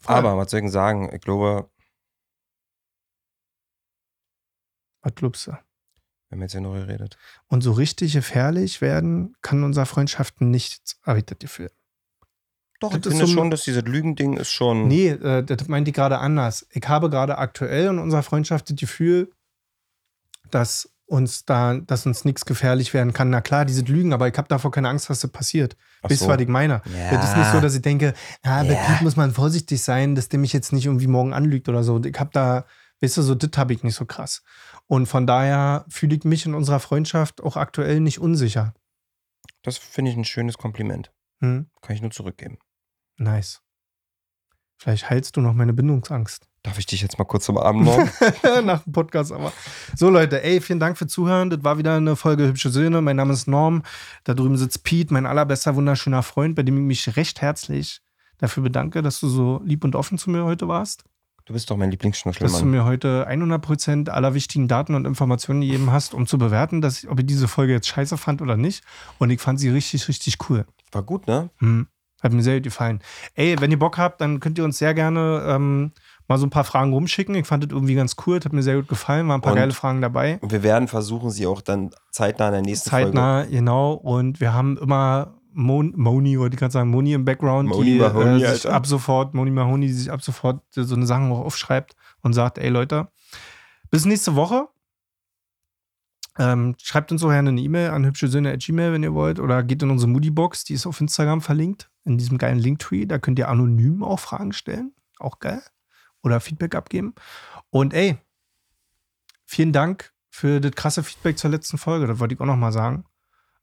[0.00, 0.16] Voll.
[0.16, 1.10] Aber, was soll ich denn sagen?
[1.14, 1.70] Ich glaube,
[5.02, 5.52] Was glaubst du?
[5.52, 7.18] wir haben jetzt ja noch geredet.
[7.48, 11.70] Und so richtig gefährlich werden kann unserer Freundschaften nichts, habe ich das Gefühl.
[12.82, 14.86] Doch, Das ich ist finde so- schon, dass dieses Lügending ist schon.
[14.88, 16.66] Nee, äh, das meinte ich gerade anders.
[16.70, 19.30] Ich habe gerade aktuell in unserer Freundschaft das Gefühl,
[20.50, 23.28] dass uns da, dass uns nichts gefährlich werden kann.
[23.30, 25.76] Na klar, diese Lügen, aber ich habe davor keine Angst, dass das passiert.
[26.02, 26.30] Ach Wisst ihr, so.
[26.32, 26.80] was ich meine?
[26.96, 27.10] Ja.
[27.10, 28.98] Das ist nicht so, dass ich denke, bei Ja.
[29.02, 32.02] Muss man vorsichtig sein, dass der mich jetzt nicht irgendwie morgen anlügt oder so.
[32.02, 32.64] Ich habe da,
[33.02, 34.42] weißt du, so das habe ich nicht so krass.
[34.86, 38.72] Und von daher fühle ich mich in unserer Freundschaft auch aktuell nicht unsicher.
[39.62, 41.12] Das finde ich ein schönes Kompliment.
[41.40, 41.66] Hm?
[41.82, 42.58] Kann ich nur zurückgeben.
[43.22, 43.62] Nice.
[44.78, 46.48] Vielleicht heilst du noch meine Bindungsangst.
[46.64, 48.10] Darf ich dich jetzt mal kurz zum Abend morgen?
[48.64, 49.52] Nach dem Podcast aber.
[49.96, 51.50] So, Leute, ey, vielen Dank für Zuhören.
[51.50, 53.00] Das war wieder eine Folge Hübsche Söhne.
[53.00, 53.82] Mein Name ist Norm.
[54.24, 58.00] Da drüben sitzt Pete, mein allerbester, wunderschöner Freund, bei dem ich mich recht herzlich
[58.38, 61.04] dafür bedanke, dass du so lieb und offen zu mir heute warst.
[61.44, 65.90] Du bist doch mein Dass du mir heute 100% aller wichtigen Daten und Informationen gegeben
[65.90, 68.84] hast, um zu bewerten, dass ich, ob ich diese Folge jetzt scheiße fand oder nicht.
[69.18, 70.66] Und ich fand sie richtig, richtig cool.
[70.92, 71.50] War gut, ne?
[71.58, 71.88] Hm.
[72.22, 73.00] Hat mir sehr gut gefallen.
[73.34, 75.92] Ey, wenn ihr Bock habt, dann könnt ihr uns sehr gerne ähm,
[76.28, 77.34] mal so ein paar Fragen rumschicken.
[77.34, 78.38] Ich fand das irgendwie ganz cool.
[78.38, 79.26] Das hat mir sehr gut gefallen.
[79.28, 80.38] Waren ein paar Und- geile Fragen dabei.
[80.40, 83.92] Und wir werden versuchen, sie auch dann zeitnah in der nächsten Zeitnah, genau.
[83.94, 87.98] Und wir haben immer Mon Moni, wollte ich gerade sagen, Moni im Background, Moni die
[87.98, 91.40] Mahoney, äh, sich ab sofort, Moni Mahoney, die sich ab sofort so eine Sachen auch
[91.40, 93.08] aufschreibt und sagt, ey Leute,
[93.90, 94.68] bis nächste Woche.
[96.38, 99.38] Ähm, schreibt uns so gerne eine E-Mail an hübschesöhne.gmail, wenn ihr wollt.
[99.38, 103.06] Oder geht in unsere Moody-Box, die ist auf Instagram verlinkt, in diesem geilen Linktree.
[103.06, 104.92] Da könnt ihr anonym auch Fragen stellen.
[105.18, 105.62] Auch geil.
[106.22, 107.14] Oder Feedback abgeben.
[107.70, 108.16] Und ey,
[109.44, 112.06] vielen Dank für das krasse Feedback zur letzten Folge.
[112.06, 113.04] Das wollte ich auch noch mal sagen.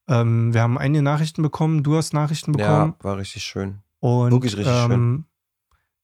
[0.08, 2.96] Ähm, wir haben einige Nachrichten bekommen, du hast Nachrichten bekommen.
[2.98, 3.82] Ja, war richtig schön.
[4.00, 5.26] Und, Wirklich richtig ähm,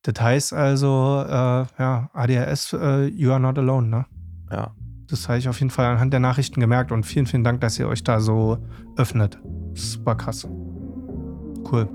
[0.04, 4.06] Das heißt also, äh, ja, ADHS, äh, you are not alone, ne?
[4.52, 4.76] Ja.
[5.08, 7.78] Das habe ich auf jeden Fall anhand der Nachrichten gemerkt und vielen, vielen Dank, dass
[7.80, 8.58] ihr euch da so
[8.98, 9.40] öffnet.
[9.74, 10.46] Super krass.
[10.46, 11.88] Cool.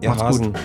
[0.00, 0.52] Ihr Macht's Hasen.
[0.52, 0.60] gut.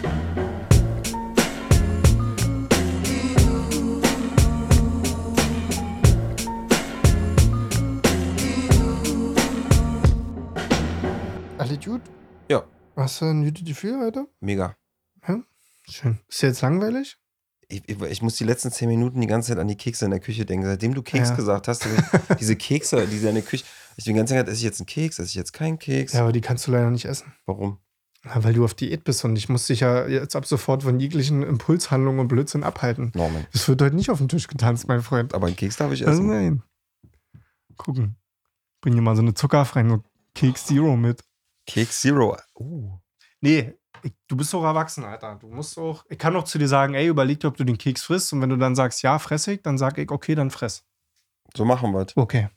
[11.85, 12.01] Gut?
[12.51, 12.63] Ja.
[12.95, 14.27] Hast du ein gutes Gefühl heute?
[14.41, 14.75] Mega.
[15.89, 16.19] Schön.
[16.27, 17.17] Ist dir jetzt langweilig?
[17.71, 20.19] Ich, ich, muss die letzten zehn Minuten die ganze Zeit an die Kekse in der
[20.19, 20.65] Küche denken.
[20.65, 21.35] Seitdem du Keks Ja.
[21.35, 21.87] gesagt hast,
[22.39, 23.63] diese Kekse, die in der Küche.
[23.95, 26.13] Ich bin die ganze Zeit, esse ich jetzt einen Keks, esse ich jetzt keinen Keks?
[26.13, 27.33] Ja, aber die kannst du leider nicht essen.
[27.45, 27.77] Warum?
[28.25, 30.99] Ja, weil du auf Diät bist und ich muss dich ja jetzt ab sofort von
[30.99, 33.11] jeglichen Impulshandlungen und Blödsinn abhalten.
[33.13, 33.45] Norman.
[33.53, 35.33] Das wird heute nicht auf den Tisch getanzt, mein Freund.
[35.33, 36.27] Aber einen Keks darf ich Also essen.
[36.29, 36.63] nein.
[37.77, 38.17] Gucken.
[38.81, 40.01] Bring dir mal so eine zuckerfreie
[40.33, 41.23] Keks Zero mit.
[41.65, 42.35] Keks Zero.
[42.55, 42.97] Uh.
[43.41, 45.37] Nee, ich, du bist doch erwachsen, Alter.
[45.39, 46.05] Du musst auch.
[46.09, 48.31] Ich kann doch zu dir sagen, ey, überleg dir, ob du den Keks frisst.
[48.33, 50.85] Und wenn du dann sagst, ja, fress ich, dann sag ich, okay, dann fress.
[51.55, 52.49] So machen wir Okay.